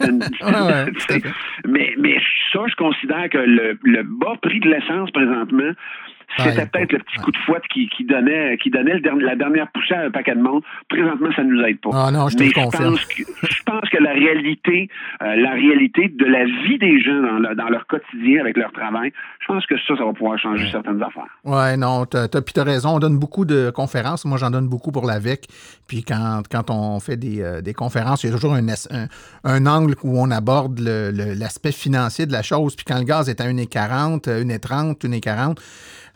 mais, 1.66 1.94
mais 1.98 2.20
ça, 2.52 2.60
je 2.68 2.74
considère 2.76 3.28
que 3.30 3.38
le, 3.38 3.78
le 3.82 4.02
bas 4.02 4.36
prix 4.42 4.60
de 4.60 4.68
l'essence 4.68 5.10
présentement, 5.12 5.72
c'était 6.38 6.66
peut-être 6.66 6.92
le 6.92 6.98
petit 7.00 7.16
coup 7.18 7.30
de 7.30 7.36
fouette 7.38 7.62
qui, 7.72 7.88
qui 7.88 8.04
donnait, 8.04 8.56
qui 8.58 8.70
donnait 8.70 8.98
le 8.98 9.10
la 9.20 9.36
dernière 9.36 9.70
poussée 9.72 9.94
à 9.94 10.02
un 10.02 10.10
paquet 10.10 10.34
de 10.34 10.40
monde. 10.40 10.62
Présentement, 10.88 11.28
ça 11.34 11.42
ne 11.42 11.52
nous 11.52 11.62
aide 11.62 11.80
pas. 11.80 11.90
Ah 11.92 12.10
non, 12.10 12.28
je 12.28 12.36
te 12.36 12.42
Mais 12.42 12.48
je 12.48 12.54
pense, 12.54 12.76
que, 12.76 13.22
je 13.48 13.62
pense 13.64 13.88
que 13.90 13.98
la 13.98 14.12
réalité, 14.12 14.88
euh, 15.22 15.36
la 15.36 15.52
réalité 15.52 16.08
de 16.08 16.24
la 16.24 16.44
vie 16.44 16.78
des 16.78 17.00
gens 17.00 17.20
dans, 17.20 17.54
dans, 17.54 17.68
leur 17.68 17.86
quotidien 17.86 18.40
avec 18.40 18.56
leur 18.56 18.72
travail, 18.72 19.12
je 19.40 19.46
pense 19.46 19.66
que 19.66 19.76
ça, 19.78 19.96
ça 19.96 20.04
va 20.04 20.12
pouvoir 20.12 20.38
changer 20.38 20.70
certaines 20.70 21.02
affaires. 21.02 21.26
Ouais, 21.44 21.76
non, 21.76 22.06
t'as, 22.06 22.28
puis 22.28 22.54
t'as 22.54 22.64
raison. 22.64 22.96
On 22.96 22.98
donne 22.98 23.18
beaucoup 23.18 23.44
de 23.44 23.70
conférences. 23.70 24.24
Moi, 24.24 24.38
j'en 24.38 24.50
donne 24.50 24.68
beaucoup 24.68 24.92
pour 24.92 25.06
l'AVEC. 25.06 25.46
Puis 25.88 26.04
quand, 26.04 26.42
quand 26.50 26.70
on 26.70 27.00
fait 27.00 27.16
des, 27.16 27.42
euh, 27.42 27.60
des 27.60 27.74
conférences, 27.74 28.22
il 28.22 28.28
y 28.28 28.30
a 28.30 28.34
toujours 28.34 28.54
un, 28.54 28.66
un, 28.68 29.06
un 29.44 29.66
angle 29.66 29.94
où 30.04 30.20
on 30.20 30.30
aborde 30.30 30.78
l'aspect 30.80 31.72
financier 31.72 32.26
de 32.26 32.32
la 32.32 32.42
chose. 32.42 32.76
Puis 32.76 32.84
quand 32.84 32.98
le 32.98 33.04
gaz 33.04 33.28
est 33.28 33.40
à 33.40 33.44
1,40, 33.44 34.28
1,30, 34.28 35.00
1,40, 35.00 35.56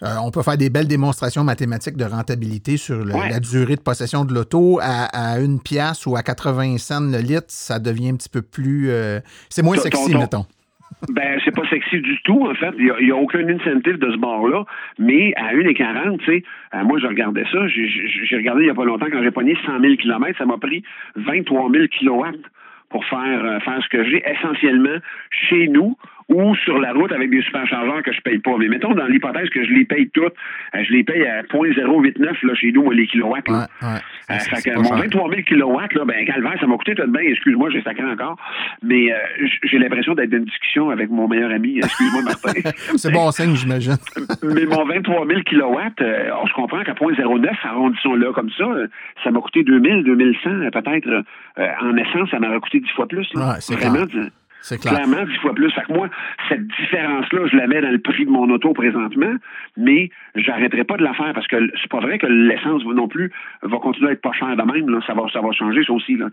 euh, 0.02 0.06
on 0.22 0.30
peut 0.30 0.42
faire 0.42 0.56
des 0.56 0.70
belles 0.70 0.88
démonstrations 0.88 1.44
mathématiques 1.44 1.96
de 1.96 2.04
rentabilité 2.04 2.76
sur 2.76 3.04
la 3.04 3.40
durée 3.40 3.76
de 3.76 3.80
possession 3.80 4.24
de 4.24 4.34
l'auto. 4.34 4.80
À, 4.82 5.38
une 5.40 5.60
pièce 5.60 6.06
ou 6.06 6.16
à 6.16 6.22
80 6.22 6.78
cents 6.78 7.00
le 7.00 7.18
litre, 7.18 7.46
ça 7.48 7.78
devient 7.78 8.10
un 8.10 8.16
petit 8.16 8.28
peu 8.28 8.42
plus... 8.42 8.90
Euh, 8.90 9.20
c'est 9.48 9.62
moins 9.62 9.76
sexy, 9.76 10.14
mettons. 10.14 10.46
Ben, 11.10 11.38
c'est 11.44 11.54
pas 11.54 11.68
sexy 11.68 12.00
du 12.00 12.18
tout, 12.22 12.46
en 12.46 12.54
fait. 12.54 12.72
Il 12.78 13.04
n'y 13.04 13.10
a, 13.10 13.16
aucun 13.16 13.46
incentive 13.48 13.98
de 13.98 14.10
ce 14.12 14.16
bord-là. 14.16 14.64
Mais 14.98 15.34
à 15.36 15.54
1,40, 15.54 16.18
tu 16.18 16.24
sais, 16.24 16.44
euh, 16.74 16.84
moi, 16.84 16.98
je 16.98 17.06
regardais 17.06 17.44
ça. 17.52 17.66
J'ai 17.68 18.36
regardé 18.36 18.62
il 18.62 18.66
n'y 18.66 18.70
a 18.70 18.74
pas 18.74 18.84
longtemps, 18.84 19.06
quand 19.10 19.22
j'ai 19.22 19.30
pogné 19.30 19.56
100 19.66 19.80
000 19.80 19.96
km, 19.96 20.38
ça 20.38 20.46
m'a 20.46 20.58
pris 20.58 20.82
23 21.16 21.70
000 21.70 21.84
kilowatts 21.88 22.36
pour 22.90 23.04
faire, 23.06 23.62
faire 23.64 23.82
ce 23.82 23.88
que 23.88 24.04
j'ai 24.04 24.22
essentiellement 24.28 24.98
chez 25.30 25.68
nous 25.68 25.96
ou 26.28 26.54
sur 26.56 26.78
la 26.78 26.92
route 26.92 27.12
avec 27.12 27.30
des 27.30 27.42
superchargeurs 27.42 28.02
que 28.02 28.12
je 28.12 28.20
paye 28.20 28.38
pas. 28.38 28.56
Mais 28.58 28.68
mettons 28.68 28.94
dans 28.94 29.06
l'hypothèse 29.06 29.48
que 29.50 29.64
je 29.64 29.70
les 29.70 29.84
paye 29.84 30.08
toutes, 30.10 30.34
euh, 30.74 30.82
je 30.82 30.92
les 30.92 31.04
paye 31.04 31.24
à 31.26 31.42
0.089 31.42 32.46
là, 32.46 32.54
chez 32.54 32.72
nous, 32.72 32.90
les 32.90 33.06
kilowatts. 33.06 33.48
Là. 33.48 33.66
Ouais, 33.82 33.88
ouais. 33.88 33.98
Euh, 34.30 34.38
fait 34.38 34.70
que 34.70 34.76
mon 34.76 34.96
23 34.96 35.30
000 35.30 35.42
kilowatts, 35.42 35.92
là, 35.92 36.04
ben, 36.04 36.24
calvaire, 36.24 36.56
ça 36.58 36.66
m'a 36.66 36.76
coûté 36.76 36.94
tout 36.94 37.02
de 37.02 37.10
bien, 37.10 37.22
excuse-moi, 37.30 37.70
j'ai 37.70 37.82
sacré 37.82 38.04
encore. 38.04 38.36
Mais 38.82 39.12
euh, 39.12 39.16
j'ai 39.64 39.78
l'impression 39.78 40.14
d'être 40.14 40.30
dans 40.30 40.38
une 40.38 40.44
discussion 40.44 40.90
avec 40.90 41.10
mon 41.10 41.28
meilleur 41.28 41.50
ami. 41.50 41.78
Excuse-moi, 41.78 42.22
Martin. 42.24 42.70
C'est 42.96 43.12
bon 43.12 43.30
signe, 43.30 43.54
j'imagine. 43.54 43.96
Mais 44.42 44.64
mon 44.64 44.84
23 44.86 45.26
000 45.26 45.40
kilowatts, 45.42 46.02
on 46.42 46.46
se 46.46 46.52
comprend 46.54 46.82
qu'à 46.82 46.92
0.09, 46.92 47.50
arrondissons-là 47.64 48.32
comme 48.32 48.50
ça, 48.56 48.64
ça 49.22 49.30
m'a 49.30 49.40
coûté 49.40 49.62
2000, 49.62 50.04
2100 50.04 50.70
peut-être. 50.72 51.24
en 51.58 51.96
essence, 51.96 52.30
ça 52.30 52.38
m'a 52.38 52.58
coûté 52.60 52.80
10 52.80 52.88
fois 52.90 53.06
plus. 53.06 53.28
Là. 53.34 53.48
Ouais, 53.48 53.54
c'est 53.60 53.74
Vraiment, 53.74 54.06
c'est 54.64 54.78
clair. 54.78 54.94
Clairement, 54.94 55.26
dix 55.26 55.36
fois 55.40 55.52
plus. 55.52 55.70
Fait 55.72 55.82
que 55.82 55.92
moi, 55.92 56.08
cette 56.48 56.66
différence-là, 56.66 57.46
je 57.52 57.54
la 57.54 57.66
mets 57.66 57.82
dans 57.82 57.90
le 57.90 57.98
prix 57.98 58.24
de 58.24 58.30
mon 58.30 58.48
auto 58.48 58.72
présentement, 58.72 59.34
mais 59.76 60.08
j'arrêterai 60.34 60.84
pas 60.84 60.96
de 60.96 61.02
la 61.02 61.12
faire 61.12 61.34
parce 61.34 61.46
que 61.46 61.56
c'est 61.82 61.90
pas 61.90 62.00
vrai 62.00 62.16
que 62.16 62.26
l'essence 62.26 62.82
non 62.86 63.06
plus 63.06 63.30
va 63.62 63.76
continuer 63.76 64.08
à 64.08 64.12
être 64.12 64.22
pas 64.22 64.32
cher 64.32 64.56
de 64.56 64.62
même. 64.62 64.88
Là. 64.88 65.00
Ça, 65.06 65.12
va, 65.12 65.24
ça 65.30 65.42
va 65.42 65.52
changer, 65.52 65.84
ça 65.84 65.92
aussi. 65.92 66.16
Là, 66.16 66.28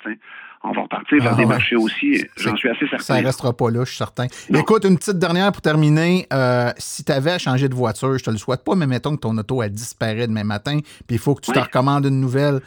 On 0.64 0.72
va 0.72 0.84
repartir 0.84 1.22
vers 1.22 1.34
ah 1.34 1.36
des 1.36 1.46
marchés 1.46 1.76
aussi. 1.76 2.24
J'en 2.38 2.56
suis 2.56 2.70
assez 2.70 2.88
certain. 2.88 3.04
Ça 3.04 3.16
restera 3.16 3.52
pas 3.52 3.70
là, 3.70 3.82
je 3.84 3.90
suis 3.90 3.98
certain. 3.98 4.28
Écoute, 4.56 4.86
une 4.86 4.98
petite 4.98 5.20
dernière 5.20 5.52
pour 5.52 5.62
terminer. 5.62 6.26
Euh, 6.32 6.70
si 6.78 7.04
tu 7.04 7.12
avais 7.12 7.32
à 7.32 7.38
changer 7.38 7.68
de 7.68 7.76
voiture, 7.76 8.18
je 8.18 8.24
te 8.24 8.32
le 8.32 8.38
souhaite 8.38 8.64
pas, 8.64 8.76
mais 8.76 8.88
mettons 8.88 9.14
que 9.18 9.22
ton 9.22 9.38
auto 9.38 9.60
a 9.60 9.68
disparu 9.68 10.22
demain 10.22 10.46
matin, 10.46 10.80
puis 11.06 11.18
il 11.18 11.20
faut 11.20 11.36
que 11.36 11.42
tu 11.42 11.52
te 11.52 11.60
recommandes 11.60 12.06
une 12.06 12.22
nouvelle. 12.22 12.62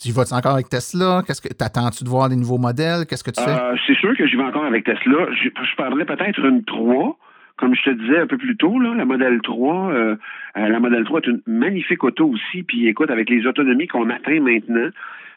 Tu 0.00 0.12
vas-tu 0.12 0.32
encore 0.32 0.54
avec 0.54 0.68
Tesla? 0.68 1.22
Qu'est-ce 1.26 1.42
que 1.42 1.52
t'attends-tu 1.52 2.04
de 2.04 2.08
voir 2.08 2.28
des 2.28 2.36
nouveaux 2.36 2.58
modèles? 2.58 3.06
Qu'est-ce 3.06 3.24
que 3.24 3.30
tu 3.30 3.42
fais? 3.42 3.50
Euh, 3.50 3.76
c'est 3.86 3.96
sûr 3.96 4.16
que 4.16 4.26
j'y 4.26 4.36
vais 4.36 4.44
encore 4.44 4.64
avec 4.64 4.84
Tesla. 4.84 5.26
Je, 5.32 5.48
je 5.48 5.76
parlerai 5.76 6.04
peut-être 6.04 6.38
une 6.40 6.64
3 6.64 7.18
comme 7.60 7.74
je 7.74 7.82
te 7.82 7.90
disais 7.90 8.18
un 8.18 8.26
peu 8.26 8.38
plus 8.38 8.56
tôt, 8.56 8.80
là, 8.80 8.94
la 8.94 9.04
Model 9.04 9.40
3, 9.42 9.92
euh, 9.92 10.16
euh, 10.56 10.68
la 10.68 10.80
Model 10.80 11.04
3 11.04 11.20
est 11.20 11.26
une 11.26 11.42
magnifique 11.46 12.02
auto 12.02 12.26
aussi. 12.26 12.62
Puis 12.62 12.88
écoute, 12.88 13.10
avec 13.10 13.28
les 13.28 13.46
autonomies 13.46 13.86
qu'on 13.86 14.08
atteint 14.08 14.40
maintenant, 14.40 14.88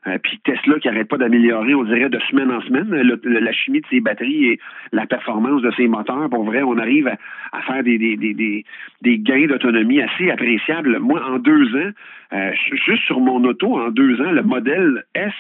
euh, 0.07 0.17
puis 0.21 0.39
Tesla 0.43 0.79
qui 0.79 0.87
n'arrête 0.87 1.07
pas 1.07 1.17
d'améliorer, 1.17 1.73
on 1.75 1.83
dirait 1.83 2.09
de 2.09 2.19
semaine 2.29 2.51
en 2.51 2.61
semaine, 2.61 2.89
la 3.23 3.51
chimie 3.53 3.81
de 3.81 3.87
ses 3.89 3.99
batteries 3.99 4.45
et 4.45 4.59
la 4.91 5.05
performance 5.05 5.61
de 5.61 5.71
ses 5.71 5.87
moteurs. 5.87 6.29
Pour 6.29 6.43
vrai, 6.43 6.61
on 6.63 6.77
arrive 6.77 7.07
à, 7.07 7.61
faire 7.61 7.83
des, 7.83 7.97
des, 7.97 8.17
des, 8.17 8.65
des 9.01 9.17
gains 9.19 9.47
d'autonomie 9.47 10.01
assez 10.01 10.29
appréciables. 10.29 10.99
Moi, 10.99 11.21
en 11.25 11.39
deux 11.39 11.75
ans, 11.75 11.91
euh, 12.33 12.51
juste 12.85 13.03
sur 13.03 13.19
mon 13.19 13.43
auto, 13.43 13.79
en 13.79 13.91
deux 13.91 14.19
ans, 14.21 14.31
le 14.31 14.43
modèle 14.43 15.03
S, 15.15 15.33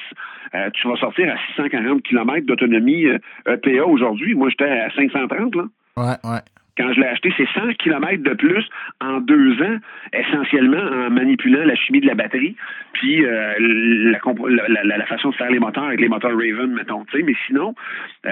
euh, 0.55 0.69
tu 0.73 0.87
vas 0.87 0.95
sortir 0.95 1.33
à 1.33 1.37
640 1.55 2.03
km 2.03 2.45
d'autonomie 2.45 3.05
EPA 3.47 3.85
aujourd'hui. 3.85 4.35
Moi, 4.35 4.49
j'étais 4.49 4.69
à 4.69 4.89
530, 4.91 5.55
là. 5.55 5.63
Ouais, 5.95 6.17
ouais. 6.23 6.39
Je 6.93 6.99
l'ai 6.99 7.07
acheté, 7.07 7.33
c'est 7.37 7.47
100 7.53 7.73
km 7.79 8.23
de 8.23 8.33
plus 8.33 8.67
en 9.01 9.19
deux 9.19 9.61
ans, 9.61 9.77
essentiellement 10.13 10.77
en 10.77 11.09
manipulant 11.09 11.65
la 11.65 11.75
chimie 11.75 12.01
de 12.01 12.07
la 12.07 12.15
batterie, 12.15 12.55
puis 12.93 13.25
euh, 13.25 13.53
la, 13.59 15.05
façon 15.05 15.29
de 15.29 15.35
faire 15.35 15.49
les 15.49 15.59
moteurs 15.59 15.85
avec 15.85 15.99
les 15.99 16.07
moteurs 16.07 16.31
Raven, 16.31 16.73
mettons. 16.73 17.05
Mais 17.13 17.35
sinon, 17.47 17.75
euh, 18.25 18.29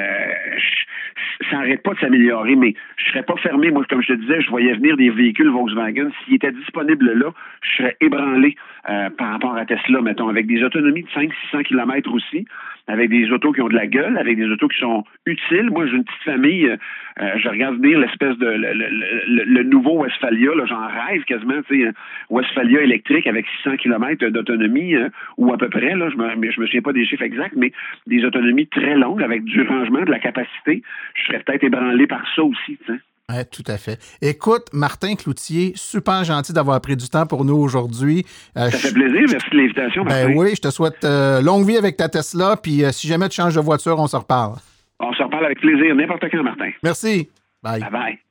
ça 1.49 1.57
n'arrête 1.57 1.83
pas 1.83 1.93
de 1.93 1.99
s'améliorer. 1.99 2.55
Mais 2.55 2.73
je 2.97 3.09
serais 3.11 3.23
pas 3.23 3.35
fermé. 3.37 3.71
Moi, 3.71 3.83
comme 3.89 4.01
je 4.01 4.09
te 4.09 4.13
disais, 4.13 4.41
je 4.41 4.49
voyais 4.49 4.73
venir 4.73 4.97
des 4.97 5.09
véhicules 5.09 5.49
Volkswagen. 5.49 6.09
S'ils 6.23 6.35
étaient 6.35 6.51
disponibles 6.51 7.11
là, 7.13 7.31
je 7.61 7.77
serais 7.77 7.97
ébranlé 8.01 8.55
euh, 8.89 9.09
par 9.09 9.31
rapport 9.31 9.55
à 9.55 9.65
Tesla, 9.65 10.01
mettons, 10.01 10.29
avec 10.29 10.47
des 10.47 10.63
autonomies 10.63 11.03
de 11.03 11.09
500-600 11.09 11.63
km 11.63 12.13
aussi 12.13 12.45
avec 12.91 13.09
des 13.09 13.31
autos 13.31 13.53
qui 13.53 13.61
ont 13.61 13.69
de 13.69 13.75
la 13.75 13.87
gueule, 13.87 14.17
avec 14.17 14.35
des 14.35 14.47
autos 14.47 14.67
qui 14.67 14.79
sont 14.79 15.05
utiles. 15.25 15.69
Moi, 15.71 15.87
j'ai 15.87 15.95
une 15.95 16.03
petite 16.03 16.23
famille, 16.23 16.67
euh, 16.67 16.75
euh, 17.21 17.31
je 17.37 17.47
regarde 17.47 17.77
venir 17.77 17.99
l'espèce 17.99 18.37
de 18.37 18.47
le, 18.47 19.63
nouveau 19.63 20.03
Westphalia, 20.03 20.51
j'en 20.65 20.87
rêve 20.87 21.23
quasiment, 21.23 21.61
tu 21.69 21.85
sais, 21.85 21.91
Westphalia 22.29 22.81
électrique 22.81 23.27
avec 23.27 23.45
600 23.63 23.77
km 23.77 24.27
d'autonomie 24.27 24.95
euh, 24.95 25.07
ou 25.37 25.53
à 25.53 25.57
peu 25.57 25.69
près, 25.69 25.95
là, 25.95 26.09
je 26.09 26.17
me, 26.17 26.51
je 26.51 26.59
me 26.59 26.65
souviens 26.65 26.81
pas 26.81 26.91
des 26.91 27.05
chiffres 27.05 27.23
exacts, 27.23 27.55
mais 27.55 27.71
des 28.07 28.25
autonomies 28.25 28.67
très 28.67 28.95
longues 28.95 29.23
avec 29.23 29.45
du 29.45 29.61
rangement, 29.61 30.01
de 30.01 30.11
la 30.11 30.19
capacité. 30.19 30.83
Je 31.15 31.27
serais 31.27 31.39
peut-être 31.39 31.63
ébranlé 31.63 32.07
par 32.07 32.23
ça 32.35 32.43
aussi, 32.43 32.77
tu 32.85 32.93
sais. 32.93 32.99
Oui, 33.31 33.45
tout 33.51 33.63
à 33.67 33.77
fait. 33.77 33.97
Écoute, 34.21 34.67
Martin 34.73 35.15
Cloutier, 35.15 35.73
super 35.75 36.23
gentil 36.23 36.53
d'avoir 36.53 36.79
pris 36.81 36.95
du 36.95 37.07
temps 37.09 37.25
pour 37.25 37.45
nous 37.45 37.55
aujourd'hui. 37.55 38.25
Euh, 38.57 38.69
ça 38.69 38.77
fait 38.77 38.93
plaisir. 38.93 39.21
Merci 39.31 39.49
de 39.51 39.57
l'invitation, 39.57 40.03
ben 40.03 40.09
Martin. 40.09 40.27
Ben 40.29 40.37
oui, 40.37 40.51
je 40.55 40.61
te 40.61 40.69
souhaite 40.69 41.03
euh, 41.03 41.41
longue 41.41 41.65
vie 41.65 41.77
avec 41.77 41.97
ta 41.97 42.09
Tesla. 42.09 42.57
Puis 42.61 42.83
euh, 42.83 42.91
si 42.91 43.07
jamais 43.07 43.29
tu 43.29 43.35
changes 43.35 43.55
de 43.55 43.61
voiture, 43.61 43.97
on 43.99 44.07
se 44.07 44.17
reparle. 44.17 44.55
On 44.99 45.13
se 45.13 45.23
reparle 45.23 45.45
avec 45.45 45.59
plaisir, 45.59 45.95
n'importe 45.95 46.25
quand, 46.31 46.43
Martin. 46.43 46.71
Merci. 46.83 47.29
Bye. 47.63 47.81
Bye 47.81 47.91
bye. 47.91 48.30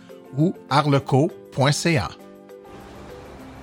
ou 0.37 0.53
arleco.ca. 0.69 2.09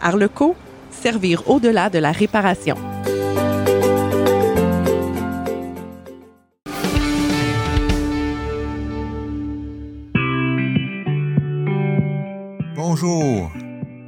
Arleco, 0.01 0.55
servir 0.91 1.49
au-delà 1.49 1.91
de 1.91 1.99
la 1.99 2.13
réparation. 2.13 2.77
Bonjour, 12.75 13.51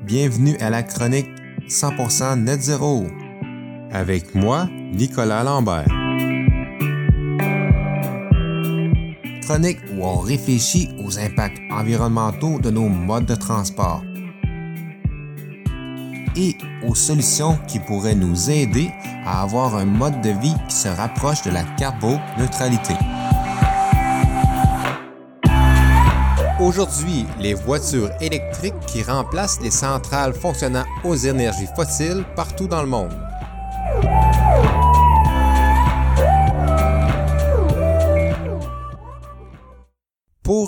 bienvenue 0.04 0.56
à 0.60 0.70
la 0.70 0.82
chronique 0.82 1.30
100% 1.68 2.40
Net 2.42 2.60
Zéro 2.60 3.04
avec 3.92 4.34
moi, 4.34 4.68
Nicolas 4.92 5.44
Lambert. 5.44 6.09
Où 9.50 10.04
on 10.04 10.18
réfléchit 10.18 10.90
aux 11.04 11.18
impacts 11.18 11.60
environnementaux 11.72 12.60
de 12.60 12.70
nos 12.70 12.88
modes 12.88 13.26
de 13.26 13.34
transport 13.34 14.02
et 16.36 16.56
aux 16.86 16.94
solutions 16.94 17.58
qui 17.66 17.80
pourraient 17.80 18.14
nous 18.14 18.48
aider 18.48 18.92
à 19.26 19.42
avoir 19.42 19.74
un 19.74 19.86
mode 19.86 20.20
de 20.20 20.30
vie 20.30 20.54
qui 20.68 20.76
se 20.76 20.88
rapproche 20.88 21.42
de 21.42 21.50
la 21.50 21.64
carboneutralité. 21.76 22.94
Aujourd'hui, 26.60 27.26
les 27.40 27.54
voitures 27.54 28.10
électriques 28.20 28.78
qui 28.86 29.02
remplacent 29.02 29.60
les 29.60 29.72
centrales 29.72 30.34
fonctionnant 30.34 30.84
aux 31.02 31.16
énergies 31.16 31.66
fossiles 31.74 32.24
partout 32.36 32.68
dans 32.68 32.82
le 32.82 32.88
monde. 32.88 33.29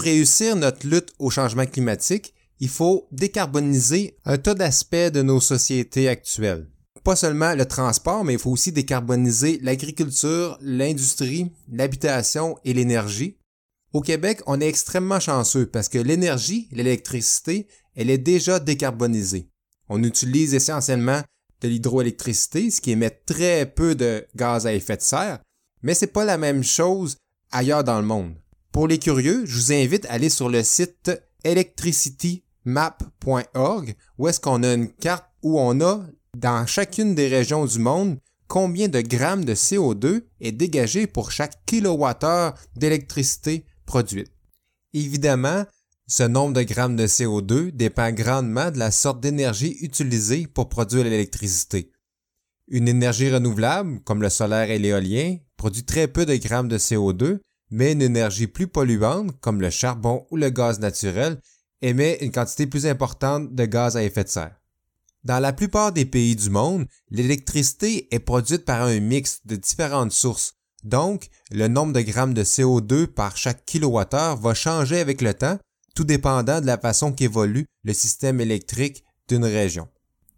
Pour 0.03 0.09
réussir 0.09 0.57
notre 0.57 0.85
lutte 0.85 1.13
au 1.21 1.31
changement 1.31 1.65
climatique, 1.65 2.35
il 2.59 2.69
faut 2.69 3.07
décarboniser 3.13 4.17
un 4.25 4.37
tas 4.37 4.55
d'aspects 4.55 4.97
de 4.97 5.23
nos 5.23 5.39
sociétés 5.39 6.09
actuelles. 6.09 6.67
Pas 7.05 7.15
seulement 7.15 7.55
le 7.55 7.67
transport, 7.67 8.25
mais 8.25 8.33
il 8.33 8.39
faut 8.41 8.51
aussi 8.51 8.73
décarboniser 8.73 9.61
l'agriculture, 9.63 10.59
l'industrie, 10.61 11.53
l'habitation 11.71 12.59
et 12.65 12.75
l'énergie. 12.75 13.39
Au 13.93 14.01
Québec, 14.01 14.41
on 14.47 14.61
est 14.61 14.67
extrêmement 14.67 15.21
chanceux 15.21 15.67
parce 15.67 15.89
que 15.89 15.99
l'énergie, 15.99 16.67
l'électricité, 16.73 17.69
elle 17.95 18.11
est 18.11 18.19
déjà 18.19 18.59
décarbonisée. 18.59 19.51
On 19.89 20.03
utilise 20.03 20.53
essentiellement 20.53 21.23
de 21.61 21.69
l'hydroélectricité, 21.69 22.73
ce 22.73 22.81
qui 22.81 22.91
émet 22.91 23.23
très 23.25 23.67
peu 23.67 23.95
de 23.95 24.27
gaz 24.35 24.67
à 24.67 24.75
effet 24.75 24.97
de 24.97 25.03
serre, 25.03 25.39
mais 25.81 25.95
c'est 25.95 26.09
pas 26.09 26.25
la 26.25 26.39
même 26.39 26.65
chose 26.65 27.19
ailleurs 27.53 27.85
dans 27.85 28.01
le 28.01 28.07
monde. 28.07 28.35
Pour 28.73 28.89
les 28.89 28.99
curieux, 28.99 29.45
je 29.45 29.55
vous 29.55 29.73
invite 29.75 30.07
à 30.07 30.12
aller 30.12 30.31
sur 30.31 30.49
le 30.49 30.62
site 30.62 31.11
electricitymap.org 31.45 33.95
où 34.16 34.29
est-ce 34.29 34.41
qu'on 34.41 34.62
a 34.62 34.73
une 34.73 34.91
carte 34.91 35.27
où 35.43 35.61
on 35.61 35.79
a 35.83 36.01
dans 36.35 36.66
chacune 36.66 37.14
des 37.14 37.29
régions 37.29 37.66
du 37.66 37.79
monde 37.79 38.18
combien 38.49 38.89
de 38.89 39.03
grammes 39.03 39.45
de 39.45 39.55
CO2 39.55 40.23
est 40.41 40.53
dégagé 40.53 41.07
pour 41.07 41.33
chaque 41.33 41.66
kilowattheure 41.66 42.55
d'électricité 42.75 43.66
produite. 43.85 44.33
Évidemment, 44.95 45.66
ce 46.07 46.23
nombre 46.23 46.55
de 46.55 46.62
grammes 46.62 46.97
de 46.97 47.07
CO2 47.07 47.73
dépend 47.73 48.11
grandement 48.11 48.70
de 48.70 48.79
la 48.79 48.91
sorte 48.91 49.20
d'énergie 49.20 49.77
utilisée 49.83 50.47
pour 50.47 50.70
produire 50.70 51.05
l'électricité. 51.05 51.93
Une 52.68 52.89
énergie 52.89 53.31
renouvelable, 53.31 54.01
comme 54.01 54.23
le 54.23 54.31
solaire 54.31 54.70
et 54.70 54.79
l'éolien, 54.79 55.37
produit 55.59 55.85
très 55.85 56.09
peu 56.09 56.25
de 56.25 56.37
grammes 56.37 56.68
de 56.68 56.79
CO2, 56.79 57.41
mais 57.73 57.93
une 57.93 58.03
énergie 58.03 58.47
plus 58.47 58.68
polluante, 58.68 59.33
comme 59.41 59.61
le 59.61 59.70
charbon 59.70 60.27
ou 60.31 60.37
le 60.37 60.51
gaz 60.51 60.79
naturel, 60.79 61.41
émet 61.81 62.18
une 62.20 62.31
quantité 62.31 62.66
plus 62.66 62.87
importante 62.87 63.55
de 63.55 63.64
gaz 63.64 63.97
à 63.97 64.05
effet 64.05 64.25
de 64.25 64.29
serre. 64.29 64.61
Dans 65.25 65.41
la 65.41 65.53
plupart 65.53 65.93
des 65.93 66.05
pays 66.05 66.37
du 66.37 66.51
monde, 66.51 66.87
l'électricité 67.11 68.14
est 68.14 68.20
produite 68.20 68.64
par 68.64 68.83
un 68.83 69.01
mix 69.01 69.41
de 69.47 69.57
différentes 69.57 70.12
sources, 70.12 70.55
donc 70.85 71.29
le 71.51 71.68
nombre 71.68 71.93
de 71.93 72.01
grammes 72.01 72.35
de 72.35 72.45
CO2 72.45 73.07
par 73.07 73.37
chaque 73.37 73.64
kilowattheure 73.64 74.37
va 74.37 74.53
changer 74.53 75.01
avec 75.01 75.23
le 75.23 75.33
temps, 75.33 75.59
tout 75.95 76.05
dépendant 76.05 76.61
de 76.61 76.66
la 76.66 76.79
façon 76.79 77.12
qu'évolue 77.12 77.66
le 77.85 77.95
système 77.95 78.41
électrique 78.41 79.05
d'une 79.29 79.45
région. 79.45 79.89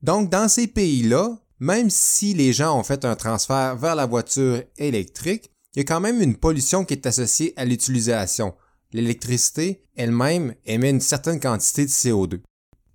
Donc 0.03 0.31
dans 0.31 0.49
ces 0.49 0.67
pays-là, 0.67 1.39
même 1.59 1.91
si 1.91 2.35
les 2.35 2.53
gens 2.53 2.79
ont 2.79 2.85
fait 2.85 3.05
un 3.05 3.17
transfert 3.17 3.77
vers 3.77 3.95
la 3.95 4.07
voiture 4.07 4.63
électrique, 4.77 5.51
il 5.75 5.81
y 5.81 5.83
a 5.83 5.85
quand 5.85 6.01
même 6.01 6.21
une 6.21 6.37
pollution 6.37 6.85
qui 6.85 6.95
est 6.95 7.07
associée 7.07 7.53
à 7.57 7.65
l'utilisation. 7.65 8.55
L'électricité 8.93 9.83
elle-même 9.97 10.55
émet 10.67 10.91
une 10.91 11.01
certaine 11.01 11.41
quantité 11.41 11.85
de 11.85 11.91
CO2. 11.91 12.41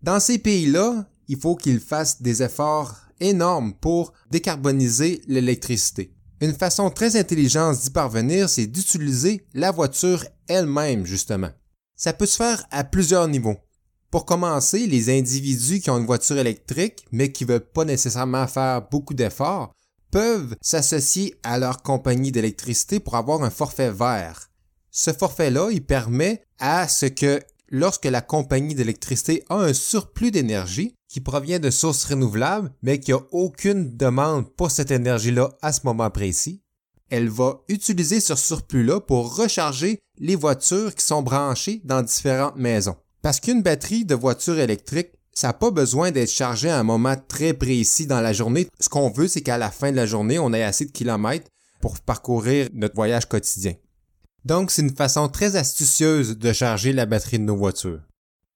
Dans 0.02 0.20
ces 0.20 0.40
pays-là, 0.40 1.10
il 1.28 1.38
faut 1.38 1.56
qu'ils 1.56 1.82
fassent 1.82 2.22
des 2.22 2.42
efforts 2.42 2.96
énormes 3.20 3.74
pour 3.74 4.14
décarboniser 4.32 5.22
l'électricité. 5.28 6.14
Une 6.42 6.54
façon 6.54 6.90
très 6.90 7.18
intelligente 7.18 7.80
d'y 7.80 7.90
parvenir, 7.90 8.48
c'est 8.48 8.68
d'utiliser 8.68 9.46
la 9.54 9.72
voiture 9.72 10.24
elle-même, 10.48 11.06
justement. 11.06 11.50
Ça 11.98 12.14
peut 12.14 12.26
se 12.26 12.38
faire 12.38 12.64
à 12.72 12.86
plusieurs 12.86 13.28
niveaux. 13.28 13.58
Pour 14.10 14.26
commencer, 14.26 14.88
les 14.88 15.16
individus 15.16 15.82
qui 15.82 15.90
ont 15.90 15.98
une 15.98 16.06
voiture 16.06 16.38
électrique, 16.38 17.06
mais 17.12 17.32
qui 17.32 17.44
ne 17.44 17.50
veulent 17.50 17.60
pas 17.60 17.84
nécessairement 17.84 18.48
faire 18.48 18.88
beaucoup 18.90 19.14
d'efforts, 19.14 19.74
peuvent 20.12 20.56
s'associer 20.62 21.36
à 21.44 21.58
leur 21.58 21.82
compagnie 21.82 22.32
d'électricité 22.32 23.00
pour 23.00 23.16
avoir 23.16 23.44
un 23.44 23.50
forfait 23.50 23.92
vert. 23.92 24.50
Ce 24.92 25.14
forfait-là, 25.14 25.70
il 25.72 25.86
permet 25.86 26.44
à 26.60 26.88
ce 26.88 27.06
que 27.06 27.42
lorsque 27.70 28.06
la 28.06 28.22
compagnie 28.22 28.76
d'électricité 28.76 29.44
a 29.50 29.56
un 29.56 29.74
surplus 29.74 30.32
d'énergie 30.32 30.96
qui 31.08 31.22
provient 31.22 31.60
de 31.60 31.70
sources 31.70 32.06
renouvelables, 32.06 32.72
mais 32.82 33.00
qui 33.00 33.14
a 33.14 33.20
aucune 33.32 33.96
demande 33.96 34.50
pour 34.56 34.72
cette 34.72 34.92
énergie-là 34.92 35.50
à 35.62 35.72
ce 35.72 35.82
moment 35.84 36.10
précis, 36.10 36.62
elle 37.10 37.30
va 37.30 37.62
utiliser 37.68 38.20
ce 38.20 38.36
surplus-là 38.36 39.00
pour 39.02 39.36
recharger 39.36 40.00
les 40.20 40.36
voitures 40.36 40.94
qui 40.94 41.06
sont 41.06 41.24
branchées 41.24 41.82
dans 41.84 42.04
différentes 42.04 42.56
maisons. 42.56 42.96
Parce 43.22 43.40
qu'une 43.40 43.64
batterie 43.64 44.06
de 44.06 44.16
voiture 44.16 44.60
électrique, 44.60 45.12
ça 45.40 45.48
n'a 45.48 45.54
pas 45.54 45.72
besoin 45.72 46.12
d'être 46.12 46.30
chargé 46.30 46.70
à 46.70 46.78
un 46.78 46.84
moment 46.84 47.16
très 47.30 47.54
précis 47.54 48.06
dans 48.06 48.20
la 48.20 48.34
journée. 48.34 48.68
Ce 48.82 48.90
qu'on 48.90 49.10
veut, 49.10 49.30
c'est 49.30 49.40
qu'à 49.40 49.58
la 49.58 49.72
fin 49.72 49.90
de 49.90 49.96
la 49.96 50.06
journée, 50.06 50.38
on 50.38 50.52
ait 50.52 50.64
assez 50.64 50.84
de 50.84 50.92
kilomètres 50.92 51.50
pour 51.80 51.98
parcourir 52.02 52.68
notre 52.74 52.96
voyage 52.96 53.26
quotidien. 53.26 53.76
Donc, 54.44 54.70
c'est 54.70 54.82
une 54.82 54.94
façon 54.94 55.30
très 55.30 55.56
astucieuse 55.56 56.38
de 56.38 56.52
charger 56.52 56.92
la 56.92 57.06
batterie 57.06 57.40
de 57.40 57.46
nos 57.46 57.56
voitures. 57.56 58.02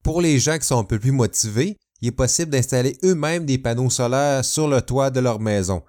Pour 0.03 0.19
les 0.19 0.39
gens 0.39 0.57
qui 0.57 0.67
sont 0.67 0.77
un 0.77 0.83
peu 0.83 0.99
plus 0.99 1.13
motivés, 1.13 1.77
il 2.01 2.09
est 2.09 2.11
possible 2.11 2.51
d'installer 2.51 2.97
eux-mêmes 3.05 3.45
des 3.45 3.59
panneaux 3.59 3.89
solaires 3.89 4.43
sur 4.43 4.67
le 4.67 4.81
toit 4.81 5.09
de 5.09 5.21
leur 5.21 5.39
maison. 5.39 5.83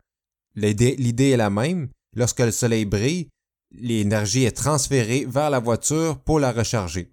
L'idée 0.55 1.31
est 1.31 1.37
la 1.37 1.51
même. 1.51 1.89
Lorsque 2.15 2.39
le 2.39 2.53
soleil 2.53 2.85
brille, 2.85 3.31
l'énergie 3.73 4.45
est 4.45 4.57
transférée 4.57 5.27
vers 5.29 5.51
la 5.51 5.59
voiture 5.59 6.21
pour 6.21 6.39
la 6.39 6.53
recharger. 6.53 7.11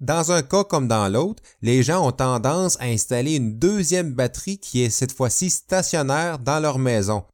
Dans 0.00 0.30
un 0.30 0.42
cas 0.42 0.64
comme 0.64 0.88
dans 0.88 1.08
l'autre, 1.08 1.42
les 1.62 1.82
gens 1.82 2.06
ont 2.06 2.12
tendance 2.12 2.76
à 2.80 2.84
installer 2.84 3.36
une 3.36 3.58
deuxième 3.58 4.12
batterie 4.12 4.58
qui 4.58 4.82
est 4.82 4.90
cette 4.90 5.12
fois-ci 5.12 5.48
stationnaire 5.48 6.38
dans 6.38 6.60
leur 6.60 6.78
maison. 6.78 7.24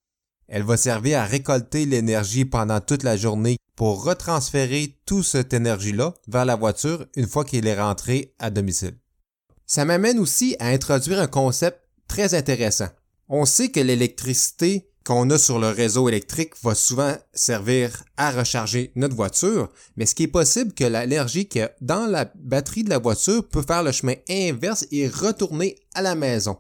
Elle 0.47 0.63
va 0.63 0.77
servir 0.77 1.19
à 1.19 1.25
récolter 1.25 1.87
l'énergie 1.87 2.45
pendant 2.45 2.81
toute 2.81 3.03
la 3.03 3.17
journée 3.17 3.57
pour 3.75 4.05
retransférer 4.05 4.97
toute 5.07 5.25
cette 5.25 5.53
énergie-là 5.53 6.15
vers 6.29 6.45
la 6.45 6.55
voiture 6.55 7.07
une 7.17 7.27
fois 7.27 7.45
qu'elle 7.45 7.67
est 7.67 7.81
rentrée 7.81 8.35
à 8.39 8.51
domicile. 8.51 8.97
Ça 9.67 9.85
m'amène 9.85 10.21
aussi 10.21 10.55
à 10.61 10.69
introduire 10.69 11.19
un 11.19 11.27
concept 11.27 11.81
très 12.07 12.35
intéressant. 12.35 12.89
On 13.29 13.45
sait 13.45 13.71
que 13.71 13.81
l'électricité 13.81 14.92
qu'on 15.05 15.31
a 15.31 15.39
sur 15.39 15.59
le 15.59 15.69
réseau 15.69 16.09
électrique 16.09 16.55
va 16.63 16.75
souvent 16.75 17.15
servir 17.33 18.05
à 18.17 18.31
recharger 18.31 18.93
notre 18.95 19.17
voiture, 19.17 19.71
mais 19.97 20.07
ce 20.07 20.15
qui 20.15 20.25
est 20.25 20.29
possible 20.29 20.73
que 20.73 20.85
l'énergie 20.85 21.47
qui 21.47 21.59
est 21.59 21.75
dans 21.81 22.07
la 22.07 22.31
batterie 22.35 22.85
de 22.85 22.91
la 22.91 22.99
voiture 22.99 23.47
peut 23.49 23.63
faire 23.63 23.83
le 23.83 23.93
chemin 23.93 24.15
inverse 24.29 24.87
et 24.91 25.09
retourner 25.09 25.77
à 25.95 26.03
la 26.03 26.15
maison. 26.15 26.59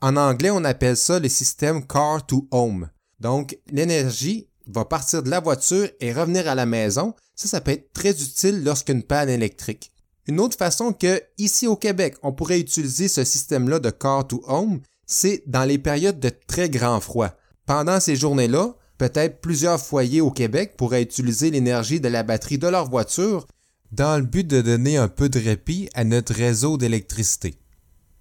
En 0.00 0.16
anglais, 0.16 0.50
on 0.50 0.64
appelle 0.64 0.96
ça 0.96 1.18
le 1.18 1.28
système 1.28 1.86
car 1.86 2.26
to 2.26 2.48
home. 2.50 2.88
Donc, 3.20 3.58
l'énergie 3.70 4.48
va 4.66 4.84
partir 4.84 5.22
de 5.22 5.30
la 5.30 5.40
voiture 5.40 5.88
et 6.00 6.12
revenir 6.12 6.48
à 6.48 6.54
la 6.54 6.66
maison. 6.66 7.14
Ça, 7.34 7.48
ça 7.48 7.60
peut 7.60 7.70
être 7.72 7.92
très 7.92 8.10
utile 8.10 8.64
lorsqu'une 8.64 9.02
panne 9.02 9.28
électrique. 9.28 9.92
Une 10.26 10.40
autre 10.40 10.56
façon 10.56 10.92
que, 10.92 11.20
ici 11.38 11.66
au 11.66 11.76
Québec, 11.76 12.16
on 12.22 12.32
pourrait 12.32 12.60
utiliser 12.60 13.08
ce 13.08 13.24
système-là 13.24 13.80
de 13.80 13.90
car 13.90 14.26
to 14.26 14.42
home, 14.46 14.80
c'est 15.06 15.42
dans 15.46 15.64
les 15.64 15.78
périodes 15.78 16.20
de 16.20 16.30
très 16.30 16.70
grand 16.70 17.00
froid. 17.00 17.30
Pendant 17.74 18.00
ces 18.00 18.16
journées-là, 18.16 18.74
peut-être 18.98 19.40
plusieurs 19.40 19.80
foyers 19.80 20.20
au 20.20 20.30
Québec 20.30 20.74
pourraient 20.76 21.00
utiliser 21.00 21.50
l'énergie 21.50 22.00
de 22.00 22.08
la 22.08 22.22
batterie 22.22 22.58
de 22.58 22.68
leur 22.68 22.90
voiture 22.90 23.46
dans 23.92 24.18
le 24.18 24.26
but 24.26 24.46
de 24.46 24.60
donner 24.60 24.98
un 24.98 25.08
peu 25.08 25.30
de 25.30 25.40
répit 25.40 25.88
à 25.94 26.04
notre 26.04 26.34
réseau 26.34 26.76
d'électricité. 26.76 27.54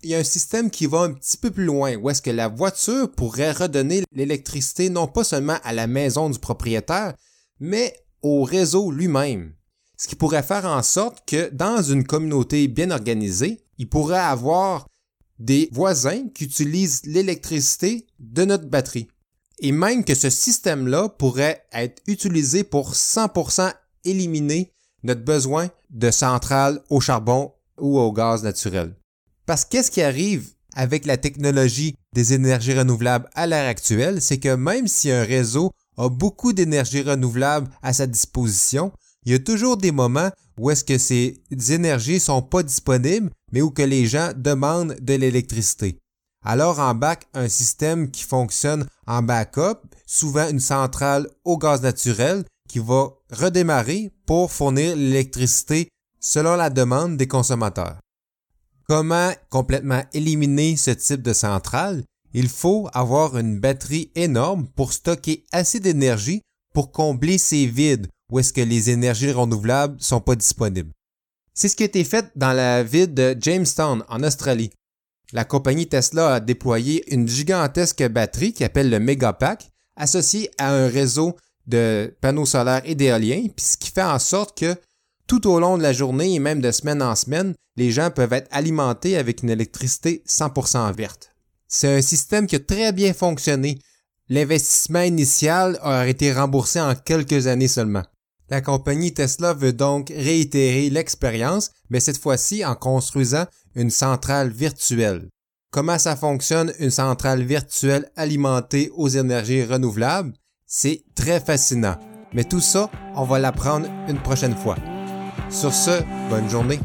Il 0.04 0.10
y 0.10 0.16
a 0.16 0.20
un 0.20 0.24
système 0.24 0.72
qui 0.72 0.86
va 0.86 1.00
un 1.00 1.12
petit 1.12 1.36
peu 1.36 1.52
plus 1.52 1.66
loin, 1.66 1.98
où 1.98 2.10
est-ce 2.10 2.22
que 2.22 2.30
la 2.30 2.48
voiture 2.48 3.12
pourrait 3.12 3.52
redonner 3.52 4.04
l'électricité 4.14 4.90
non 4.90 5.08
pas 5.08 5.26
seulement 5.26 5.58
à 5.66 5.74
la 5.74 5.86
maison 5.86 6.30
du 6.30 6.40
propriétaire, 6.40 7.14
mais 7.60 7.94
au 8.22 8.44
réseau 8.44 8.90
lui-même. 8.90 9.54
Ce 9.98 10.08
qui 10.08 10.16
pourrait 10.16 10.44
faire 10.44 10.64
en 10.64 10.82
sorte 10.82 11.28
que 11.28 11.50
dans 11.50 11.84
une 11.84 12.06
communauté 12.06 12.70
bien 12.70 12.90
organisée, 12.90 13.66
il 13.78 13.90
pourrait 13.90 14.18
avoir 14.18 14.88
des 15.40 15.68
voisins 15.74 16.30
qui 16.34 16.46
utilisent 16.46 17.02
l'électricité 17.04 18.08
de 18.18 18.46
notre 18.46 18.70
batterie 18.70 19.10
et 19.62 19.72
même 19.72 20.04
que 20.04 20.16
ce 20.16 20.30
système-là 20.30 21.10
pourrait 21.10 21.64
être 21.72 22.02
utilisé 22.08 22.64
pour 22.64 22.94
100% 22.94 23.72
éliminer 24.04 24.74
notre 25.04 25.24
besoin 25.24 25.70
de 25.92 26.12
centrales 26.12 26.82
au 26.90 27.00
charbon 27.00 27.54
ou 27.80 28.00
au 28.00 28.12
gaz 28.12 28.44
naturel. 28.44 28.96
Parce 29.46 29.64
qu'est-ce 29.64 29.92
qui 29.92 30.02
arrive 30.02 30.50
avec 30.74 31.06
la 31.06 31.18
technologie 31.18 31.96
des 32.14 32.34
énergies 32.34 32.78
renouvelables 32.78 33.30
à 33.34 33.46
l'heure 33.46 33.68
actuelle, 33.68 34.22
c'est 34.22 34.40
que 34.40 34.56
même 34.56 34.88
si 34.88 35.12
un 35.12 35.24
réseau 35.24 35.72
a 35.98 36.10
beaucoup 36.10 36.54
d'énergie 36.54 37.02
renouvelable 37.02 37.70
à 37.82 37.94
sa 37.94 38.08
disposition, 38.08 38.92
il 39.26 39.34
y 39.34 39.36
a 39.36 39.40
toujours 39.40 39.78
des 39.78 39.92
moments 39.92 40.32
où 40.58 40.72
est-ce 40.72 40.84
que 40.84 40.98
ces 40.98 41.42
énergies 41.70 42.20
sont 42.20 42.42
pas 42.42 42.64
disponibles, 42.64 43.30
mais 43.52 43.62
où 43.62 43.70
que 43.70 43.82
les 43.82 44.06
gens 44.06 44.32
demandent 44.36 44.96
de 45.02 45.14
l'électricité. 45.14 45.98
Alors 46.44 46.80
embarque 46.80 47.28
un 47.34 47.48
système 47.48 48.10
qui 48.10 48.24
fonctionne 48.24 48.88
en 49.06 49.22
backup, 49.22 49.80
souvent 50.06 50.50
une 50.50 50.60
centrale 50.60 51.30
au 51.46 51.58
gaz 51.58 51.82
naturel 51.82 52.44
qui 52.68 52.80
va 52.80 53.10
redémarrer 53.32 54.12
pour 54.26 54.52
fournir 54.52 54.96
l'électricité 54.96 55.90
selon 56.20 56.56
la 56.56 56.70
demande 56.70 57.18
des 57.18 57.28
consommateurs. 57.28 57.98
Comment 58.88 59.32
complètement 59.50 60.04
éliminer 60.14 60.76
ce 60.78 60.92
type 60.92 61.22
de 61.22 61.34
centrale? 61.34 62.04
Il 62.34 62.50
faut 62.50 62.90
avoir 62.94 63.38
une 63.38 63.60
batterie 63.60 64.12
énorme 64.16 64.68
pour 64.76 64.94
stocker 64.94 65.44
assez 65.52 65.80
d'énergie 65.80 66.42
pour 66.74 66.92
combler 66.92 67.38
ces 67.38 67.66
vides 67.68 68.08
où 68.32 68.40
est-ce 68.40 68.54
que 68.54 68.62
les 68.62 68.90
énergies 68.90 69.32
renouvelables 69.32 70.02
sont 70.02 70.22
pas 70.22 70.36
disponibles. 70.36 70.92
C'est 71.54 71.68
ce 71.68 71.76
qui 71.76 71.84
a 71.84 71.88
été 71.88 72.04
fait 72.06 72.32
dans 72.36 72.54
la 72.54 72.82
ville 72.82 73.14
de 73.14 73.36
Jamestown 73.40 74.04
en 74.08 74.24
Australie 74.24 74.72
la 75.34 75.46
compagnie 75.46 75.88
Tesla 75.88 76.36
a 76.36 76.40
déployé 76.40 77.14
une 77.14 77.28
gigantesque 77.28 78.08
batterie 78.10 78.54
qui 78.54 78.64
appelle 78.64 78.90
le 78.90 79.00
Megapack, 79.00 79.70
associée 79.96 80.52
à 80.58 80.74
un 80.74 80.88
réseau 80.88 81.36
de 81.68 82.16
panneaux 82.22 82.46
solaires 82.46 82.82
et 82.86 82.96
d'éoliens, 82.96 83.48
puis 83.56 83.66
ce 83.66 83.78
qui 83.78 83.92
fait 83.92 84.02
en 84.02 84.20
sorte 84.20 84.58
que 84.58 84.76
tout 85.28 85.48
au 85.48 85.60
long 85.60 85.78
de 85.78 85.84
la 85.84 85.94
journée 85.94 86.34
et 86.34 86.40
même 86.40 86.60
de 86.60 86.72
semaine 86.72 87.02
en 87.02 87.16
semaine, 87.16 87.54
les 87.78 87.92
gens 87.92 88.12
peuvent 88.12 88.34
être 88.34 88.50
alimentés 88.52 89.16
avec 89.16 89.44
une 89.44 89.50
électricité 89.50 90.24
100% 90.28 90.94
verte. 90.94 91.34
C'est 91.68 91.96
un 91.96 92.02
système 92.02 92.48
qui 92.48 92.58
a 92.58 92.60
très 92.60 92.92
bien 92.92 93.14
fonctionné. 93.14 93.80
L'investissement 94.28 95.02
initial 95.02 95.80
a 95.82 96.08
été 96.08 96.34
remboursé 96.34 96.82
en 96.82 96.96
quelques 96.96 97.48
années 97.48 97.70
seulement. 97.70 98.04
La 98.50 98.60
compagnie 98.60 99.14
Tesla 99.14 99.54
veut 99.54 99.72
donc 99.72 100.10
réitérer 100.10 100.90
l'expérience, 100.90 101.72
mais 101.90 102.02
cette 102.02 102.18
fois-ci 102.18 102.66
en 102.66 102.76
construisant 102.76 103.46
une 103.76 103.90
centrale 103.90 104.50
virtuelle. 104.50 105.30
Comment 105.72 105.98
ça 105.98 106.16
fonctionne 106.16 106.74
une 106.80 106.92
centrale 106.92 107.44
virtuelle 107.44 108.10
alimentée 108.16 108.92
aux 108.96 109.08
énergies 109.08 109.64
renouvelables? 109.64 110.34
C'est 110.66 111.04
très 111.16 111.40
fascinant. 111.40 111.98
Mais 112.34 112.44
tout 112.44 112.60
ça, 112.60 112.90
on 113.16 113.24
va 113.24 113.40
l'apprendre 113.40 113.88
une 114.08 114.20
prochaine 114.20 114.56
fois. 114.56 114.78
Sur 115.50 115.74
ce, 115.74 116.02
bonne 116.30 116.50
journée. 116.50 116.80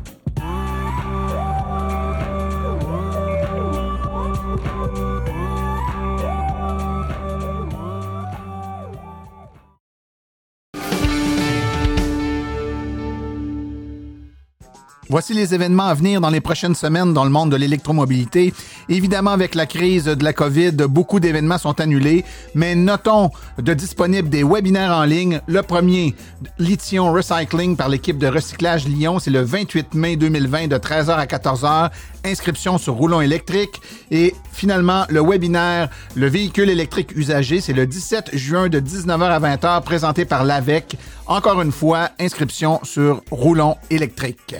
Voici 15.16 15.32
les 15.32 15.54
événements 15.54 15.86
à 15.86 15.94
venir 15.94 16.20
dans 16.20 16.28
les 16.28 16.42
prochaines 16.42 16.74
semaines 16.74 17.14
dans 17.14 17.24
le 17.24 17.30
monde 17.30 17.50
de 17.50 17.56
l'électromobilité. 17.56 18.52
Évidemment, 18.90 19.30
avec 19.30 19.54
la 19.54 19.64
crise 19.64 20.04
de 20.04 20.22
la 20.22 20.34
COVID, 20.34 20.72
beaucoup 20.90 21.20
d'événements 21.20 21.56
sont 21.56 21.80
annulés, 21.80 22.22
mais 22.54 22.74
notons 22.74 23.30
de 23.56 23.72
disponibles 23.72 24.28
des 24.28 24.44
webinaires 24.44 24.92
en 24.92 25.04
ligne. 25.04 25.40
Le 25.46 25.62
premier, 25.62 26.14
Lithium 26.58 27.08
Recycling 27.14 27.76
par 27.76 27.88
l'équipe 27.88 28.18
de 28.18 28.26
recyclage 28.26 28.86
Lyon, 28.86 29.18
c'est 29.18 29.30
le 29.30 29.40
28 29.40 29.94
mai 29.94 30.16
2020 30.16 30.66
de 30.68 30.76
13h 30.76 31.12
à 31.12 31.24
14h. 31.24 31.90
Inscription 32.26 32.76
sur 32.76 32.92
Roulon 32.92 33.22
électrique. 33.22 33.80
Et 34.10 34.34
finalement, 34.52 35.04
le 35.08 35.22
webinaire 35.22 35.88
Le 36.14 36.28
véhicule 36.28 36.68
électrique 36.68 37.16
usagé, 37.16 37.62
c'est 37.62 37.72
le 37.72 37.86
17 37.86 38.36
juin 38.36 38.68
de 38.68 38.80
19h 38.80 39.22
à 39.22 39.40
20h 39.40 39.82
présenté 39.82 40.26
par 40.26 40.44
l'AVEC. 40.44 40.98
Encore 41.26 41.62
une 41.62 41.72
fois, 41.72 42.10
inscription 42.20 42.80
sur 42.82 43.22
Roulon 43.30 43.76
électrique. 43.88 44.56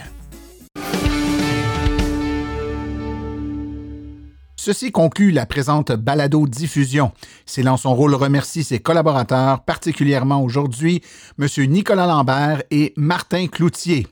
Ceci 4.67 4.91
conclut 4.91 5.31
la 5.31 5.47
présente 5.47 5.93
balado-diffusion. 5.93 7.12
Silence 7.45 7.83
son 7.83 7.95
rôle 7.95 8.17
remercie 8.17 8.64
ses 8.64 8.81
collaborateurs, 8.81 9.61
particulièrement 9.61 10.43
aujourd'hui 10.43 11.03
M. 11.39 11.47
Nicolas 11.69 12.09
Lambert 12.09 12.64
et 12.73 12.93
Martin 12.97 13.47
Cloutier. 13.47 14.09